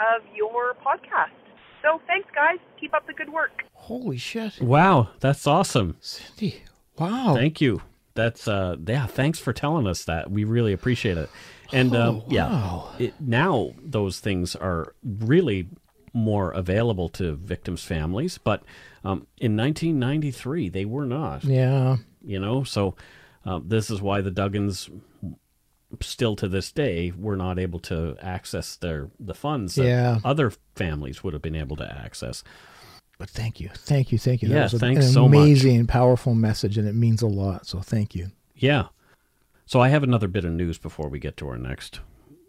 of 0.00 0.24
your 0.32 0.72
podcast. 0.80 1.36
So, 1.84 2.00
thanks, 2.08 2.28
guys. 2.34 2.56
Keep 2.80 2.94
up 2.94 3.06
the 3.06 3.12
good 3.12 3.28
work. 3.28 3.68
Holy 3.74 4.16
shit, 4.16 4.60
Wow, 4.62 5.10
that's 5.20 5.46
awesome. 5.46 5.96
Cindy! 6.00 6.62
Wow. 6.98 7.34
Thank 7.36 7.60
you. 7.60 7.82
That's 8.14 8.46
uh 8.46 8.76
yeah, 8.86 9.06
thanks 9.06 9.38
for 9.38 9.52
telling 9.52 9.86
us 9.86 10.04
that. 10.04 10.30
We 10.30 10.44
really 10.44 10.72
appreciate 10.72 11.18
it. 11.18 11.28
And 11.72 11.94
um, 11.96 12.16
Oh, 12.16 12.24
yeah, 12.28 12.48
wow. 12.50 12.92
it, 12.98 13.14
now 13.20 13.72
those 13.82 14.20
things 14.20 14.54
are 14.54 14.94
really 15.02 15.68
more 16.12 16.52
available 16.52 17.08
to 17.08 17.34
victims' 17.34 17.82
families, 17.82 18.38
but 18.38 18.62
um, 19.04 19.26
in 19.38 19.56
1993 19.56 20.68
they 20.68 20.84
were 20.84 21.06
not. 21.06 21.44
yeah. 21.44 21.96
You 22.26 22.38
know, 22.38 22.62
so 22.64 22.94
uh, 23.44 23.60
this 23.62 23.90
is 23.90 24.00
why 24.00 24.20
the 24.22 24.30
Duggans 24.30 24.88
still 26.00 26.34
to 26.36 26.48
this 26.48 26.72
day 26.72 27.12
were 27.16 27.36
not 27.36 27.58
able 27.58 27.78
to 27.80 28.16
access 28.20 28.76
their 28.76 29.10
the 29.20 29.34
funds 29.34 29.74
that 29.76 29.84
Yeah. 29.86 30.18
other 30.24 30.52
families 30.74 31.22
would 31.22 31.34
have 31.34 31.42
been 31.42 31.54
able 31.54 31.76
to 31.76 31.84
access. 31.84 32.42
But 33.18 33.30
thank 33.30 33.60
you, 33.60 33.70
thank 33.74 34.12
you, 34.12 34.18
thank 34.18 34.42
you. 34.42 34.48
That 34.48 34.54
Yeah, 34.54 34.62
was 34.64 34.74
a- 34.74 34.78
thanks 34.78 35.06
an 35.06 35.12
so 35.12 35.28
much. 35.28 35.36
amazing, 35.36 35.86
powerful 35.86 36.34
message, 36.34 36.78
and 36.78 36.88
it 36.88 36.94
means 36.94 37.22
a 37.22 37.26
lot. 37.26 37.66
So 37.66 37.80
thank 37.80 38.14
you. 38.14 38.32
Yeah. 38.56 38.88
So 39.66 39.80
I 39.80 39.88
have 39.88 40.02
another 40.02 40.28
bit 40.28 40.44
of 40.44 40.52
news 40.52 40.78
before 40.78 41.08
we 41.08 41.18
get 41.18 41.36
to 41.38 41.48
our 41.48 41.56
next 41.58 42.00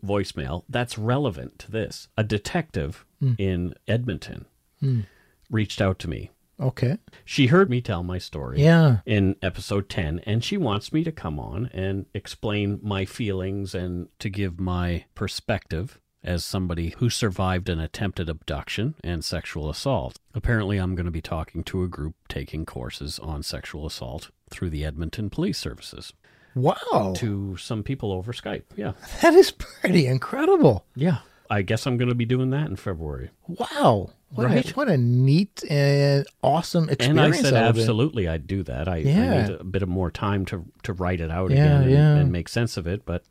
voicemail 0.03 0.63
that's 0.69 0.97
relevant 0.97 1.59
to 1.59 1.71
this. 1.71 2.07
A 2.17 2.23
detective 2.23 3.05
hmm. 3.19 3.33
in 3.37 3.73
Edmonton 3.87 4.45
hmm. 4.79 5.01
reached 5.49 5.81
out 5.81 5.99
to 5.99 6.09
me. 6.09 6.31
Okay. 6.59 6.97
She 7.25 7.47
heard 7.47 7.69
me 7.69 7.81
tell 7.81 8.01
my 8.01 8.17
story 8.17 8.61
Yeah. 8.61 8.99
in 9.05 9.35
episode 9.41 9.89
10, 9.89 10.19
and 10.19 10.43
she 10.43 10.55
wants 10.55 10.93
me 10.93 11.03
to 11.03 11.11
come 11.11 11.37
on 11.37 11.69
and 11.73 12.05
explain 12.13 12.79
my 12.81 13.03
feelings 13.03 13.75
and 13.75 14.07
to 14.19 14.29
give 14.29 14.59
my 14.59 15.05
perspective 15.15 15.99
as 16.25 16.43
somebody 16.43 16.89
who 16.97 17.09
survived 17.09 17.69
an 17.69 17.79
attempted 17.79 18.27
abduction 18.27 18.95
and 19.03 19.23
sexual 19.23 19.69
assault. 19.69 20.17
Apparently, 20.33 20.77
I'm 20.77 20.95
going 20.95 21.05
to 21.05 21.11
be 21.11 21.21
talking 21.21 21.63
to 21.65 21.83
a 21.83 21.87
group 21.87 22.15
taking 22.27 22.65
courses 22.65 23.19
on 23.19 23.43
sexual 23.43 23.85
assault 23.85 24.31
through 24.49 24.71
the 24.71 24.83
Edmonton 24.83 25.29
Police 25.29 25.57
Services 25.57 26.13
Wow. 26.55 27.13
to 27.17 27.55
some 27.57 27.83
people 27.83 28.11
over 28.11 28.33
Skype. 28.33 28.63
Yeah. 28.75 28.93
That 29.21 29.33
is 29.35 29.51
pretty 29.51 30.07
incredible. 30.07 30.85
Yeah. 30.95 31.19
I 31.49 31.61
guess 31.61 31.85
I'm 31.85 31.97
going 31.97 32.09
to 32.09 32.15
be 32.15 32.25
doing 32.25 32.49
that 32.49 32.67
in 32.67 32.75
February. 32.75 33.29
Wow. 33.47 34.09
What, 34.31 34.47
Right. 34.47 34.69
a, 34.71 34.73
what 34.73 34.89
a 34.89 34.97
neat 34.97 35.63
and 35.69 36.25
awesome 36.41 36.89
experience. 36.89 37.37
And 37.37 37.47
I 37.47 37.49
said 37.49 37.53
absolutely 37.53 38.27
I'd 38.27 38.47
do 38.47 38.63
that. 38.63 38.87
I, 38.87 38.95
I 38.97 39.03
need 39.03 39.49
a 39.59 39.63
bit 39.63 39.83
of 39.83 39.87
more 39.89 40.09
time 40.11 40.43
to 40.45 40.65
to 40.83 40.93
write 40.93 41.21
it 41.21 41.29
out 41.29 41.51
Yeah, 41.51 41.57
again 41.57 41.81
and, 41.83 41.91
yeah. 41.91 42.15
and 42.15 42.31
make 42.31 42.49
sense 42.49 42.77
of 42.77 42.87
it. 42.87 43.05
But 43.05 43.23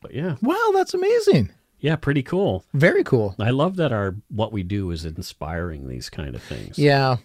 but 0.00 0.12
yeah, 0.12 0.34
Wow, 0.42 0.70
that's 0.74 0.92
amazing. 0.94 1.50
Yeah, 1.84 1.96
pretty 1.96 2.22
cool. 2.22 2.64
Very 2.72 3.04
cool. 3.04 3.34
I 3.38 3.50
love 3.50 3.76
that 3.76 3.92
our 3.92 4.14
what 4.30 4.52
we 4.52 4.62
do 4.62 4.90
is 4.90 5.04
inspiring 5.04 5.86
these 5.86 6.08
kind 6.08 6.34
of 6.34 6.42
things. 6.42 6.78
Yeah. 6.78 7.18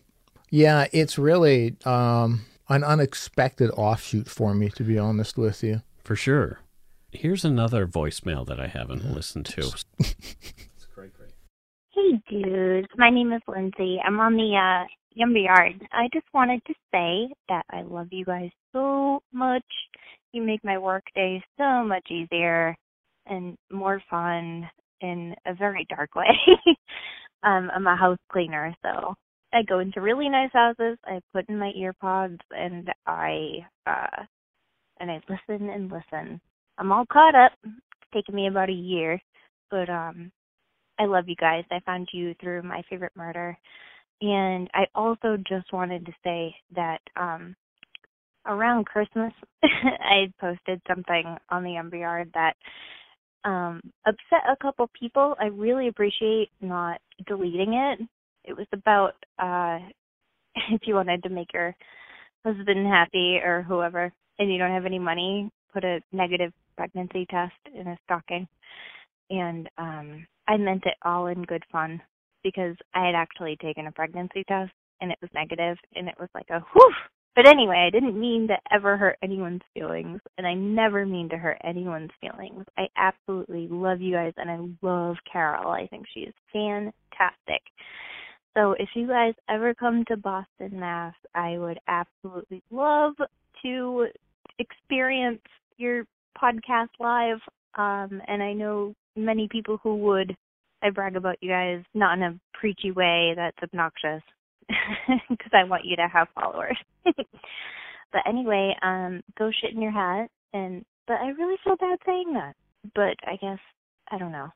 Yeah, 0.49 0.87
it's 0.91 1.17
really 1.17 1.77
um, 1.85 2.41
an 2.67 2.83
unexpected 2.83 3.69
offshoot 3.71 4.27
for 4.27 4.53
me, 4.53 4.67
to 4.71 4.83
be 4.83 4.97
honest 4.99 5.37
with 5.37 5.63
you. 5.63 5.81
for 6.03 6.17
sure. 6.17 6.59
Here's 7.13 7.45
another 7.45 7.87
voicemail 7.87 8.45
that 8.47 8.59
I 8.59 8.67
haven't 8.67 9.13
listened 9.13 9.45
to. 9.45 9.71
Hey, 11.91 12.21
dudes. 12.29 12.87
My 12.97 13.09
name 13.09 13.33
is 13.33 13.41
Lindsay. 13.47 13.99
I'm 14.05 14.19
on 14.19 14.35
the 14.35 14.55
uh, 14.55 14.87
Yumby 15.19 15.45
Yard. 15.45 15.85
I 15.91 16.07
just 16.13 16.27
wanted 16.33 16.61
to 16.65 16.73
say 16.93 17.33
that 17.49 17.65
I 17.69 17.81
love 17.81 18.07
you 18.11 18.23
guys 18.23 18.51
so 18.71 19.21
much. 19.33 19.65
You 20.31 20.43
make 20.43 20.63
my 20.63 20.77
work 20.77 21.03
day 21.13 21.43
so 21.57 21.83
much 21.83 22.07
easier 22.09 22.75
and 23.29 23.57
more 23.71 24.01
fun 24.09 24.69
in 25.01 25.35
a 25.45 25.53
very 25.53 25.85
dark 25.89 26.15
way. 26.15 26.25
um, 27.43 27.69
I'm 27.73 27.87
a 27.87 27.95
house 27.95 28.17
cleaner, 28.31 28.75
so 28.81 29.15
I 29.53 29.63
go 29.63 29.79
into 29.79 30.01
really 30.01 30.29
nice 30.29 30.51
houses. 30.53 30.97
I 31.05 31.19
put 31.33 31.47
in 31.49 31.57
my 31.57 31.71
ear 31.75 31.93
pods 31.93 32.39
and 32.51 32.89
I 33.07 33.65
uh, 33.87 34.23
and 34.99 35.09
I 35.09 35.21
listen 35.29 35.69
and 35.69 35.91
listen. 35.91 36.39
I'm 36.77 36.91
all 36.91 37.05
caught 37.11 37.35
up. 37.35 37.51
It's 37.63 38.11
taken 38.13 38.35
me 38.35 38.47
about 38.47 38.69
a 38.69 38.73
year, 38.73 39.19
but 39.71 39.89
um 39.89 40.31
I 40.99 41.05
love 41.05 41.25
you 41.27 41.35
guys. 41.35 41.63
I 41.71 41.79
found 41.85 42.09
you 42.11 42.35
through 42.41 42.63
my 42.63 42.81
favorite 42.89 43.15
murder. 43.15 43.57
And 44.21 44.69
I 44.73 44.85
also 44.93 45.37
just 45.47 45.71
wanted 45.71 46.05
to 46.05 46.11
say 46.23 46.53
that 46.75 46.99
um 47.15 47.55
around 48.45 48.85
Christmas 48.85 49.33
I 49.63 50.31
posted 50.39 50.81
something 50.87 51.37
on 51.49 51.63
the 51.63 51.97
Yard 51.97 52.31
that 52.33 52.53
um 53.45 53.81
upset 54.05 54.43
a 54.49 54.55
couple 54.61 54.89
people. 54.99 55.35
I 55.39 55.45
really 55.45 55.87
appreciate 55.87 56.49
not 56.61 56.99
deleting 57.27 57.73
it. 57.73 57.99
It 58.45 58.53
was 58.57 58.67
about 58.73 59.13
uh 59.37 59.79
if 60.71 60.81
you 60.85 60.95
wanted 60.95 61.23
to 61.23 61.29
make 61.29 61.53
your 61.53 61.75
husband 62.45 62.87
happy 62.87 63.37
or 63.37 63.63
whoever 63.63 64.11
and 64.39 64.51
you 64.51 64.57
don't 64.57 64.71
have 64.71 64.85
any 64.85 64.99
money, 64.99 65.49
put 65.73 65.83
a 65.83 65.99
negative 66.11 66.53
pregnancy 66.77 67.25
test 67.29 67.53
in 67.73 67.87
a 67.87 67.97
stocking. 68.05 68.47
And 69.29 69.69
um 69.77 70.25
I 70.47 70.57
meant 70.57 70.85
it 70.85 70.95
all 71.03 71.27
in 71.27 71.43
good 71.43 71.63
fun 71.71 72.01
because 72.43 72.75
I 72.93 73.05
had 73.05 73.15
actually 73.15 73.57
taken 73.61 73.87
a 73.87 73.91
pregnancy 73.91 74.43
test 74.47 74.71
and 75.01 75.11
it 75.11 75.17
was 75.21 75.29
negative 75.33 75.77
and 75.95 76.07
it 76.07 76.15
was 76.19 76.29
like 76.33 76.49
a 76.49 76.59
whew. 76.73 76.93
But 77.39 77.47
anyway, 77.47 77.85
I 77.87 77.89
didn't 77.89 78.19
mean 78.19 78.49
to 78.49 78.57
ever 78.69 78.97
hurt 78.97 79.17
anyone's 79.23 79.61
feelings 79.73 80.19
and 80.37 80.45
I 80.45 80.53
never 80.55 81.05
mean 81.05 81.29
to 81.29 81.37
hurt 81.37 81.57
anyone's 81.63 82.09
feelings. 82.19 82.65
I 82.77 82.87
absolutely 82.97 83.69
love 83.71 84.01
you 84.01 84.13
guys 84.13 84.33
and 84.35 84.51
I 84.51 84.57
love 84.85 85.15
Carol. 85.31 85.71
I 85.71 85.87
think 85.87 86.05
she 86.13 86.19
is 86.19 86.33
fantastic. 86.51 87.61
So 88.57 88.73
if 88.77 88.89
you 88.93 89.07
guys 89.07 89.35
ever 89.49 89.73
come 89.73 90.03
to 90.09 90.17
Boston, 90.17 90.81
Mass, 90.81 91.13
I 91.33 91.57
would 91.57 91.79
absolutely 91.87 92.61
love 92.71 93.13
to 93.61 94.07
experience 94.57 95.39
your 95.77 96.03
podcast 96.37 96.89
live. 96.99 97.39
Um, 97.75 98.21
and 98.27 98.43
I 98.43 98.51
know 98.51 98.93
many 99.15 99.47
people 99.49 99.79
who 99.81 99.95
would. 99.95 100.35
I 100.83 100.89
brag 100.89 101.15
about 101.15 101.37
you 101.39 101.51
guys, 101.51 101.83
not 101.93 102.17
in 102.17 102.23
a 102.23 102.39
preachy 102.53 102.91
way 102.91 103.31
that's 103.33 103.63
obnoxious, 103.63 104.23
because 105.29 105.51
I 105.53 105.63
want 105.63 105.85
you 105.85 105.95
to 105.97 106.07
have 106.07 106.27
followers. 106.35 106.77
but 107.05 108.21
anyway, 108.27 108.75
um, 108.81 109.21
go 109.37 109.49
shit 109.51 109.73
in 109.75 109.81
your 109.81 109.91
hat. 109.91 110.29
And 110.53 110.83
but 111.07 111.17
I 111.21 111.29
really 111.29 111.55
feel 111.63 111.75
bad 111.77 111.99
saying 112.05 112.33
that. 112.33 112.55
But 112.95 113.15
I 113.27 113.35
guess 113.41 113.59
I 114.11 114.17
don't 114.17 114.31
know. 114.31 114.49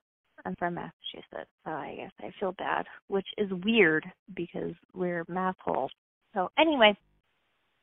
I'm 0.46 0.56
from 0.58 0.74
Massachusetts, 0.76 1.50
so 1.64 1.72
I 1.72 1.96
guess 1.98 2.12
I 2.20 2.32
feel 2.40 2.52
bad, 2.58 2.86
which 3.08 3.28
is 3.38 3.50
weird 3.64 4.06
because 4.36 4.74
we're 4.94 5.24
math 5.30 5.56
holes. 5.64 5.92
So 6.34 6.50
anyway, 6.60 6.98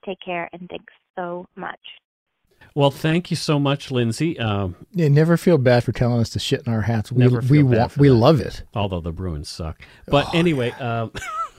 take 0.04 0.18
care 0.24 0.48
and 0.52 0.68
thanks 0.68 0.92
so 1.16 1.46
much. 1.56 1.78
Well, 2.74 2.90
thank 2.90 3.30
you 3.30 3.36
so 3.36 3.58
much, 3.58 3.90
Lindsay. 3.90 4.38
Um, 4.38 4.76
Yeah, 4.92 5.08
never 5.08 5.38
feel 5.38 5.56
bad 5.56 5.84
for 5.84 5.92
telling 5.92 6.20
us 6.20 6.28
to 6.30 6.38
shit 6.38 6.66
in 6.66 6.72
our 6.72 6.82
hats. 6.82 7.10
We 7.10 7.22
Never 7.22 7.40
we 7.40 7.58
feel 7.62 7.68
bad 7.68 7.78
want 7.78 7.92
for 7.92 8.00
we 8.00 8.08
that. 8.08 8.14
love 8.14 8.40
it. 8.40 8.62
although 8.74 9.00
the 9.00 9.12
Bruins 9.12 9.48
suck. 9.48 9.80
But 10.06 10.34
anyway, 10.34 10.70
um, 10.72 11.12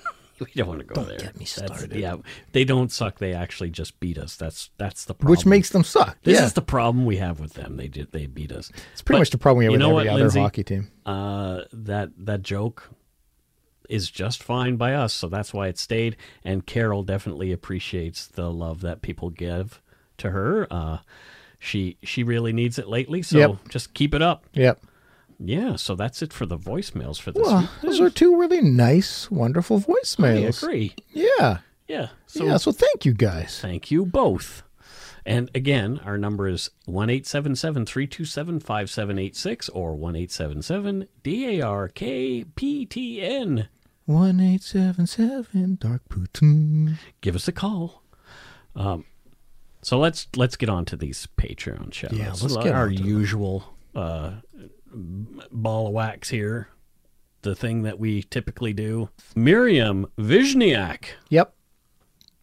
we 0.41 0.51
don't 0.55 0.67
want 0.67 0.79
to 0.79 0.85
go 0.85 0.95
Don't 0.95 1.07
there. 1.07 1.17
get 1.17 1.37
me 1.37 1.45
That's- 1.45 1.77
started. 1.79 1.97
yeah, 1.97 2.15
they 2.51 2.63
don't 2.63 2.91
suck. 2.91 3.19
They 3.19 3.33
actually 3.33 3.69
just 3.69 3.99
beat 3.99 4.17
us. 4.17 4.35
That's 4.35 4.69
that's 4.77 5.05
the 5.05 5.13
problem. 5.13 5.31
Which 5.31 5.45
makes 5.45 5.69
them 5.69 5.83
suck. 5.83 6.17
this 6.23 6.39
yeah. 6.39 6.45
is 6.45 6.53
the 6.53 6.61
problem 6.61 7.05
we 7.05 7.17
have 7.17 7.39
with 7.39 7.53
them. 7.53 7.77
They 7.77 7.87
did 7.87 8.11
they 8.11 8.25
beat 8.25 8.51
us. 8.51 8.69
it's 8.91 9.01
pretty 9.01 9.17
but 9.17 9.21
much 9.21 9.29
the 9.29 9.37
problem 9.37 9.59
we 9.59 9.65
have 9.65 9.71
with 9.73 9.81
every 9.81 9.93
what, 9.93 10.07
other 10.07 10.19
Lindsay? 10.19 10.39
hockey 10.39 10.63
team. 10.63 10.91
uh, 11.05 11.61
that 11.71 12.09
that 12.17 12.41
joke 12.41 12.89
is 13.89 14.09
just 14.09 14.41
fine 14.41 14.77
by 14.77 14.93
us, 14.93 15.13
so 15.13 15.27
that's 15.27 15.53
why 15.53 15.67
it 15.67 15.77
stayed. 15.77 16.15
And 16.45 16.65
Carol 16.65 17.03
definitely 17.03 17.51
appreciates 17.51 18.25
the 18.25 18.49
love 18.49 18.81
that 18.81 19.01
people 19.01 19.29
give 19.29 19.81
to 20.17 20.31
her. 20.31 20.65
Uh, 20.71 20.99
she 21.59 21.97
she 22.01 22.23
really 22.23 22.53
needs 22.53 22.79
it 22.79 22.87
lately, 22.87 23.21
so 23.21 23.37
Yep. 23.37 23.55
just 23.69 23.93
keep 23.93 24.13
it 24.15 24.21
up. 24.21 24.45
Yep. 24.53 24.81
Yeah, 25.43 25.75
so 25.75 25.95
that's 25.95 26.21
it 26.21 26.31
for 26.33 26.45
the 26.45 26.57
voicemails 26.57 27.19
for 27.19 27.31
this 27.31 27.41
Well, 27.43 27.61
week. 27.61 27.69
those 27.81 27.99
are 27.99 28.09
two 28.11 28.37
really 28.39 28.61
nice, 28.61 29.29
wonderful 29.31 29.79
voicemails. 29.81 30.63
I 30.63 30.67
agree. 30.67 30.95
Yeah. 31.11 31.59
Yeah. 31.87 32.09
So 32.27 32.45
yeah. 32.45 32.57
So 32.57 32.71
thank 32.71 33.05
you 33.05 33.13
guys. 33.13 33.59
Thank 33.59 33.89
you 33.91 34.05
both. 34.05 34.63
And 35.25 35.49
again, 35.53 35.99
our 36.05 36.17
number 36.17 36.47
is 36.47 36.69
1 36.85 37.07
327 37.07 38.59
5786 38.59 39.69
or 39.69 39.95
1 39.95 40.15
877 40.15 41.07
DARKPTN. 42.41 43.67
One 44.05 44.39
eight 44.39 44.63
seven 44.63 45.05
seven 45.07 45.75
Dark 45.79 46.01
Poutine. 46.09 46.97
Give 47.21 47.35
us 47.35 47.47
a 47.47 47.51
call. 47.51 48.01
Um, 48.75 49.05
so 49.83 49.99
let's 49.99 50.27
let's 50.35 50.55
get 50.57 50.69
on 50.69 50.85
to 50.85 50.95
these 50.97 51.27
Patreon 51.37 51.93
shows. 51.93 52.11
Yeah, 52.11 52.29
let's 52.31 52.57
get 52.57 52.73
our 52.73 52.85
on 52.87 52.91
to 52.95 52.97
them. 52.97 53.07
usual 53.07 53.63
uh, 53.95 54.31
ball 54.93 55.87
of 55.87 55.93
wax 55.93 56.29
here. 56.29 56.69
The 57.43 57.55
thing 57.55 57.81
that 57.83 57.97
we 57.99 58.23
typically 58.23 58.71
do. 58.73 59.09
Miriam 59.35 60.05
Vishniak. 60.19 61.05
Yep. 61.29 61.53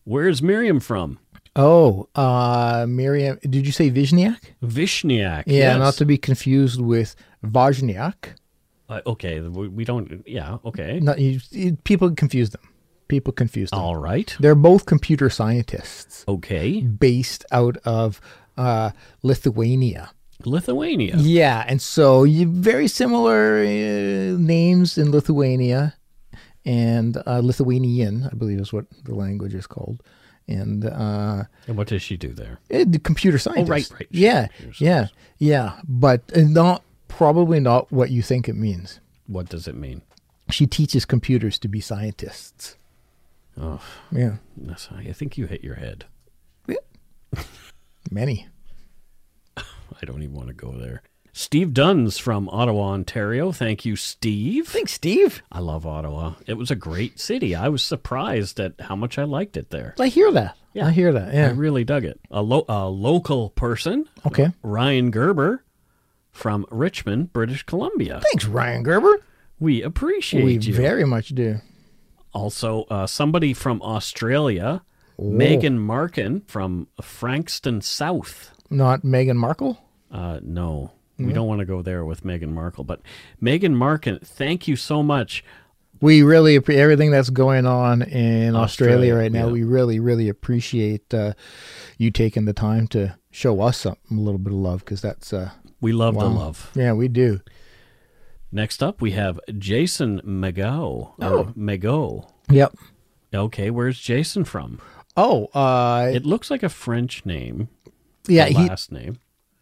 Where's 0.05 0.43
Miriam 0.43 0.81
from? 0.81 1.19
Oh, 1.55 2.09
uh, 2.15 2.87
Miriam, 2.89 3.39
did 3.43 3.67
you 3.67 3.73
say 3.73 3.91
Vishniak? 3.91 4.39
Vishniak. 4.63 5.45
Yeah, 5.47 5.73
yes. 5.73 5.79
not 5.79 5.95
to 5.95 6.05
be 6.05 6.17
confused 6.19 6.81
with 6.81 7.15
Vajniak. 7.45 8.37
Uh, 8.89 9.01
okay, 9.07 9.41
we, 9.41 9.69
we 9.69 9.85
don't. 9.85 10.23
Yeah, 10.27 10.59
okay. 10.65 10.99
Not, 11.01 11.19
you, 11.19 11.41
you- 11.51 11.77
people 11.85 12.11
confuse 12.13 12.51
them. 12.51 12.63
People 13.09 13.33
confuse 13.33 13.71
them. 13.71 13.79
All 13.81 13.97
right. 13.97 14.37
They're 14.41 14.55
both 14.55 14.85
computer 14.87 15.31
scientists 15.31 16.25
Okay. 16.29 16.81
based 16.83 17.45
out 17.51 17.77
of 17.85 18.21
uh, 18.57 18.91
Lithuania. 19.23 20.11
Lithuania. 20.45 21.17
Yeah, 21.19 21.65
and 21.67 21.81
so 21.83 22.25
you 22.25 22.47
very 22.47 22.89
similar 22.89 23.59
uh, 23.61 24.39
names 24.39 24.97
in 24.99 25.11
Lithuania, 25.11 25.95
and 26.65 27.17
uh, 27.27 27.41
Lithuanian, 27.43 28.29
I 28.31 28.35
believe, 28.37 28.61
is 28.61 28.73
what 28.73 28.87
the 29.05 29.15
language 29.15 29.55
is 29.55 29.67
called, 29.67 30.03
and 30.47 30.85
uh, 30.85 31.45
And 31.67 31.77
what 31.77 31.89
does 31.89 32.03
she 32.03 32.17
do 32.17 32.33
there? 32.33 32.59
eh, 32.71 32.85
the 32.87 32.99
computer 32.99 33.39
scientist. 33.39 33.71
right, 33.71 33.91
right. 34.01 34.09
Yeah, 34.11 34.47
yeah, 34.79 35.09
yeah, 35.39 35.81
but 35.89 36.23
uh, 36.37 36.43
not 36.43 36.83
probably 37.09 37.59
not 37.61 37.91
what 37.91 38.11
you 38.11 38.23
think 38.23 38.49
it 38.49 38.55
means. 38.57 39.01
What 39.27 39.49
does 39.49 39.67
it 39.69 39.75
mean? 39.75 40.03
She 40.51 40.67
teaches 40.67 41.05
computers 41.05 41.59
to 41.59 41.69
be 41.69 41.81
scientists. 41.81 42.77
Oh, 43.61 43.83
Yeah, 44.13 44.37
I 44.97 45.13
think 45.13 45.37
you 45.37 45.47
hit 45.47 45.65
your 45.65 45.75
head. 45.75 46.05
Yeah. 46.67 46.77
many. 48.11 48.47
I 50.01 50.07
don't 50.07 50.23
even 50.23 50.35
want 50.37 50.49
to 50.49 50.55
go 50.55 50.73
there. 50.73 51.03
Steve 51.33 51.73
Dunn's 51.73 52.19
from 52.19 52.49
Ottawa, 52.49 52.91
Ontario. 52.93 53.53
Thank 53.53 53.85
you, 53.85 53.95
Steve. 53.95 54.67
Thanks, 54.67 54.93
Steve. 54.93 55.41
I 55.53 55.61
love 55.61 55.87
Ottawa. 55.87 56.35
It 56.47 56.55
was 56.55 56.71
a 56.71 56.75
great 56.77 57.21
city. 57.21 57.55
I 57.55 57.69
was 57.69 57.83
surprised 57.83 58.59
at 58.59 58.81
how 58.81 58.97
much 58.97 59.19
I 59.19 59.25
liked 59.25 59.57
it 59.57 59.71
there. 59.71 59.95
I 60.01 60.09
hear 60.09 60.33
that. 60.33 60.57
Yeah. 60.75 60.87
I 60.87 60.91
hear 60.91 61.13
that. 61.13 61.33
Yeah. 61.33 61.49
I 61.49 61.51
really 61.51 61.85
dug 61.85 62.05
it. 62.05 62.19
A, 62.31 62.43
lo- 62.43 62.65
a 62.69 62.89
local 62.89 63.51
person, 63.51 64.09
Okay. 64.27 64.49
Ryan 64.63 65.11
Gerber 65.13 65.65
from 66.33 66.67
Richmond, 66.71 67.33
British 67.33 67.63
Columbia. 67.65 68.21
Thanks, 68.23 68.45
Ryan 68.47 68.83
Gerber. 68.83 69.21
We 69.61 69.83
appreciate 69.83 70.45
we 70.45 70.55
you. 70.59 70.75
very 70.75 71.05
much 71.05 71.29
do. 71.31 71.57
also, 72.33 72.85
uh, 72.91 73.07
somebody 73.07 73.53
from 73.55 73.81
Australia, 73.83 74.83
Megan 75.19 75.79
Markin 75.81 76.43
from 76.47 76.89
Frankston 77.01 77.81
South. 77.81 78.53
Not 78.71 79.03
Megan 79.05 79.37
Markle. 79.37 79.79
Uh, 80.11 80.41
no, 80.43 80.93
we 81.19 81.33
don't 81.33 81.49
want 81.49 81.59
to 81.61 81.65
go 81.65 81.83
there 81.83 82.05
with 82.05 82.23
Meghan 82.25 82.51
Markle, 82.51 82.85
but 82.85 83.01
Megan 83.41 83.75
Markle, 83.75 84.19
thank 84.25 84.69
you 84.69 84.77
so 84.77 85.03
much. 85.03 85.45
We 86.01 86.23
really 86.23 86.55
appreciate 86.55 86.81
everything 86.83 87.11
that's 87.11 87.29
going 87.31 87.67
on 87.67 88.03
in 88.03 88.55
Australia, 88.55 88.95
Australia, 89.13 89.15
right 89.17 89.33
now. 89.33 89.47
yeah. 89.47 89.53
We 89.53 89.65
really, 89.65 89.99
really 89.99 90.29
appreciate 90.29 91.13
uh, 91.13 91.33
you 91.99 92.13
taking 92.13 92.45
the 92.45 92.53
time 92.53 92.87
to 92.89 93.17
show 93.33 93.61
us 93.61 93.79
some, 93.79 93.97
a 94.11 94.15
little 94.15 94.39
bit 94.39 94.53
of 94.53 94.59
love 94.61 94.81
because 94.85 95.01
that's 95.03 95.33
uh, 95.33 95.51
We 95.81 95.93
love 95.93 96.15
the 96.15 96.27
love. 96.29 96.71
Yeah, 96.75 96.93
we 96.93 97.09
do. 97.09 97.41
Next 98.53 98.83
up, 98.83 99.01
we 99.01 99.11
have 99.11 99.41
Jason 99.59 100.21
Mago. 100.25 101.15
Oh. 101.21 101.53
Mago. 101.57 102.29
Yep. 102.49 102.77
Okay, 103.35 103.71
where's 103.71 103.99
Jason 103.99 104.45
from? 104.45 104.81
Oh, 105.17 105.47
uh, 105.47 106.11
It 106.15 106.25
looks 106.25 106.49
like 106.51 106.63
a 106.63 106.69
French 106.69 107.27
name. 107.27 107.69
yeah, 108.29 108.47
he, 108.47 108.55
last 108.55 108.93
name. 108.93 109.19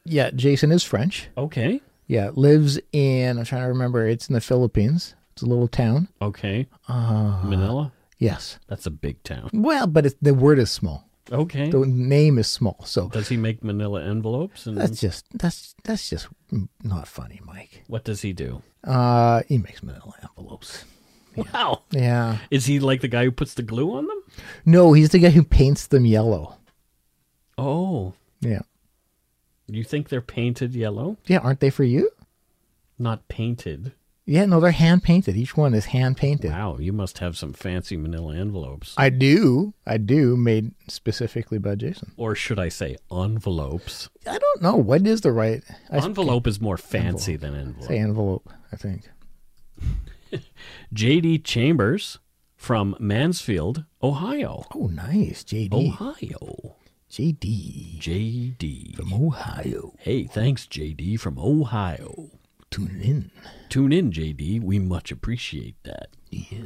Yeah. 0.07 0.31
Jason 0.31 0.73
is 0.73 0.83
French. 0.83 1.29
Okay, 1.37 1.81
Yeah, 2.07 2.31
lives 2.35 2.79
in. 2.93 3.39
I'm 3.39 3.45
trying 3.45 3.63
to 3.63 3.69
remember. 3.69 4.07
It's 4.07 4.29
in 4.29 4.35
the 4.35 4.41
Philippines. 4.41 5.15
It's 5.33 5.43
a 5.43 5.47
little 5.47 5.69
town. 5.69 6.09
okay. 6.23 6.67
Uh, 6.89 7.43
Manila. 7.45 7.93
yes. 8.19 8.59
That's 8.69 8.87
a 8.87 8.91
big 8.91 9.23
town. 9.23 9.51
Well, 9.53 9.87
but 9.87 10.07
it's, 10.07 10.17
the 10.23 10.33
word 10.33 10.59
is 10.59 10.71
small. 10.71 11.05
Okay. 11.31 11.69
The 11.71 11.81
name 11.85 12.39
is 12.39 12.47
small. 12.47 12.83
So 12.87 13.09
Does 13.09 13.29
he 13.29 13.37
make 13.37 13.63
Manila 13.65 14.03
envelopes? 14.03 14.67
And 14.67 14.79
that's 14.79 15.01
just 15.01 15.27
that's 15.35 15.75
that's 15.85 16.09
just 16.09 16.29
not 16.85 17.09
funny, 17.09 17.41
Mike. 17.45 17.83
what 17.89 18.05
does 18.05 18.23
he 18.23 18.33
do? 18.33 18.63
Uh, 18.85 19.43
he 19.49 19.59
makes 19.59 19.83
manila 19.83 20.15
envelopes. 20.23 20.85
Wow. 21.35 21.83
Yeah. 21.91 22.39
Is 22.51 22.65
he 22.67 22.79
like 22.81 23.01
the 23.03 23.09
guy 23.09 23.25
who 23.25 23.33
puts 23.33 23.55
the 23.55 23.63
glue 23.63 23.93
on 23.97 24.07
them? 24.07 24.23
No, 24.65 24.93
he's 24.95 25.11
the 25.11 25.19
guy 25.19 25.31
who 25.31 25.43
paints 25.43 25.89
them 25.89 26.07
yellow. 26.07 26.57
Oh, 27.59 28.15
Yeah. 28.41 28.63
You 29.75 29.85
think 29.85 30.09
they're 30.09 30.21
painted 30.21 30.75
yellow? 30.75 31.17
Yeah, 31.27 31.39
aren't 31.39 31.61
they 31.61 31.71
for 31.71 31.85
you? 31.85 32.11
Not 32.99 33.27
painted. 33.29 33.93
Yeah, 34.29 34.45
no, 34.45 34.59
they're 34.59 34.73
hand 34.73 35.05
painted. 35.05 35.37
Each 35.37 35.57
one 35.57 35.73
is 35.73 35.87
hand 35.87 36.17
painted. 36.17 36.51
Wow, 36.51 36.79
you 36.81 36.93
must 36.93 37.19
have 37.19 37.37
some 37.37 37.53
fancy 37.53 37.97
Manila 37.97 38.35
envelopes. 38.37 38.93
I 38.97 39.09
do. 39.09 39.73
I 39.87 39.99
do, 39.99 40.37
made 40.37 40.73
specifically 40.89 41.59
by 41.59 41.77
Jason. 41.77 42.11
or 42.17 42.35
should 42.35 42.59
I 42.59 42.69
say 42.69 42.97
envelopes? 43.13 44.09
I 44.27 44.37
don't 44.37 44.63
know. 44.63 44.75
What 44.75 45.07
is 45.07 45.21
the 45.21 45.31
right 45.31 45.63
I 45.93 45.99
Envelope 45.99 46.49
is 46.49 46.61
more 46.61 46.77
fancy 46.77 47.37
than 47.37 47.55
envelope. 47.55 47.89
say 47.89 47.99
envelope, 47.99 48.53
I 48.73 48.77
think. 48.77 49.09
JD 50.95 51.45
Chambers 51.45 52.19
from 52.57 52.97
Mansfield, 52.99 53.85
Ohio. 54.03 54.65
Oh, 54.75 54.87
nice. 54.89 55.45
JD. 55.45 55.73
Ohio. 55.73 56.75
JD. 57.11 57.99
JD. 58.01 58.97
From 58.97 59.13
Ohio. 59.13 59.95
Hey, 59.99 60.25
thanks, 60.25 60.67
JD 60.67 61.19
from 61.21 61.39
Ohio. 61.39 62.31
Tune 62.71 63.01
in. 63.01 63.31
Tune 63.69 63.93
in, 63.93 64.11
JD. 64.11 64.63
We 64.63 64.79
much 64.79 65.11
appreciate 65.13 65.77
that. 65.85 66.09
Yeah. 66.31 66.65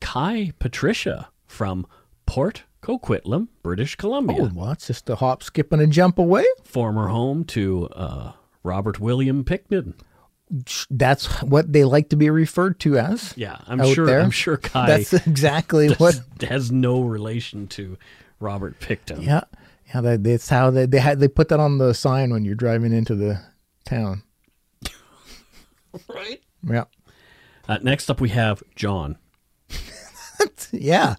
Kai 0.00 0.52
Patricia 0.58 1.28
from 1.46 1.86
Port 2.26 2.64
Coquitlam, 2.82 3.48
British 3.62 3.96
Columbia. 3.96 4.38
Oh, 4.40 4.50
well, 4.54 4.72
it's 4.72 4.86
just 4.86 5.08
a 5.10 5.16
hop, 5.16 5.42
skip, 5.42 5.72
and 5.72 5.82
a 5.82 5.86
jump 5.86 6.18
away. 6.18 6.44
Former 6.64 7.08
home 7.08 7.44
to 7.46 7.88
uh, 7.88 8.32
Robert 8.62 8.98
William 8.98 9.44
Pickton. 9.44 9.94
That's 10.90 11.26
what 11.42 11.72
they 11.72 11.84
like 11.84 12.08
to 12.08 12.16
be 12.16 12.28
referred 12.28 12.80
to 12.80 12.98
as. 12.98 13.34
Yeah, 13.36 13.58
I'm 13.68 13.84
sure. 13.94 14.06
there? 14.06 14.20
I'm 14.20 14.32
sure 14.32 14.56
Kai 14.56 14.86
That's 14.86 15.12
exactly 15.12 15.90
what. 15.98 16.20
has 16.40 16.72
no 16.72 17.02
relation 17.02 17.68
to 17.68 17.98
Robert 18.40 18.80
Pickton. 18.80 19.22
Yeah, 19.24 19.42
yeah. 19.94 20.00
That, 20.00 20.24
that's 20.24 20.48
how 20.48 20.70
they 20.70 20.86
they 20.86 20.98
had 20.98 21.20
they 21.20 21.28
put 21.28 21.48
that 21.50 21.60
on 21.60 21.78
the 21.78 21.92
sign 21.94 22.30
when 22.30 22.44
you're 22.44 22.54
driving 22.54 22.92
into 22.92 23.14
the 23.14 23.40
town. 23.84 24.22
Right. 26.08 26.40
Yeah, 26.68 26.84
Uh, 27.68 27.78
next 27.82 28.10
up, 28.10 28.20
we 28.20 28.28
have 28.30 28.62
John. 28.76 29.16
yeah, 30.72 31.16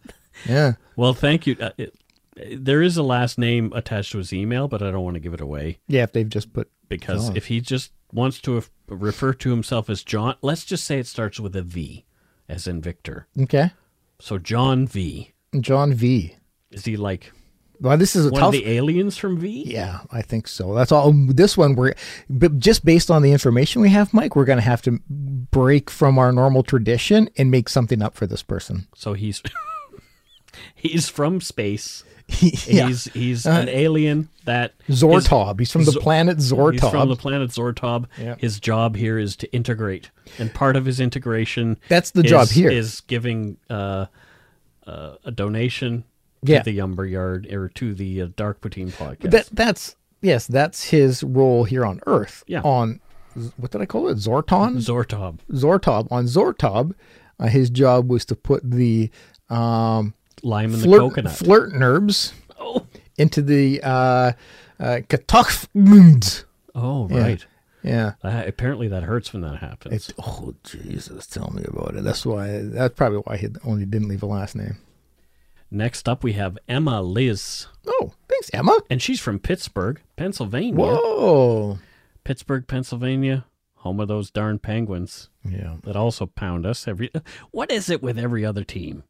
yeah. 0.48 0.74
Well, 0.96 1.14
thank 1.14 1.46
you. 1.48 1.58
Uh, 1.60 1.72
it, 1.78 1.96
there 2.58 2.82
is 2.82 2.96
a 2.96 3.04
last 3.04 3.38
name 3.38 3.72
attached 3.76 4.12
to 4.14 4.18
his 4.20 4.32
email, 4.32 4.68
but 4.68 4.82
I 4.82 4.92
don't 4.92 5.04
want 5.04 5.16
to 5.16 5.20
give 5.20 5.34
it 5.34 5.42
away 5.42 5.80
Yeah, 5.88 6.04
if 6.04 6.14
they've 6.14 6.30
just 6.30 6.54
put 6.54 6.70
because 6.90 7.28
John. 7.28 7.38
if 7.38 7.48
he 7.48 7.60
just 7.60 7.92
wants 8.14 8.40
to 8.42 8.58
af- 8.58 8.72
refer 8.88 9.34
to 9.34 9.50
himself 9.50 9.90
as 9.90 10.04
John, 10.04 10.36
let's 10.42 10.64
just 10.64 10.86
say 10.86 11.00
it 11.00 11.08
starts 11.08 11.40
with 11.40 11.56
a 11.56 11.62
V, 11.62 12.06
as 12.48 12.68
in 12.68 12.82
Victor. 12.82 13.28
okay, 13.42 13.72
So 14.20 14.38
John 14.38 14.88
V. 14.88 15.32
John 15.60 15.94
V. 15.94 16.36
Is 16.72 16.86
he 16.86 16.98
like 16.98 17.32
Well, 17.80 17.98
this 17.98 18.16
is 18.16 18.28
a 18.28 18.30
one 18.30 18.40
tough. 18.40 18.48
of 18.50 18.54
the 18.62 18.68
aliens 18.70 19.18
from 19.18 19.38
V? 19.40 19.64
yeah, 19.66 20.00
I 20.12 20.22
think 20.22 20.48
so. 20.48 20.74
That's 20.74 20.92
all. 20.92 21.12
This 21.14 21.58
one, 21.58 21.76
we're 21.76 21.94
but 22.30 22.60
just 22.60 22.86
based 22.86 23.10
on 23.12 23.22
the 23.22 23.32
information 23.32 23.82
we 23.82 23.90
have, 23.90 24.14
Mike, 24.14 24.36
we're 24.36 24.46
going 24.46 24.58
to 24.60 24.64
have 24.64 24.82
to 24.84 25.00
break 25.10 25.90
from 25.90 26.18
our 26.18 26.32
normal 26.32 26.64
tradition 26.64 27.30
and 27.38 27.50
make 27.52 27.70
something 27.70 28.02
up 28.02 28.16
for 28.16 28.26
this 28.28 28.44
person. 28.44 28.88
So 28.96 29.14
he's 29.14 29.42
he's 30.76 31.10
from 31.10 31.42
space. 31.42 32.04
yeah. 32.40 32.88
He's 32.88 33.06
he's 33.06 33.46
an 33.46 33.68
alien 33.68 34.30
that 34.46 34.74
is- 34.88 35.02
Zortob. 35.04 35.60
He's 35.60 35.72
from 35.72 35.84
the 35.84 35.92
planet 35.94 36.38
Zortob. 36.38 36.74
He's 36.80 36.90
from 36.90 37.10
the 37.10 37.16
planet 37.18 37.50
Zortob. 37.50 38.06
Yeah. 38.18 38.36
His 38.38 38.60
job 38.60 38.96
here 38.96 39.18
is 39.18 39.36
to 39.38 39.52
integrate, 39.54 40.12
and 40.40 40.54
part 40.54 40.78
of 40.78 40.86
his 40.86 41.02
integration 41.02 41.78
That's 41.90 42.12
the 42.12 42.24
is, 42.24 42.30
job 42.30 42.48
here. 42.48 42.70
is 42.72 43.02
giving 43.02 43.58
uh, 43.70 44.06
uh, 44.88 45.16
a 45.26 45.32
donation 45.32 46.06
Yeah. 46.44 46.64
to 46.64 46.72
the 46.72 46.82
Umber 46.82 47.06
Yard 47.06 47.48
or 47.52 47.70
to 47.70 47.94
the 47.94 48.24
uh, 48.24 48.28
Dark 48.36 48.62
Poutine 48.62 48.92
podcast. 48.92 49.32
That 49.32 49.50
that's 49.52 49.96
yes, 50.22 50.48
that's 50.48 50.86
his 50.90 51.24
role 51.24 51.64
here 51.64 51.86
on 51.86 52.02
Earth. 52.08 52.44
Yeah. 52.48 52.62
On 52.62 53.00
what 53.58 53.72
did 53.72 53.82
I 53.82 53.86
call 53.86 54.10
it? 54.10 54.18
Zorton. 54.18 54.78
Zortob. 54.78 55.40
Zortob. 55.52 56.12
On 56.12 56.26
Zortob, 56.26 56.94
uh, 57.40 57.48
his 57.48 57.70
job 57.70 58.10
was 58.10 58.26
to 58.26 58.36
put 58.36 58.70
the 58.70 59.10
um, 59.50 60.14
Lime 60.44 60.74
in 60.74 60.80
the 60.80 60.86
flirt, 60.86 61.00
coconut. 61.00 61.34
flirt 61.34 61.72
herbs 61.76 62.34
oh. 62.60 62.86
into 63.18 63.42
the 63.42 63.82
uh, 63.84 64.32
uh, 64.80 65.02
oh, 66.76 67.08
right. 67.08 67.46
Yeah. 67.84 68.14
Uh, 68.24 68.44
apparently 68.46 68.88
that 68.90 69.04
hurts 69.04 69.34
when 69.34 69.42
that 69.42 69.58
happens. 69.58 69.94
It's 69.94 70.14
oh 70.20 70.54
Jesus, 70.64 71.26
tell 71.28 71.52
me 71.52 71.64
about 71.68 71.96
it. 71.96 72.04
That's 72.04 72.26
why. 72.26 72.62
That's 72.64 72.94
probably 72.96 73.20
why 73.20 73.38
he 73.38 73.48
only 73.64 73.86
didn't 73.86 74.08
leave 74.08 74.24
a 74.24 74.28
last 74.28 74.56
name. 74.56 74.78
Next 75.74 76.10
up, 76.10 76.22
we 76.24 76.34
have 76.34 76.58
Emma 76.68 77.02
Liz, 77.02 77.68
Oh, 77.88 78.14
thanks, 78.28 78.50
Emma. 78.54 78.78
and 78.90 79.02
she's 79.02 79.22
from 79.22 79.40
Pittsburgh, 79.40 80.02
Pennsylvania. 80.18 80.74
Whoa. 80.76 81.80
Pittsburgh, 82.26 82.68
Pennsylvania, 82.68 83.46
home 83.76 84.00
of 84.02 84.08
those 84.10 84.30
darn 84.30 84.60
penguins 84.60 85.30
Yeah. 85.50 85.78
that 85.84 85.96
also 85.96 86.26
pound 86.26 86.66
us 86.66 86.88
every. 86.88 87.10
What 87.52 87.72
is 87.72 87.90
it 87.90 88.04
with 88.04 88.20
every 88.20 88.46
other 88.46 88.64
team? 88.66 89.04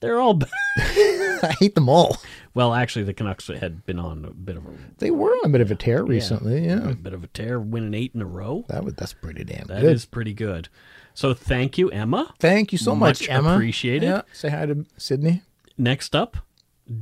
They're 0.00 0.20
all. 0.20 0.38
I 0.78 1.54
hate 1.60 1.74
them 1.74 1.88
all. 1.88 2.18
Well, 2.54 2.74
actually, 2.74 3.04
the 3.04 3.14
Canucks 3.14 3.48
had 3.48 3.84
been 3.84 3.98
on 3.98 4.24
a 4.24 4.30
bit 4.30 4.56
of 4.56 4.64
a, 4.66 4.70
They 4.98 5.10
were 5.10 5.30
on 5.30 5.46
a 5.46 5.48
bit 5.48 5.60
of 5.62 5.70
a 5.70 5.74
tear 5.74 6.04
recently. 6.04 6.66
Yeah. 6.66 6.90
a 6.90 6.94
bit 6.94 7.12
of 7.14 7.24
a 7.24 7.26
tear, 7.28 7.58
winning 7.58 7.94
eight 7.94 8.12
in 8.14 8.22
a 8.22 8.26
row. 8.26 8.64
That 8.68 8.84
was 8.84 8.94
that's 8.94 9.12
pretty 9.14 9.44
damn 9.44 9.66
That 9.66 9.82
is 9.82 10.04
good. 10.04 10.10
pretty 10.12 10.34
good. 10.34 10.68
So 11.14 11.34
thank 11.34 11.76
you, 11.78 11.90
Emma. 11.90 12.32
Thank 12.38 12.70
you 12.72 12.78
so 12.78 12.94
much, 12.94 13.22
Much 13.22 13.30
Emma. 13.30 13.54
appreciated. 13.54 14.06
Yeah. 14.06 14.22
Say 14.32 14.50
hi 14.50 14.66
to 14.66 14.84
Sydney. 14.96 15.42
Next 15.76 16.14
up, 16.14 16.36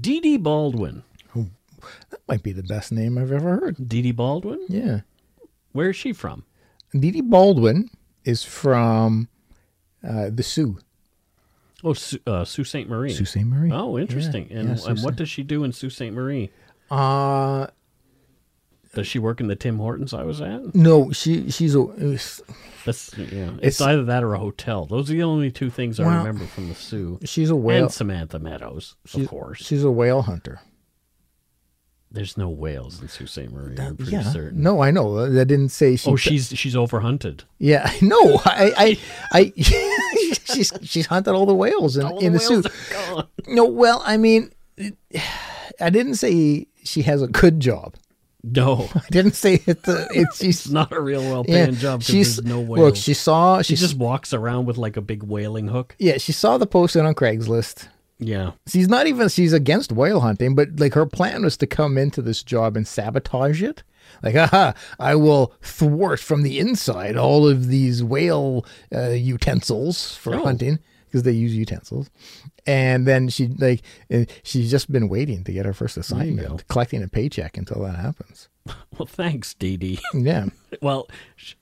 Dee 0.00 0.20
Dee 0.20 0.36
Baldwin. 0.36 1.02
That 2.10 2.20
might 2.28 2.42
be 2.44 2.52
the 2.52 2.62
best 2.62 2.92
name 2.92 3.18
I've 3.18 3.32
ever 3.32 3.56
heard. 3.56 3.88
Dee 3.88 4.02
Dee 4.02 4.12
Baldwin. 4.12 4.60
Yeah. 4.68 5.00
Where 5.72 5.90
is 5.90 5.96
she 5.96 6.12
from? 6.12 6.44
Dee 6.92 7.10
Dee 7.10 7.20
Baldwin 7.20 7.90
is 8.24 8.44
from 8.44 9.28
uh, 10.06 10.30
the 10.30 10.42
Soo. 10.42 10.78
Oh, 11.84 11.90
uh, 12.26 12.44
Sault 12.44 12.66
Ste. 12.68 12.88
Marie. 12.88 13.12
Sault 13.12 13.28
Ste. 13.28 13.44
Marie. 13.44 13.72
Oh, 13.72 13.98
interesting. 13.98 14.48
Yeah, 14.48 14.58
and 14.58 14.78
yeah, 14.78 14.90
and 14.90 15.02
what 15.02 15.16
does 15.16 15.28
she 15.28 15.42
do 15.42 15.64
in 15.64 15.72
Sault 15.72 15.92
Ste. 15.92 16.12
Marie? 16.12 16.50
Uh 16.90 17.66
Does 18.94 19.06
she 19.06 19.18
work 19.18 19.40
in 19.40 19.46
the 19.48 19.56
Tim 19.56 19.78
Hortons 19.78 20.12
I 20.12 20.22
was 20.22 20.40
at? 20.40 20.74
no, 20.74 21.10
she 21.12 21.50
she's 21.50 21.74
a 21.74 21.86
That's 22.84 23.16
yeah. 23.16 23.52
It's, 23.62 23.80
It's- 23.80 23.80
either 23.80 24.04
that 24.04 24.22
or 24.22 24.34
a 24.34 24.38
hotel. 24.38 24.86
Those 24.86 25.10
are 25.10 25.14
the 25.14 25.22
only 25.22 25.50
two 25.50 25.70
things 25.70 25.98
I 25.98 26.04
Well, 26.06 26.18
remember 26.18 26.44
from 26.46 26.68
the 26.68 26.74
Soo. 26.74 27.18
she's 27.24 27.48
a 27.50 27.56
whale. 27.56 27.84
and 27.84 27.92
Samantha 27.92 28.38
Meadows, 28.38 28.96
She's, 29.06 29.22
of 29.24 29.28
course. 29.30 29.64
she's 29.64 29.82
a 29.84 29.90
whale 29.90 30.22
hunter. 30.22 30.60
There's 32.10 32.36
no 32.36 32.50
whales 32.50 33.00
in 33.00 33.08
Sault 33.08 33.30
Ste. 33.30 33.50
Marie. 33.50 33.78
I'm 33.78 33.96
pretty 33.96 34.12
yeah. 34.12 34.20
certain. 34.22 34.62
No, 34.62 34.82
I 34.82 34.90
know. 34.90 35.24
I 35.24 35.44
didn't 35.44 35.70
say 35.70 35.96
she. 35.96 36.10
Oh, 36.10 36.16
she's 36.16 36.48
she's 36.54 36.74
overhunted. 36.74 37.40
Yeah, 37.58 37.90
no, 38.02 38.42
I, 38.44 38.74
I, 38.76 38.98
I 39.32 39.52
she's 40.44 40.70
she's 40.82 41.06
hunted 41.06 41.32
all 41.32 41.46
the 41.46 41.54
whales 41.54 41.96
in, 41.96 42.06
in 42.18 42.34
the, 42.34 42.38
Soo. 42.38 42.62
gone. 42.92 43.28
No, 43.46 43.64
well, 43.64 44.02
I 44.04 44.18
mean, 44.18 44.52
I 45.80 45.88
didn't 45.88 46.16
say 46.16 46.66
she 46.84 47.00
has 47.02 47.22
a 47.22 47.28
good 47.28 47.60
job. 47.60 47.94
No, 48.44 48.88
I 48.94 49.02
didn't 49.10 49.34
say 49.34 49.62
it. 49.66 49.84
The, 49.84 50.08
it's 50.12 50.38
she's 50.38 50.66
it's 50.66 50.68
not 50.70 50.92
a 50.92 51.00
real 51.00 51.22
well 51.22 51.44
yeah, 51.46 51.70
job 51.70 52.02
she's 52.02 52.42
no 52.42 52.58
whales. 52.60 52.78
look. 52.78 52.96
She 52.96 53.14
saw 53.14 53.62
she 53.62 53.76
she 53.76 53.80
just 53.80 53.96
walks 53.96 54.32
around 54.34 54.66
with 54.66 54.78
like 54.78 54.96
a 54.96 55.00
big 55.00 55.22
whaling 55.22 55.68
hook. 55.68 55.94
yeah 55.98 56.18
she 56.18 56.32
saw 56.32 56.58
the 56.58 56.66
posting 56.66 57.06
on 57.06 57.14
Craigslist. 57.14 57.88
Yeah. 58.18 58.52
She's 58.68 58.88
not 58.88 59.06
even 59.06 59.28
she's 59.28 59.52
against 59.52 59.90
whale 59.92 60.20
hunting, 60.20 60.54
but 60.54 60.78
like 60.78 60.94
her 60.94 61.06
plan 61.06 61.42
was 61.44 61.56
to 61.58 61.66
come 61.66 61.98
into 61.98 62.22
this 62.22 62.42
job 62.42 62.76
and 62.76 62.86
sabotage 62.86 63.62
it. 63.62 63.82
Like, 64.22 64.34
aha, 64.36 64.74
I 64.98 65.14
will 65.16 65.54
thwart 65.62 66.20
from 66.20 66.42
the 66.42 66.58
inside 66.58 67.16
all 67.16 67.48
of 67.48 67.68
these 67.68 68.02
whale 68.04 68.64
uh, 68.94 69.10
utensils 69.10 70.16
for 70.16 70.34
Oh. 70.34 70.44
hunting 70.44 70.78
because 71.12 71.24
they 71.24 71.32
use 71.32 71.54
utensils. 71.54 72.10
And 72.66 73.06
then 73.06 73.28
she 73.28 73.48
like 73.48 73.82
uh, 74.12 74.24
she's 74.42 74.70
just 74.70 74.90
been 74.90 75.08
waiting 75.08 75.44
to 75.44 75.52
get 75.52 75.66
her 75.66 75.74
first 75.74 75.98
assignment, 75.98 76.66
collecting 76.68 77.02
a 77.02 77.08
paycheck 77.08 77.56
until 77.58 77.82
that 77.82 77.96
happens. 77.96 78.48
Well, 78.96 79.06
thanks, 79.06 79.54
Dee 79.54 79.76
Dee. 79.76 79.98
Yeah. 80.14 80.46
well, 80.80 81.08
sh 81.34 81.54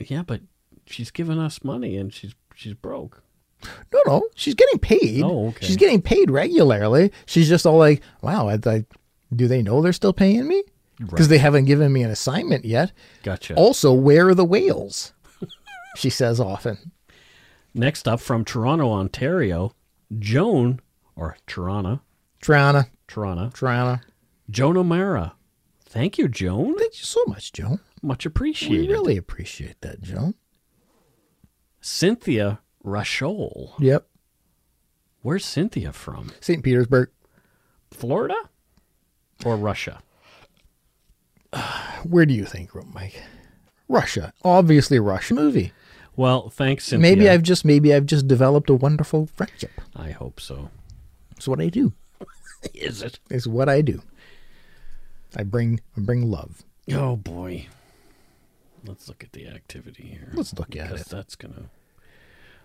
yeah, 0.00 0.22
but 0.22 0.40
she's 0.86 1.10
giving 1.10 1.38
us 1.38 1.62
money 1.62 1.98
and 1.98 2.12
she's 2.12 2.34
she's 2.54 2.72
broke. 2.72 3.22
No, 3.92 4.00
no, 4.06 4.28
she's 4.34 4.54
getting 4.54 4.78
paid. 4.78 5.22
Oh, 5.22 5.48
okay. 5.48 5.66
She's 5.66 5.76
getting 5.76 6.00
paid 6.00 6.30
regularly. 6.30 7.12
She's 7.26 7.48
just 7.48 7.66
all 7.66 7.76
like, 7.76 8.02
"Wow, 8.22 8.48
I, 8.48 8.58
I, 8.64 8.84
do 9.34 9.46
they 9.48 9.62
know 9.62 9.82
they're 9.82 9.92
still 9.92 10.12
paying 10.14 10.48
me? 10.48 10.62
Because 10.98 11.28
they 11.28 11.38
haven't 11.38 11.66
given 11.66 11.92
me 11.92 12.02
an 12.02 12.10
assignment 12.10 12.64
yet." 12.64 12.92
Gotcha. 13.22 13.54
Also, 13.54 13.92
where 13.92 14.28
are 14.28 14.34
the 14.34 14.44
whales? 14.44 15.12
she 15.96 16.08
says 16.10 16.40
often. 16.40 16.92
Next 17.74 18.06
up 18.06 18.20
from 18.20 18.44
Toronto, 18.44 18.90
Ontario, 18.92 19.74
Joan 20.18 20.80
or 21.16 21.36
Toronto, 21.46 22.00
Toronto. 22.40 22.88
Toronto, 23.08 23.50
Trana. 23.50 24.00
Joan 24.48 24.76
O'Mara. 24.76 25.34
Thank 25.84 26.18
you, 26.18 26.28
Joan. 26.28 26.76
Thank 26.78 26.98
you 26.98 27.04
so 27.04 27.20
much, 27.26 27.52
Joan. 27.52 27.80
Much 28.02 28.26
appreciated. 28.26 28.88
We 28.88 28.92
really 28.92 29.16
appreciate 29.16 29.80
that, 29.80 30.02
Joan. 30.02 30.34
Cynthia 31.80 32.60
Rachol. 32.84 33.72
Yep. 33.78 34.06
Where's 35.22 35.44
Cynthia 35.44 35.92
from? 35.92 36.32
St. 36.40 36.62
Petersburg. 36.62 37.10
Florida 37.90 38.36
or 39.44 39.56
Russia? 39.56 40.02
Where 42.04 42.26
do 42.26 42.34
you 42.34 42.44
think, 42.44 42.70
Mike? 42.92 43.22
Russia. 43.88 44.32
Obviously, 44.44 44.98
Russia 44.98 45.34
movie. 45.34 45.72
Well, 46.16 46.48
thanks, 46.48 46.84
Cynthia. 46.84 47.02
Maybe 47.02 47.28
I've 47.28 47.42
just 47.42 47.64
maybe 47.64 47.92
I've 47.94 48.06
just 48.06 48.28
developed 48.28 48.70
a 48.70 48.74
wonderful 48.74 49.26
friendship. 49.26 49.80
I 49.96 50.10
hope 50.10 50.40
so. 50.40 50.70
It's 51.36 51.48
what 51.48 51.60
I 51.60 51.68
do. 51.68 51.92
Is 52.74 53.02
it? 53.02 53.18
It's 53.30 53.46
what 53.46 53.68
I 53.68 53.80
do. 53.80 54.02
I 55.36 55.42
bring 55.42 55.80
I 55.96 56.00
bring 56.00 56.30
love. 56.30 56.64
Oh 56.92 57.16
boy. 57.16 57.66
Let's 58.86 59.08
look 59.08 59.24
at 59.24 59.32
the 59.32 59.48
activity 59.48 60.04
here. 60.04 60.30
Let's 60.34 60.54
look 60.54 60.76
at 60.76 60.92
it. 60.92 61.06
that's 61.06 61.36
gonna. 61.36 61.70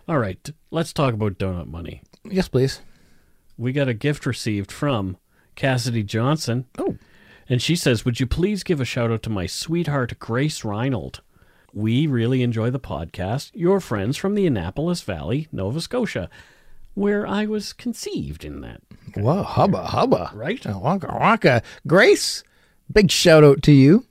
All 0.08 0.18
right, 0.18 0.50
let's 0.72 0.92
talk 0.92 1.14
about 1.14 1.38
donut 1.38 1.68
money. 1.68 2.02
Yes, 2.24 2.48
please. 2.48 2.82
We 3.58 3.72
got 3.72 3.88
a 3.88 3.94
gift 3.94 4.26
received 4.26 4.72
from 4.72 5.18
Cassidy 5.56 6.04
Johnson. 6.04 6.66
Oh. 6.78 6.98
And 7.48 7.62
she 7.62 7.76
says, 7.76 8.06
Would 8.06 8.20
you 8.20 8.28
please 8.28 8.64
give 8.64 8.80
a 8.80 8.86
shout 8.86 9.12
out 9.12 9.24
to 9.24 9.30
my 9.30 9.46
sweetheart, 9.46 10.18
Grace 10.20 10.62
Reinald? 10.62 11.20
We 11.74 12.08
really 12.08 12.42
enjoy 12.42 12.70
the 12.72 12.80
podcast. 12.80 13.52
Your 13.54 13.80
friends 13.80 14.18
from 14.18 14.36
the 14.36 14.48
Annapolis 14.48 15.02
Valley, 15.02 15.48
Nova 15.52 15.82
Scotia, 15.82 16.30
where 16.96 17.28
I 17.28 17.46
was 17.46 17.74
conceived 17.74 18.44
in 18.44 18.62
that. 18.62 18.82
Wow, 19.16 19.44
hubba 19.44 19.88
hubba. 19.88 20.32
Right? 20.34 20.66
Waka 20.66 21.16
waka. 21.20 21.62
Grace, 21.88 22.44
big 22.92 23.12
shout 23.12 23.44
out 23.44 23.62
to 23.64 23.72
you. 23.72 24.06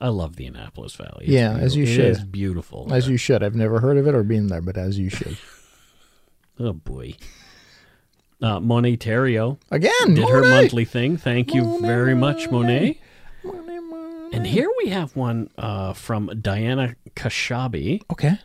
I 0.00 0.08
love 0.08 0.36
the 0.36 0.46
Annapolis 0.46 0.94
Valley. 0.96 1.24
It's 1.24 1.28
Yeah, 1.28 1.56
as 1.56 1.76
you. 1.76 1.86
Should. 1.86 2.04
It 2.04 2.10
is 2.10 2.24
beautiful. 2.24 2.92
As 2.92 3.08
you 3.08 3.16
should. 3.16 3.42
I've 3.42 3.54
never 3.54 3.80
heard 3.80 3.96
of 3.96 4.06
it 4.06 4.14
or 4.14 4.22
been 4.22 4.48
there, 4.48 4.60
but 4.60 4.76
as 4.76 4.98
you 4.98 5.08
should. 5.08 5.38
Oh, 6.58 6.72
boy. 6.72 7.16
Uh, 8.42 8.60
Monet 8.60 8.98
Terrio 8.98 9.58
Again, 9.70 10.14
did 10.14 10.28
her 10.28 10.42
monthly 10.42 10.84
thing. 10.84 11.16
Thank 11.16 11.54
you 11.54 11.80
very 11.80 12.14
much, 12.14 12.50
Monet. 12.50 12.50
Monet, 12.50 12.78
Monet. 12.80 13.00
And 14.34 14.44
here 14.44 14.68
we 14.82 14.90
have 14.90 15.14
one 15.14 15.48
uh, 15.56 15.92
from 15.92 16.28
Diana 16.42 16.96
Kashabi. 17.14 18.02
Okay. 18.10 18.40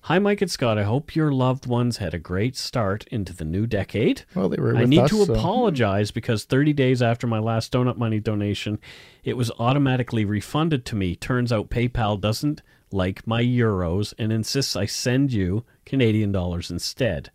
Hi, 0.00 0.18
Mike 0.18 0.42
and 0.42 0.50
Scott. 0.50 0.78
I 0.78 0.82
hope 0.82 1.14
your 1.14 1.30
loved 1.30 1.64
ones 1.64 1.98
had 1.98 2.12
a 2.12 2.18
great 2.18 2.56
start 2.56 3.06
into 3.12 3.32
the 3.32 3.44
new 3.44 3.64
decade. 3.64 4.22
Well, 4.34 4.48
they 4.48 4.60
were 4.60 4.76
I 4.76 4.84
need 4.84 4.98
us, 4.98 5.10
to 5.10 5.26
so- 5.26 5.34
apologize 5.34 6.10
because 6.10 6.42
30 6.42 6.72
days 6.72 7.00
after 7.00 7.28
my 7.28 7.38
last 7.38 7.72
donut 7.72 7.96
money 7.96 8.18
donation, 8.18 8.80
it 9.22 9.36
was 9.36 9.52
automatically 9.60 10.24
refunded 10.24 10.84
to 10.86 10.96
me. 10.96 11.14
Turns 11.14 11.52
out 11.52 11.70
PayPal 11.70 12.20
doesn't 12.20 12.60
like 12.90 13.24
my 13.24 13.40
euros 13.40 14.14
and 14.18 14.32
insists 14.32 14.74
I 14.74 14.86
send 14.86 15.32
you 15.32 15.64
Canadian 15.86 16.32
dollars 16.32 16.68
instead. 16.68 17.30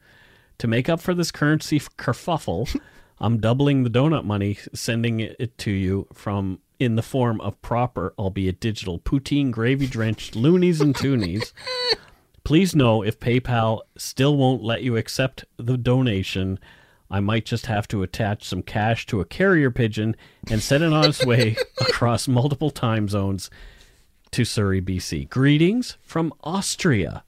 To 0.58 0.68
make 0.68 0.89
up 0.89 0.99
for 0.99 1.14
this 1.14 1.32
currency 1.32 1.80
kerfuffle, 1.80 2.78
I'm 3.20 3.39
doubling 3.39 3.84
the 3.84 3.89
donut 3.89 4.26
money, 4.26 4.58
sending 4.74 5.22
it 5.22 5.58
to 5.60 5.72
you 5.72 6.08
from 6.14 6.60
in 6.84 6.96
the 6.96 7.02
form 7.02 7.40
of 7.42 7.62
proper, 7.62 8.14
albeit 8.18 8.60
digital, 8.60 9.00
poutine 9.00 9.52
gravy 9.52 9.88
drenched 9.88 10.36
loonies 10.36 10.82
and 10.82 10.94
toonies. 10.96 11.54
Please 12.44 12.76
know 12.76 13.02
if 13.02 13.20
PayPal 13.20 13.82
still 13.98 14.36
won't 14.36 14.62
let 14.62 14.84
you 14.84 14.98
accept 14.98 15.46
the 15.58 15.78
donation, 15.78 16.60
I 17.10 17.20
might 17.20 17.46
just 17.46 17.68
have 17.68 17.88
to 17.90 18.04
attach 18.04 18.44
some 18.44 18.64
cash 18.64 19.06
to 19.06 19.22
a 19.22 19.26
carrier 19.26 19.72
pigeon 19.72 20.16
and 20.50 20.62
send 20.62 20.84
it 20.84 20.92
on 20.92 21.08
its 21.08 21.26
way 21.28 21.56
across 21.80 22.28
multiple 22.28 22.72
time 22.72 23.08
zones 23.08 23.50
to 24.32 24.44
Surrey, 24.44 24.82
BC. 24.82 25.30
Greetings 25.30 25.98
from 26.02 26.34
Austria. 26.44 27.24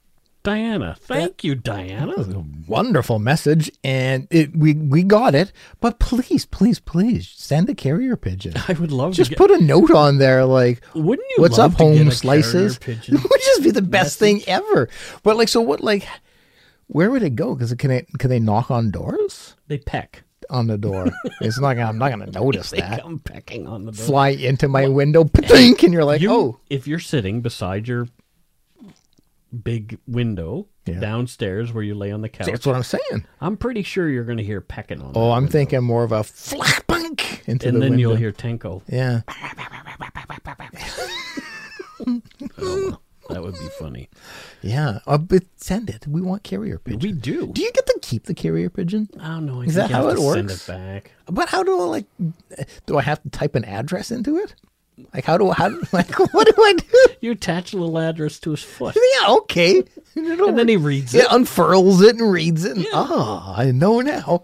Diana. 0.46 0.96
Thank 1.00 1.42
you, 1.42 1.56
Diana. 1.56 2.12
a 2.12 2.44
Wonderful 2.68 3.18
message, 3.18 3.68
and 3.82 4.28
it 4.30 4.56
we 4.56 4.74
we 4.74 5.02
got 5.02 5.34
it. 5.34 5.52
But 5.80 5.98
please, 5.98 6.46
please, 6.46 6.78
please 6.78 7.28
send 7.34 7.68
a 7.68 7.74
carrier 7.74 8.16
pigeon. 8.16 8.54
I 8.68 8.74
would 8.74 8.92
love 8.92 9.12
Just 9.14 9.30
to 9.32 9.36
get, 9.36 9.38
put 9.38 9.50
a 9.50 9.60
note 9.60 9.90
on 9.90 10.18
there, 10.18 10.44
like, 10.44 10.82
Wouldn't 10.94 11.26
you 11.36 11.42
"What's 11.42 11.58
up, 11.58 11.72
to 11.72 11.76
home 11.78 12.10
slices?" 12.12 12.78
It 12.86 13.10
would 13.10 13.40
just 13.40 13.62
be 13.64 13.72
the 13.72 13.82
best 13.82 14.20
thing 14.20 14.42
ever. 14.46 14.88
But 15.24 15.36
like, 15.36 15.48
so 15.48 15.60
what? 15.60 15.80
Like, 15.80 16.06
where 16.86 17.10
would 17.10 17.24
it 17.24 17.34
go? 17.34 17.54
Because 17.56 17.74
can 17.74 17.90
it 17.90 18.06
can 18.18 18.30
they 18.30 18.38
knock 18.38 18.70
on 18.70 18.92
doors? 18.92 19.56
They 19.66 19.78
peck. 19.78 20.22
On 20.48 20.68
the 20.68 20.78
door, 20.78 21.08
it's 21.40 21.58
not. 21.58 21.74
Gonna, 21.74 21.88
I'm 21.88 21.98
not 21.98 22.10
gonna 22.10 22.30
notice 22.30 22.70
They 22.70 22.78
that. 22.78 23.02
come 23.02 23.18
pecking 23.18 23.66
on 23.66 23.84
the 23.84 23.90
door. 23.90 24.06
Fly 24.06 24.28
into 24.28 24.68
my 24.68 24.86
window, 24.86 25.24
pink, 25.32 25.82
and 25.82 25.92
you're 25.92 26.04
like, 26.04 26.20
You- 26.20 26.30
oh, 26.32 26.60
if 26.70 26.86
you're 26.86 27.00
sitting 27.00 27.40
beside 27.40 27.88
your 27.88 28.06
big 29.62 29.98
window 30.06 30.66
Yeah. 30.86 31.00
downstairs 31.00 31.72
where 31.72 31.82
you 31.84 31.94
lay 31.94 32.10
on 32.12 32.20
the 32.22 32.28
couch, 32.28 32.46
that's 32.46 32.66
what 32.66 32.76
I'm 32.76 32.82
saying. 32.82 33.26
I'm 33.40 33.56
pretty 33.56 33.82
sure 33.82 34.08
you're 34.08 34.24
going 34.24 34.38
to 34.38 34.44
hear 34.44 34.60
pecking 34.60 35.00
on. 35.00 35.12
Oh, 35.14 35.30
I'm 35.30 35.44
window. 35.44 35.52
thinking 35.52 35.82
more 35.84 36.04
of 36.04 36.12
a 36.12 36.22
flack 36.24 36.86
bunk 36.86 37.42
into 37.46 37.68
and 37.68 37.76
the 37.76 37.80
then 37.80 37.90
window. 37.92 37.96
you'll 37.98 38.16
hear 38.16 38.32
Tenko. 38.32 38.82
yeah. 38.88 39.22
That 43.28 43.42
would 43.42 43.54
be 43.54 43.68
funny. 43.76 44.08
Yeah, 44.62 45.00
uh, 45.04 45.18
but 45.18 45.42
send 45.56 45.90
it. 45.90 46.06
We 46.06 46.20
want 46.20 46.44
carrier 46.44 46.78
pigeon. 46.78 47.00
We 47.00 47.10
do. 47.12 47.48
Do 47.48 47.60
you 47.60 47.72
get 47.72 47.84
to 47.86 47.98
keep 48.00 48.24
the 48.26 48.34
carrier 48.34 48.70
pigeon? 48.70 49.08
I 49.18 49.26
don't 49.28 49.46
know. 49.46 49.62
I 49.62 49.64
Is 49.64 49.74
think 49.74 49.88
that 49.88 49.90
how 49.90 50.02
to 50.02 50.08
it 50.10 50.16
Send 50.18 50.46
works? 50.48 50.68
it 50.68 50.72
back. 50.72 51.10
But 51.26 51.48
how 51.48 51.64
do 51.64 51.76
I 51.80 51.84
like? 51.86 52.06
Do 52.86 52.96
I 52.98 53.02
have 53.02 53.20
to 53.24 53.28
type 53.30 53.56
an 53.56 53.64
address 53.64 54.12
into 54.12 54.36
it? 54.36 54.54
Like 55.12 55.24
how 55.24 55.36
do 55.38 55.50
how 55.50 55.68
like 55.92 56.10
what 56.32 56.46
do 56.46 56.62
I 56.62 56.72
do? 56.74 57.14
You 57.20 57.32
attach 57.32 57.72
a 57.72 57.76
little 57.76 57.98
address 57.98 58.38
to 58.40 58.50
his 58.52 58.62
foot, 58.62 58.96
Yeah, 59.20 59.28
okay. 59.40 59.82
and 60.14 60.58
then 60.58 60.68
he 60.68 60.76
reads 60.76 61.14
it 61.14 61.24
it. 61.24 61.26
unfurls 61.30 62.00
it 62.00 62.16
and 62.16 62.30
reads 62.32 62.64
it. 62.64 62.76
And, 62.78 62.86
Oh, 62.92 63.54
I 63.56 63.70
know 63.72 64.00
now. 64.00 64.40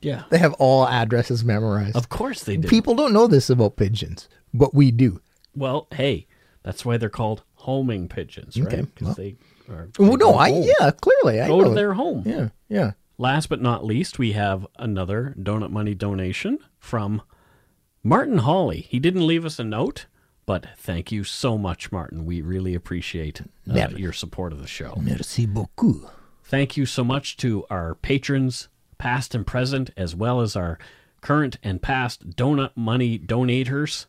Yeah, 0.00 0.22
They 0.30 0.38
have 0.38 0.54
all 0.54 0.88
addresses 0.88 1.44
memorized. 1.44 1.94
of 1.96 2.08
course 2.08 2.42
they 2.44 2.56
do. 2.56 2.66
People 2.68 2.94
don't 2.94 3.12
know 3.12 3.26
this 3.26 3.50
about 3.50 3.76
pigeons, 3.76 4.28
but 4.54 4.74
we 4.74 4.90
do. 4.90 5.20
well, 5.54 5.88
hey, 5.92 6.26
that's 6.62 6.86
why 6.86 6.96
they're 6.96 7.10
called 7.10 7.42
homing 7.56 8.08
pigeons, 8.08 8.58
right? 8.58 8.66
Okay, 8.72 8.82
Because 8.94 9.06
well. 9.08 9.14
they 9.16 9.36
are. 9.68 9.88
Well, 9.98 10.16
no, 10.16 10.34
I 10.36 10.50
home. 10.50 10.62
yeah, 10.80 10.90
clearly 10.92 11.42
I 11.42 11.48
go 11.48 11.60
know. 11.60 11.68
to 11.68 11.74
their 11.74 11.92
home. 11.92 12.22
Yeah, 12.24 12.48
yeah. 12.70 12.92
Last 13.18 13.50
but 13.50 13.60
not 13.60 13.84
least, 13.84 14.18
we 14.18 14.32
have 14.32 14.66
another 14.78 15.34
donut 15.38 15.70
money 15.70 15.94
donation 15.94 16.58
from 16.78 17.20
Martin 18.02 18.38
Hawley. 18.38 18.86
He 18.88 18.98
didn't 18.98 19.26
leave 19.26 19.44
us 19.44 19.58
a 19.58 19.64
note, 19.64 20.06
but 20.46 20.66
thank 20.76 21.12
you 21.12 21.24
so 21.24 21.58
much, 21.58 21.92
Martin. 21.92 22.24
We 22.24 22.40
really 22.40 22.74
appreciate 22.74 23.42
uh, 23.70 23.88
your 23.96 24.12
support 24.12 24.52
of 24.52 24.60
the 24.60 24.66
show. 24.66 24.98
Merci 25.02 25.46
beaucoup. 25.46 26.10
Thank 26.42 26.76
you 26.76 26.86
so 26.86 27.04
much 27.04 27.36
to 27.38 27.64
our 27.70 27.94
patrons, 27.94 28.68
past 28.98 29.34
and 29.34 29.46
present, 29.46 29.90
as 29.96 30.16
well 30.16 30.40
as 30.40 30.56
our 30.56 30.78
current 31.20 31.58
and 31.62 31.80
past 31.80 32.30
donut 32.30 32.70
money 32.74 33.18
donators. 33.18 34.06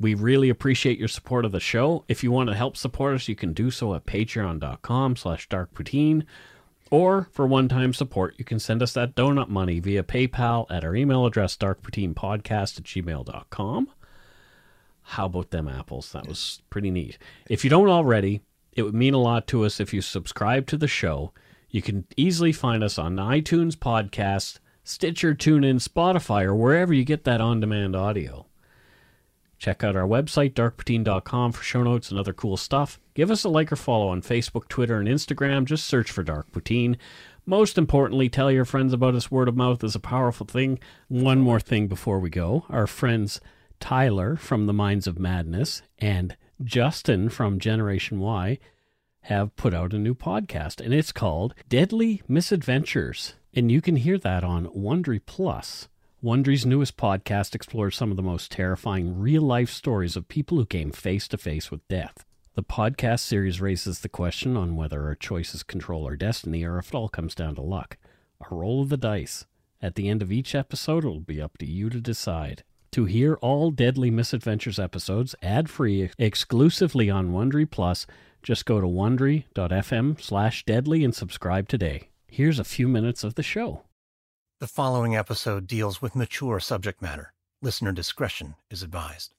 We 0.00 0.14
really 0.14 0.48
appreciate 0.48 0.98
your 0.98 1.08
support 1.08 1.44
of 1.44 1.52
the 1.52 1.60
show. 1.60 2.04
If 2.08 2.24
you 2.24 2.32
want 2.32 2.48
to 2.48 2.56
help 2.56 2.76
support 2.76 3.14
us, 3.14 3.28
you 3.28 3.36
can 3.36 3.52
do 3.52 3.70
so 3.70 3.94
at 3.94 4.06
patreon.com 4.06 5.16
slash 5.16 5.48
darkpoutine. 5.48 6.24
Or 6.90 7.28
for 7.32 7.46
one-time 7.46 7.92
support, 7.92 8.34
you 8.38 8.44
can 8.44 8.58
send 8.58 8.82
us 8.82 8.92
that 8.92 9.14
donut 9.14 9.48
money 9.48 9.80
via 9.80 10.02
PayPal 10.02 10.66
at 10.70 10.84
our 10.84 10.94
email 10.94 11.26
address, 11.26 11.56
darkpoutinepodcast 11.56 12.78
at 12.78 12.84
gmail.com. 12.84 13.90
How 15.02 15.26
about 15.26 15.50
them 15.50 15.68
apples? 15.68 16.12
That 16.12 16.28
was 16.28 16.62
pretty 16.70 16.90
neat. 16.90 17.18
If 17.48 17.64
you 17.64 17.70
don't 17.70 17.88
already, 17.88 18.42
it 18.72 18.82
would 18.82 18.94
mean 18.94 19.14
a 19.14 19.18
lot 19.18 19.46
to 19.48 19.64
us 19.64 19.80
if 19.80 19.92
you 19.92 20.00
subscribe 20.00 20.66
to 20.68 20.76
the 20.76 20.88
show. 20.88 21.32
You 21.68 21.82
can 21.82 22.06
easily 22.16 22.52
find 22.52 22.84
us 22.84 22.98
on 22.98 23.16
iTunes 23.16 23.74
Podcast, 23.74 24.60
Stitcher, 24.84 25.34
TuneIn, 25.34 25.86
Spotify, 25.86 26.44
or 26.44 26.54
wherever 26.54 26.92
you 26.92 27.04
get 27.04 27.24
that 27.24 27.40
on-demand 27.40 27.96
audio. 27.96 28.46
Check 29.64 29.82
out 29.82 29.96
our 29.96 30.06
website, 30.06 30.52
darkpoutine.com, 30.52 31.52
for 31.52 31.62
show 31.62 31.82
notes 31.82 32.10
and 32.10 32.20
other 32.20 32.34
cool 32.34 32.58
stuff. 32.58 33.00
Give 33.14 33.30
us 33.30 33.44
a 33.44 33.48
like 33.48 33.72
or 33.72 33.76
follow 33.76 34.08
on 34.08 34.20
Facebook, 34.20 34.68
Twitter, 34.68 34.98
and 34.98 35.08
Instagram. 35.08 35.64
Just 35.64 35.86
search 35.86 36.10
for 36.10 36.22
Dark 36.22 36.52
Poutine. 36.52 36.98
Most 37.46 37.78
importantly, 37.78 38.28
tell 38.28 38.52
your 38.52 38.66
friends 38.66 38.92
about 38.92 39.14
us. 39.14 39.30
Word 39.30 39.48
of 39.48 39.56
mouth 39.56 39.82
is 39.82 39.94
a 39.94 40.00
powerful 40.00 40.44
thing. 40.44 40.80
One 41.08 41.40
more 41.40 41.60
thing 41.60 41.88
before 41.88 42.18
we 42.18 42.28
go. 42.28 42.66
Our 42.68 42.86
friends 42.86 43.40
Tyler 43.80 44.36
from 44.36 44.66
the 44.66 44.74
Minds 44.74 45.06
of 45.06 45.18
Madness 45.18 45.80
and 45.98 46.36
Justin 46.62 47.30
from 47.30 47.58
Generation 47.58 48.20
Y 48.20 48.58
have 49.22 49.56
put 49.56 49.72
out 49.72 49.94
a 49.94 49.98
new 49.98 50.14
podcast, 50.14 50.78
and 50.78 50.92
it's 50.92 51.10
called 51.10 51.54
Deadly 51.70 52.20
Misadventures. 52.28 53.32
And 53.54 53.72
you 53.72 53.80
can 53.80 53.96
hear 53.96 54.18
that 54.18 54.44
on 54.44 54.66
Wondery 54.66 55.22
Plus. 55.24 55.88
Wondery's 56.24 56.64
newest 56.64 56.96
podcast 56.96 57.54
explores 57.54 57.94
some 57.94 58.10
of 58.10 58.16
the 58.16 58.22
most 58.22 58.50
terrifying 58.50 59.20
real 59.20 59.42
life 59.42 59.68
stories 59.68 60.16
of 60.16 60.26
people 60.26 60.56
who 60.56 60.64
came 60.64 60.90
face 60.90 61.28
to 61.28 61.36
face 61.36 61.70
with 61.70 61.86
death. 61.86 62.24
The 62.54 62.62
podcast 62.62 63.20
series 63.20 63.60
raises 63.60 64.00
the 64.00 64.08
question 64.08 64.56
on 64.56 64.74
whether 64.74 65.02
our 65.02 65.16
choices 65.16 65.62
control 65.62 66.06
our 66.06 66.16
destiny 66.16 66.64
or 66.64 66.78
if 66.78 66.88
it 66.88 66.94
all 66.94 67.10
comes 67.10 67.34
down 67.34 67.56
to 67.56 67.60
luck. 67.60 67.98
A 68.40 68.54
roll 68.54 68.80
of 68.80 68.88
the 68.88 68.96
dice. 68.96 69.44
At 69.82 69.96
the 69.96 70.08
end 70.08 70.22
of 70.22 70.32
each 70.32 70.54
episode, 70.54 71.04
it 71.04 71.08
will 71.08 71.20
be 71.20 71.42
up 71.42 71.58
to 71.58 71.66
you 71.66 71.90
to 71.90 72.00
decide. 72.00 72.64
To 72.92 73.04
hear 73.04 73.34
all 73.42 73.70
Deadly 73.70 74.10
Misadventures 74.10 74.78
episodes 74.78 75.34
ad 75.42 75.68
free 75.68 76.08
exclusively 76.16 77.10
on 77.10 77.32
Wondery 77.32 77.70
Plus, 77.70 78.06
just 78.42 78.64
go 78.64 78.80
to 78.80 78.86
wondery.fm 78.86 80.18
slash 80.18 80.64
deadly 80.64 81.04
and 81.04 81.14
subscribe 81.14 81.68
today. 81.68 82.08
Here's 82.26 82.58
a 82.58 82.64
few 82.64 82.88
minutes 82.88 83.24
of 83.24 83.34
the 83.34 83.42
show. 83.42 83.82
The 84.64 84.68
following 84.68 85.14
episode 85.14 85.66
deals 85.66 86.00
with 86.00 86.16
mature 86.16 86.58
subject 86.58 87.02
matter. 87.02 87.34
Listener 87.60 87.92
discretion 87.92 88.54
is 88.70 88.82
advised. 88.82 89.34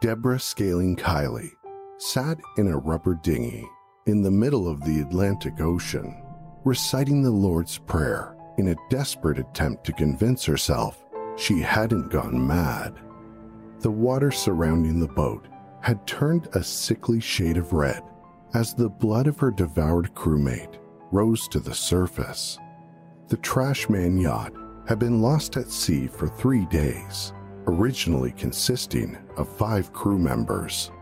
Deborah 0.00 0.40
Scaling 0.40 0.96
Kiley 0.96 1.50
sat 1.98 2.38
in 2.56 2.68
a 2.68 2.78
rubber 2.78 3.14
dinghy 3.22 3.68
in 4.06 4.22
the 4.22 4.30
middle 4.30 4.66
of 4.66 4.82
the 4.82 5.02
Atlantic 5.02 5.60
Ocean, 5.60 6.22
reciting 6.64 7.22
the 7.22 7.30
Lord's 7.30 7.76
Prayer 7.76 8.34
in 8.56 8.68
a 8.68 8.76
desperate 8.88 9.38
attempt 9.38 9.84
to 9.84 9.92
convince 9.92 10.46
herself 10.46 11.04
she 11.36 11.60
hadn't 11.60 12.08
gone 12.08 12.46
mad. 12.46 12.94
The 13.80 13.90
water 13.90 14.30
surrounding 14.30 15.00
the 15.00 15.08
boat 15.08 15.48
had 15.82 16.06
turned 16.06 16.48
a 16.54 16.64
sickly 16.64 17.20
shade 17.20 17.58
of 17.58 17.74
red 17.74 18.02
as 18.54 18.72
the 18.72 18.88
blood 18.88 19.26
of 19.26 19.38
her 19.38 19.50
devoured 19.50 20.14
crewmate 20.14 20.78
rose 21.12 21.46
to 21.48 21.60
the 21.60 21.74
surface. 21.74 22.58
The 23.28 23.38
Trashman 23.38 24.22
yacht 24.22 24.52
had 24.86 25.00
been 25.00 25.20
lost 25.20 25.56
at 25.56 25.72
sea 25.72 26.06
for 26.06 26.28
three 26.28 26.64
days, 26.66 27.32
originally 27.66 28.30
consisting 28.30 29.18
of 29.36 29.48
five 29.48 29.92
crew 29.92 30.16
members. 30.16 30.92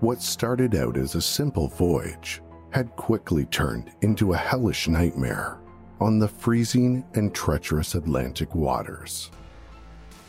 What 0.00 0.20
started 0.20 0.74
out 0.74 0.98
as 0.98 1.14
a 1.14 1.22
simple 1.22 1.68
voyage 1.68 2.42
had 2.72 2.94
quickly 2.96 3.46
turned 3.46 3.90
into 4.02 4.34
a 4.34 4.36
hellish 4.36 4.86
nightmare 4.86 5.60
on 5.98 6.18
the 6.18 6.28
freezing 6.28 7.06
and 7.14 7.34
treacherous 7.34 7.94
Atlantic 7.94 8.54
waters. 8.54 9.30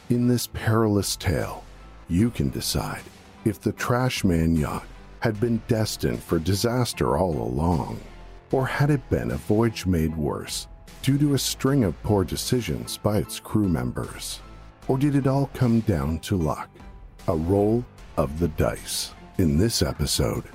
In 0.10 0.30
this 0.30 0.48
perilous 0.48 1.18
tale, 1.18 1.66
you 2.08 2.30
can 2.30 2.52
decide 2.52 3.04
if 3.44 3.60
the 3.60 3.74
Trashman 3.74 4.58
yacht 4.58 4.86
had 5.20 5.42
been 5.42 5.62
destined 5.68 6.24
for 6.24 6.40
disaster 6.40 7.18
all 7.18 7.34
along, 7.34 8.00
or 8.54 8.66
had 8.66 8.90
it 8.90 9.10
been 9.10 9.32
a 9.32 9.36
voyage 9.36 9.86
made 9.86 10.16
worse 10.16 10.70
due 11.04 11.18
to 11.18 11.34
a 11.34 11.38
string 11.38 11.84
of 11.84 12.02
poor 12.02 12.24
decisions 12.24 12.98
by 12.98 13.18
its 13.18 13.38
crew 13.38 13.68
members? 13.68 14.40
Or 14.88 14.98
did 14.98 15.16
it 15.16 15.28
all 15.28 15.52
come 15.54 15.82
down 15.82 16.20
to 16.20 16.38
luck? 16.38 16.70
A 17.28 17.36
roll 17.36 17.84
of 18.16 18.40
the 18.40 18.48
dice 18.48 19.12
in 19.38 19.58
this 19.58 19.82
episode 19.82 20.46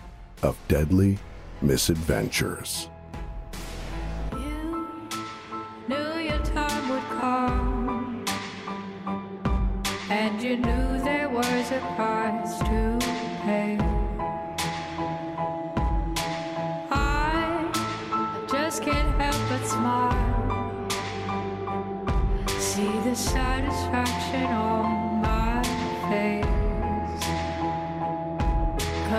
of 0.42 0.57
Deadly 0.66 1.18
Misadventures. 1.61 2.88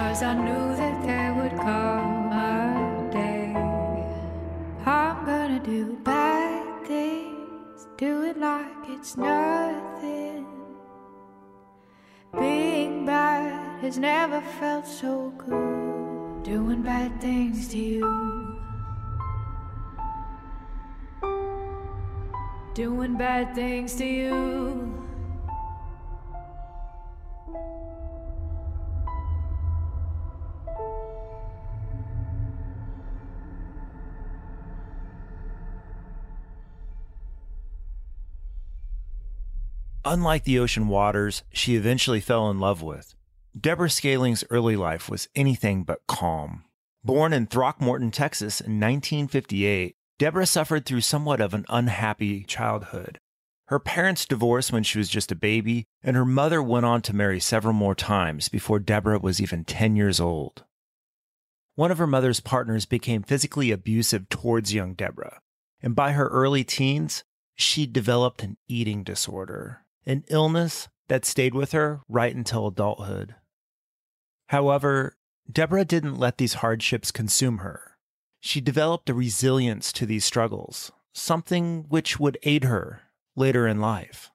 Cause 0.09 0.23
I 0.23 0.33
knew 0.33 0.75
that 0.75 1.03
there 1.05 1.33
would 1.35 1.55
come 1.55 2.31
a 2.31 3.09
day. 3.11 3.53
I'm 4.83 5.23
gonna 5.23 5.61
do 5.63 5.99
bad 6.03 6.87
things, 6.87 7.85
do 7.95 8.23
it 8.23 8.39
like 8.39 8.89
it's 8.89 9.17
nothing. 9.17 10.47
Being 12.33 13.05
bad 13.05 13.83
has 13.83 13.99
never 13.99 14.41
felt 14.59 14.87
so 14.87 15.31
good. 15.37 16.41
Doing 16.41 16.81
bad 16.81 17.21
things 17.21 17.67
to 17.67 17.77
you. 17.77 18.57
Doing 22.73 23.15
bad 23.15 23.53
things 23.53 23.93
to 23.97 24.05
you. 24.05 24.98
Unlike 40.11 40.45
the 40.45 40.57
ocean 40.57 40.87
waters 40.87 41.43
she 41.53 41.75
eventually 41.75 42.19
fell 42.19 42.49
in 42.49 42.59
love 42.59 42.81
with, 42.81 43.13
Deborah 43.55 43.91
Scaling's 43.91 44.43
early 44.49 44.75
life 44.75 45.07
was 45.07 45.29
anything 45.35 45.83
but 45.83 46.07
calm. 46.07 46.63
Born 47.03 47.31
in 47.31 47.45
Throckmorton, 47.45 48.09
Texas 48.09 48.59
in 48.59 48.79
1958, 48.79 49.95
Deborah 50.17 50.47
suffered 50.47 50.87
through 50.87 51.01
somewhat 51.01 51.39
of 51.39 51.53
an 51.53 51.63
unhappy 51.69 52.43
childhood. 52.43 53.19
Her 53.67 53.77
parents 53.77 54.25
divorced 54.25 54.73
when 54.73 54.81
she 54.81 54.97
was 54.97 55.09
just 55.09 55.31
a 55.31 55.35
baby, 55.35 55.85
and 56.01 56.15
her 56.15 56.25
mother 56.25 56.63
went 56.63 56.87
on 56.87 57.03
to 57.03 57.15
marry 57.15 57.39
several 57.39 57.73
more 57.73 57.93
times 57.93 58.49
before 58.49 58.79
Deborah 58.79 59.19
was 59.19 59.39
even 59.39 59.63
10 59.63 59.95
years 59.95 60.19
old. 60.19 60.63
One 61.75 61.91
of 61.91 61.99
her 61.99 62.07
mother's 62.07 62.39
partners 62.39 62.87
became 62.87 63.21
physically 63.21 63.69
abusive 63.69 64.27
towards 64.27 64.73
young 64.73 64.95
Deborah, 64.95 65.39
and 65.83 65.95
by 65.95 66.13
her 66.13 66.29
early 66.29 66.63
teens, 66.63 67.23
she 67.53 67.85
developed 67.85 68.41
an 68.41 68.57
eating 68.67 69.03
disorder, 69.03 69.85
an 70.05 70.23
illness 70.29 70.87
that 71.07 71.25
stayed 71.25 71.53
with 71.53 71.71
her 71.71 72.01
right 72.07 72.35
until 72.35 72.67
adulthood. 72.67 73.35
However, 74.47 75.17
Deborah 75.51 75.85
didn't 75.85 76.19
let 76.19 76.37
these 76.37 76.55
hardships 76.55 77.11
consume 77.11 77.59
her. 77.59 77.97
She 78.39 78.61
developed 78.61 79.09
a 79.09 79.13
resilience 79.13 79.91
to 79.93 80.05
these 80.05 80.25
struggles, 80.25 80.91
something 81.13 81.85
which 81.89 82.19
would 82.19 82.37
aid 82.43 82.63
her 82.63 83.01
later 83.35 83.67
in 83.67 83.79
life. 83.79 84.31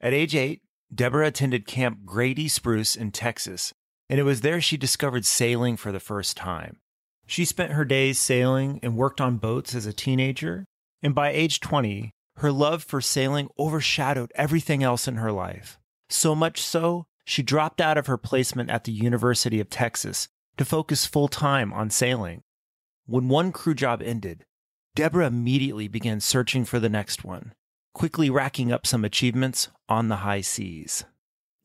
At 0.00 0.12
age 0.12 0.34
eight, 0.34 0.62
Deborah 0.94 1.28
attended 1.28 1.66
Camp 1.66 2.04
Grady 2.04 2.48
Spruce 2.48 2.94
in 2.94 3.10
Texas, 3.10 3.72
and 4.08 4.20
it 4.20 4.24
was 4.24 4.42
there 4.42 4.60
she 4.60 4.76
discovered 4.76 5.24
sailing 5.24 5.76
for 5.76 5.90
the 5.90 6.00
first 6.00 6.36
time. 6.36 6.76
She 7.26 7.44
spent 7.44 7.72
her 7.72 7.84
days 7.84 8.18
sailing 8.18 8.78
and 8.82 8.96
worked 8.96 9.20
on 9.20 9.38
boats 9.38 9.74
as 9.74 9.86
a 9.86 9.92
teenager, 9.92 10.66
and 11.02 11.14
by 11.14 11.30
age 11.30 11.60
20, 11.60 12.12
her 12.38 12.50
love 12.50 12.82
for 12.82 13.00
sailing 13.00 13.48
overshadowed 13.58 14.32
everything 14.34 14.82
else 14.82 15.06
in 15.06 15.16
her 15.16 15.32
life. 15.32 15.78
So 16.08 16.34
much 16.34 16.60
so, 16.60 17.06
she 17.24 17.42
dropped 17.42 17.80
out 17.80 17.96
of 17.96 18.06
her 18.06 18.18
placement 18.18 18.70
at 18.70 18.84
the 18.84 18.92
University 18.92 19.60
of 19.60 19.70
Texas 19.70 20.28
to 20.56 20.64
focus 20.64 21.06
full 21.06 21.28
time 21.28 21.72
on 21.72 21.90
sailing. 21.90 22.42
When 23.06 23.28
one 23.28 23.52
crew 23.52 23.74
job 23.74 24.02
ended, 24.02 24.44
Deborah 24.94 25.26
immediately 25.26 25.88
began 25.88 26.20
searching 26.20 26.64
for 26.64 26.78
the 26.78 26.88
next 26.88 27.24
one. 27.24 27.52
quickly 27.94 28.28
racking 28.28 28.72
up 28.72 28.86
some 28.86 29.04
achievements 29.04 29.68
on 29.88 30.08
the 30.08 30.16
high 30.16 30.42
seas. 30.42 31.04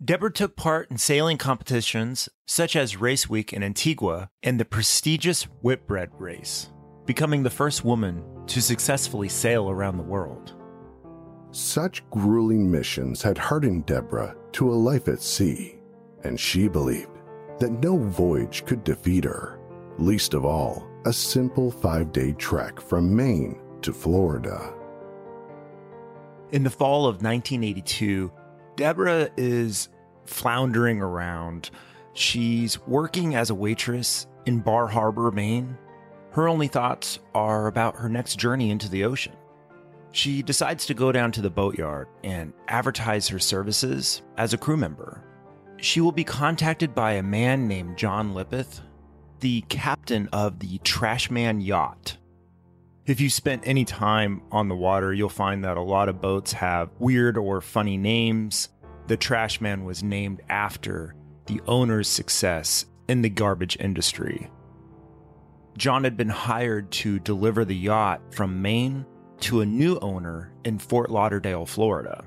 Deborah 0.03 0.31
took 0.31 0.55
part 0.55 0.89
in 0.89 0.97
sailing 0.97 1.37
competitions 1.37 2.29
such 2.47 2.75
as 2.75 2.95
Race 2.95 3.29
Week 3.29 3.51
in 3.51 3.63
Antigua 3.63 4.29
and 4.41 4.57
the 4.57 4.65
prestigious 4.65 5.43
Whitbread 5.43 6.09
Race, 6.13 6.69
becoming 7.05 7.43
the 7.43 7.49
first 7.49 7.83
woman 7.83 8.23
to 8.47 8.61
successfully 8.61 9.27
sail 9.27 9.69
around 9.69 9.97
the 9.97 10.03
world. 10.03 10.55
Such 11.51 12.07
grueling 12.11 12.69
missions 12.69 13.23
had 13.23 13.37
hardened 13.37 13.87
Deborah 13.87 14.35
to 14.51 14.71
a 14.71 14.75
life 14.75 15.07
at 15.07 15.21
sea, 15.21 15.79
and 16.23 16.39
she 16.39 16.67
believed 16.67 17.09
that 17.57 17.83
no 17.83 17.97
voyage 17.97 18.65
could 18.65 18.83
defeat 18.83 19.23
her, 19.23 19.59
least 19.97 20.33
of 20.35 20.45
all 20.45 20.87
a 21.05 21.13
simple 21.13 21.71
five 21.71 22.11
day 22.11 22.33
trek 22.33 22.79
from 22.79 23.15
Maine 23.15 23.59
to 23.81 23.91
Florida. 23.91 24.73
In 26.51 26.63
the 26.63 26.69
fall 26.69 27.05
of 27.05 27.23
1982, 27.23 28.31
Deborah 28.75 29.29
is 29.37 29.89
floundering 30.25 31.01
around. 31.01 31.71
She's 32.13 32.79
working 32.85 33.35
as 33.35 33.49
a 33.49 33.55
waitress 33.55 34.27
in 34.45 34.59
Bar 34.59 34.87
Harbor, 34.87 35.31
Maine. 35.31 35.77
Her 36.31 36.47
only 36.47 36.67
thoughts 36.67 37.19
are 37.33 37.67
about 37.67 37.95
her 37.95 38.09
next 38.09 38.37
journey 38.37 38.69
into 38.69 38.89
the 38.89 39.03
ocean. 39.03 39.33
She 40.11 40.41
decides 40.41 40.85
to 40.87 40.93
go 40.93 41.11
down 41.11 41.31
to 41.33 41.41
the 41.41 41.49
boatyard 41.49 42.07
and 42.23 42.53
advertise 42.67 43.27
her 43.27 43.39
services 43.39 44.21
as 44.37 44.53
a 44.53 44.57
crew 44.57 44.77
member. 44.77 45.23
She 45.77 46.01
will 46.01 46.11
be 46.11 46.23
contacted 46.23 46.95
by 46.95 47.13
a 47.13 47.23
man 47.23 47.67
named 47.67 47.97
John 47.97 48.33
Lippoth, 48.33 48.81
the 49.39 49.61
captain 49.69 50.27
of 50.33 50.59
the 50.59 50.79
Trashman 50.79 51.65
yacht. 51.65 52.17
If 53.05 53.21
you 53.21 53.29
spent 53.29 53.63
any 53.65 53.85
time 53.85 54.41
on 54.51 54.67
the 54.67 54.75
water, 54.75 55.13
you'll 55.13 55.29
find 55.29 55.63
that 55.63 55.77
a 55.77 55.81
lot 55.81 56.09
of 56.09 56.21
boats 56.21 56.53
have 56.53 56.89
weird 56.99 57.37
or 57.37 57.61
funny 57.61 57.97
names. 57.97 58.69
The 59.07 59.17
Trashman 59.17 59.83
was 59.83 60.03
named 60.03 60.41
after 60.49 61.15
the 61.45 61.61
owner's 61.65 62.07
success 62.07 62.85
in 63.07 63.21
the 63.21 63.29
garbage 63.29 63.77
industry. 63.79 64.51
John 65.77 66.03
had 66.03 66.17
been 66.17 66.29
hired 66.29 66.91
to 66.91 67.19
deliver 67.19 67.63
the 67.63 67.75
yacht 67.75 68.21
from 68.31 68.61
Maine 68.61 69.05
to 69.41 69.61
a 69.61 69.65
new 69.65 69.97
owner 69.99 70.51
in 70.63 70.79
Fort 70.79 71.09
Lauderdale, 71.09 71.65
Florida. 71.65 72.23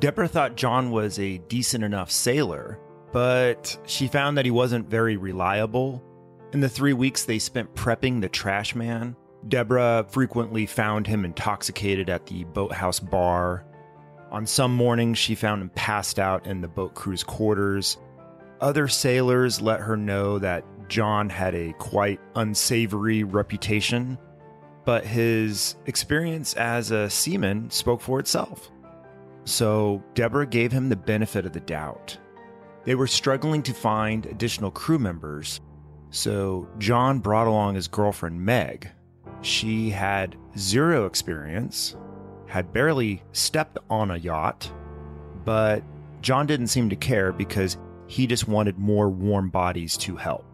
Deborah 0.00 0.28
thought 0.28 0.56
John 0.56 0.90
was 0.90 1.18
a 1.18 1.38
decent 1.38 1.84
enough 1.84 2.10
sailor, 2.10 2.78
but 3.12 3.78
she 3.86 4.08
found 4.08 4.36
that 4.36 4.44
he 4.44 4.50
wasn't 4.50 4.88
very 4.90 5.16
reliable. 5.16 6.02
In 6.52 6.60
the 6.60 6.68
three 6.68 6.92
weeks 6.92 7.24
they 7.24 7.38
spent 7.38 7.74
prepping 7.74 8.20
the 8.20 8.28
Trashman, 8.28 9.14
Deborah 9.46 10.06
frequently 10.08 10.66
found 10.66 11.06
him 11.06 11.24
intoxicated 11.24 12.08
at 12.08 12.26
the 12.26 12.44
boathouse 12.44 13.00
bar. 13.00 13.64
On 14.30 14.46
some 14.46 14.74
mornings, 14.74 15.18
she 15.18 15.34
found 15.34 15.62
him 15.62 15.70
passed 15.70 16.18
out 16.18 16.46
in 16.46 16.60
the 16.60 16.68
boat 16.68 16.94
crew's 16.94 17.22
quarters. 17.22 17.98
Other 18.60 18.88
sailors 18.88 19.60
let 19.60 19.80
her 19.80 19.96
know 19.96 20.38
that 20.38 20.64
John 20.88 21.28
had 21.28 21.54
a 21.54 21.74
quite 21.74 22.20
unsavory 22.34 23.24
reputation 23.24 24.18
but 24.84 25.04
his 25.04 25.76
experience 25.86 26.54
as 26.54 26.90
a 26.90 27.08
seaman 27.08 27.70
spoke 27.70 28.00
for 28.00 28.18
itself. 28.18 28.70
So 29.44 30.02
Deborah 30.14 30.46
gave 30.46 30.72
him 30.72 30.88
the 30.88 30.96
benefit 30.96 31.46
of 31.46 31.52
the 31.52 31.60
doubt. 31.60 32.18
They 32.84 32.94
were 32.94 33.06
struggling 33.06 33.62
to 33.64 33.72
find 33.72 34.26
additional 34.26 34.70
crew 34.70 34.98
members, 34.98 35.60
so 36.10 36.68
John 36.78 37.20
brought 37.20 37.46
along 37.46 37.76
his 37.76 37.88
girlfriend 37.88 38.40
Meg. 38.40 38.90
She 39.40 39.90
had 39.90 40.36
zero 40.56 41.06
experience, 41.06 41.96
had 42.46 42.72
barely 42.72 43.22
stepped 43.32 43.78
on 43.88 44.10
a 44.10 44.16
yacht, 44.16 44.70
but 45.44 45.82
John 46.20 46.46
didn't 46.46 46.68
seem 46.68 46.90
to 46.90 46.96
care 46.96 47.32
because 47.32 47.78
he 48.06 48.26
just 48.26 48.46
wanted 48.46 48.78
more 48.78 49.08
warm 49.08 49.48
bodies 49.48 49.96
to 49.98 50.16
help. 50.16 50.44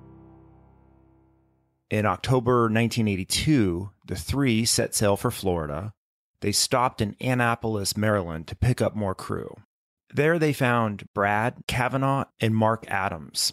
In 1.90 2.06
October 2.06 2.62
1982, 2.64 3.90
the 4.08 4.16
three 4.16 4.64
set 4.64 4.94
sail 4.94 5.16
for 5.16 5.30
Florida. 5.30 5.92
They 6.40 6.52
stopped 6.52 7.00
in 7.00 7.16
Annapolis, 7.20 7.96
Maryland 7.96 8.46
to 8.48 8.56
pick 8.56 8.82
up 8.82 8.96
more 8.96 9.14
crew. 9.14 9.54
There 10.12 10.38
they 10.38 10.52
found 10.52 11.06
Brad 11.14 11.62
Cavanagh 11.66 12.24
and 12.40 12.54
Mark 12.54 12.84
Adams. 12.88 13.52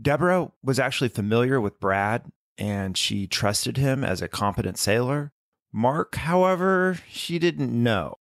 Deborah 0.00 0.52
was 0.62 0.78
actually 0.78 1.08
familiar 1.08 1.60
with 1.60 1.80
Brad 1.80 2.30
and 2.56 2.96
she 2.96 3.26
trusted 3.26 3.76
him 3.76 4.04
as 4.04 4.22
a 4.22 4.28
competent 4.28 4.78
sailor. 4.78 5.32
Mark, 5.72 6.14
however, 6.16 6.98
she 7.08 7.38
didn't 7.38 7.70
know. 7.70 8.16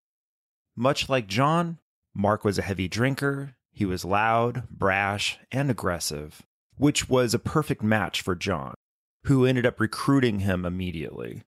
Much 0.76 1.10
like 1.10 1.28
John, 1.28 1.78
Mark 2.14 2.44
was 2.44 2.58
a 2.58 2.64
heavy 2.64 2.88
drinker. 2.88 3.56
He 3.72 3.86
was 3.86 4.06
loud, 4.06 4.68
brash, 4.70 5.38
and 5.52 5.70
aggressive, 5.70 6.42
which 6.78 7.10
was 7.10 7.34
a 7.34 7.40
perfect 7.40 7.84
match 7.84 8.22
for 8.22 8.36
John 8.36 8.76
who 9.26 9.46
ended 9.46 9.66
up 9.66 9.80
recruiting 9.80 10.40
him 10.40 10.66
immediately. 10.66 11.44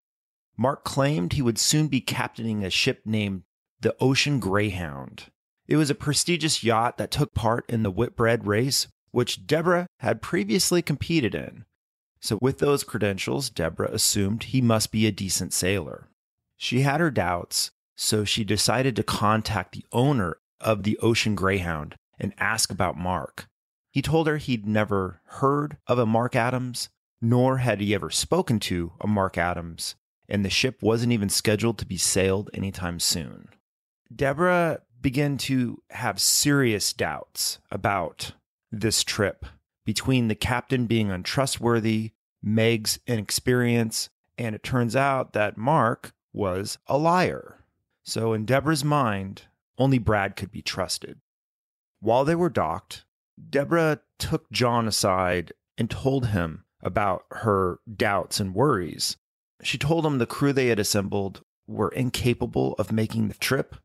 Mark 0.57 0.85
claimed 0.85 1.33
he 1.33 1.43
would 1.43 1.59
soon 1.59 1.89
be 1.89 2.01
captaining 2.01 2.65
a 2.65 2.71
ship 2.71 3.03
named 3.05 3.43
the 3.81 3.97
Ocean 4.01 4.39
Greyhound. 4.39 5.25
It 5.67 5.77
was 5.77 5.91
a 5.91 5.95
prestigious 5.95 6.63
yacht 6.63 6.99
that 6.99 7.11
took 7.11 7.35
part 7.35 7.65
in 7.69 7.83
the 7.83 7.91
Whitbread 7.91 8.47
race, 8.47 8.87
which 9.11 9.47
Deborah 9.47 9.87
had 10.01 10.23
previously 10.23 10.83
competed 10.83 11.35
in. 11.35 11.65
So, 12.21 12.39
with 12.41 12.59
those 12.59 12.85
credentials, 12.85 13.51
Deborah 13.51 13.91
assumed 13.91 14.45
he 14.45 14.61
must 14.61 14.93
be 14.93 15.07
a 15.07 15.13
decent 15.13 15.53
sailor. 15.53 16.09
She 16.57 16.83
had 16.83 17.01
her 17.01 17.11
doubts, 17.11 17.73
so 17.97 18.25
she 18.25 18.45
decided 18.45 18.95
to 18.97 19.03
contact 19.03 19.73
the 19.73 19.85
owner 19.93 20.37
of 20.61 20.85
the 20.85 20.97
Ocean 20.99 21.35
Greyhound 21.35 21.97
and 22.21 22.33
ask 22.39 22.71
about 22.71 22.97
Mark. 22.97 23.49
He 23.91 24.01
told 24.01 24.27
her 24.29 24.37
he'd 24.37 24.67
never 24.67 25.21
heard 25.25 25.77
of 25.87 25.99
a 25.99 26.07
Mark 26.07 26.37
Adams, 26.37 26.89
nor 27.21 27.59
had 27.59 27.81
he 27.81 27.95
ever 27.95 28.11
spoken 28.11 28.61
to 28.61 28.93
a 29.01 29.07
Mark 29.07 29.37
Adams, 29.37 29.97
and 30.33 30.47
the 30.47 30.51
ship 30.51 30.83
wasn't 30.83 31.13
even 31.13 31.29
scheduled 31.29 31.77
to 31.77 31.85
be 31.85 31.99
sailed 31.99 32.49
anytime 32.55 32.99
soon. 32.99 33.51
Deborah 34.15 34.81
began 34.99 35.37
to 35.37 35.83
have 35.91 36.19
serious 36.19 36.95
doubts 36.95 37.59
about 37.71 38.33
this 38.71 39.05
trip 39.05 39.45
between 39.85 40.29
the 40.29 40.35
captain 40.35 40.87
being 40.87 41.11
untrustworthy, 41.11 42.13
Meg's 42.43 42.99
inexperience, 43.07 44.09
and 44.39 44.55
it 44.55 44.63
turns 44.63 44.97
out 44.97 45.35
that 45.35 45.59
Mark 45.59 46.15
was 46.33 46.79
a 46.87 46.97
liar. 46.97 47.59
So, 48.03 48.33
in 48.33 48.47
Deborah's 48.47 48.85
mind, 48.85 49.43
only 49.77 49.99
Brad 49.99 50.35
could 50.35 50.51
be 50.51 50.63
trusted. 50.63 51.21
While 52.01 52.25
they 52.25 52.35
were 52.35 52.49
docked, 52.49 53.05
Deborah 53.51 54.01
took 54.19 54.51
John 54.51 54.89
aside 54.89 55.53
and 55.77 55.91
told 55.91 56.29
him 56.29 56.65
about 56.83 57.27
her 57.31 57.81
doubts 57.95 58.41
and 58.41 58.55
worries. 58.55 59.19
She 59.63 59.79
told 59.79 60.05
him 60.05 60.19
the 60.19 60.27
crew 60.27 60.53
they 60.53 60.67
had 60.67 60.81
assembled 60.81 61.43
were 61.67 61.91
incapable 61.91 62.75
of 62.75 62.93
making 62.93 63.29
the 63.29 63.35
trip, 63.35 63.77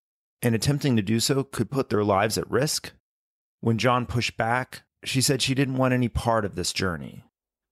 and 0.41 0.55
attempting 0.55 0.95
to 0.95 1.01
do 1.01 1.19
so 1.19 1.43
could 1.43 1.69
put 1.69 1.89
their 1.89 2.03
lives 2.03 2.37
at 2.37 2.49
risk. 2.49 2.93
When 3.61 3.77
John 3.77 4.05
pushed 4.05 4.37
back, 4.37 4.83
she 5.03 5.21
said 5.21 5.41
she 5.41 5.53
didn't 5.53 5.77
want 5.77 5.93
any 5.93 6.09
part 6.09 6.45
of 6.45 6.55
this 6.55 6.73
journey. 6.73 7.23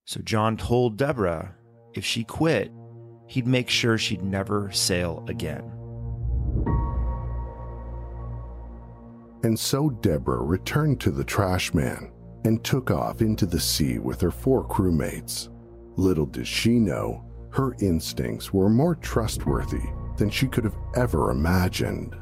So 0.06 0.22
John 0.22 0.58
told 0.58 0.98
Deborah 0.98 1.56
if 1.96 2.06
she 2.06 2.24
quit, 2.24 2.72
he'd 3.28 3.48
make 3.48 3.70
sure 3.70 3.98
she'd 3.98 4.24
never 4.24 4.72
sail 4.72 5.26
again. 5.28 5.72
And 9.44 9.60
so 9.60 9.90
Deborah 9.90 10.44
returned 10.44 11.00
to 11.02 11.12
the 11.12 11.24
Trashman 11.24 12.12
and 12.46 12.64
took 12.64 12.92
off 12.92 13.22
into 13.22 13.46
the 13.46 13.60
sea 13.60 13.98
with 13.98 14.22
her 14.22 14.32
four 14.32 14.68
crewmates. 14.68 15.50
Little 15.98 16.26
did 16.26 16.48
she 16.48 16.80
know, 16.80 17.25
her 17.56 17.74
instincts 17.80 18.54
were 18.54 18.70
more 18.70 18.96
trustworthy 18.96 19.88
than 20.18 20.30
she 20.30 20.48
could 20.48 20.66
have 20.66 20.76
ever 20.96 21.32
imagined. 21.32 22.16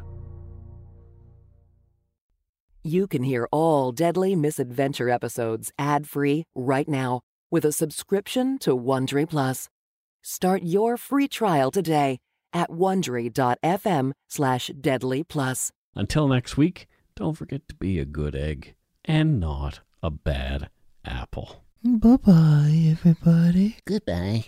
You 2.83 3.07
can 3.07 3.23
hear 3.23 3.47
all 3.51 3.91
Deadly 3.91 4.35
Misadventure 4.35 5.09
episodes 5.09 5.71
ad-free 5.79 6.43
right 6.53 6.87
now 6.87 7.21
with 7.49 7.65
a 7.65 7.71
subscription 7.71 8.59
to 8.59 8.77
Wondery 8.77 9.27
Plus. 9.27 9.69
Start 10.21 10.63
your 10.63 10.97
free 10.97 11.27
trial 11.27 11.71
today 11.71 12.19
at 12.53 12.69
wondery.fm 12.69 14.11
slash 14.29 14.71
deadly 14.79 15.23
plus. 15.23 15.71
Until 15.95 16.27
next 16.27 16.57
week, 16.57 16.87
don't 17.15 17.35
forget 17.35 17.67
to 17.69 17.75
be 17.75 17.99
a 17.99 18.05
good 18.05 18.35
egg 18.35 18.75
and 19.05 19.39
not 19.39 19.79
a 20.03 20.11
bad 20.11 20.69
apple. 21.03 21.63
Bye 21.83 22.17
bye, 22.17 22.85
everybody. 22.91 23.77
Goodbye. 23.85 24.45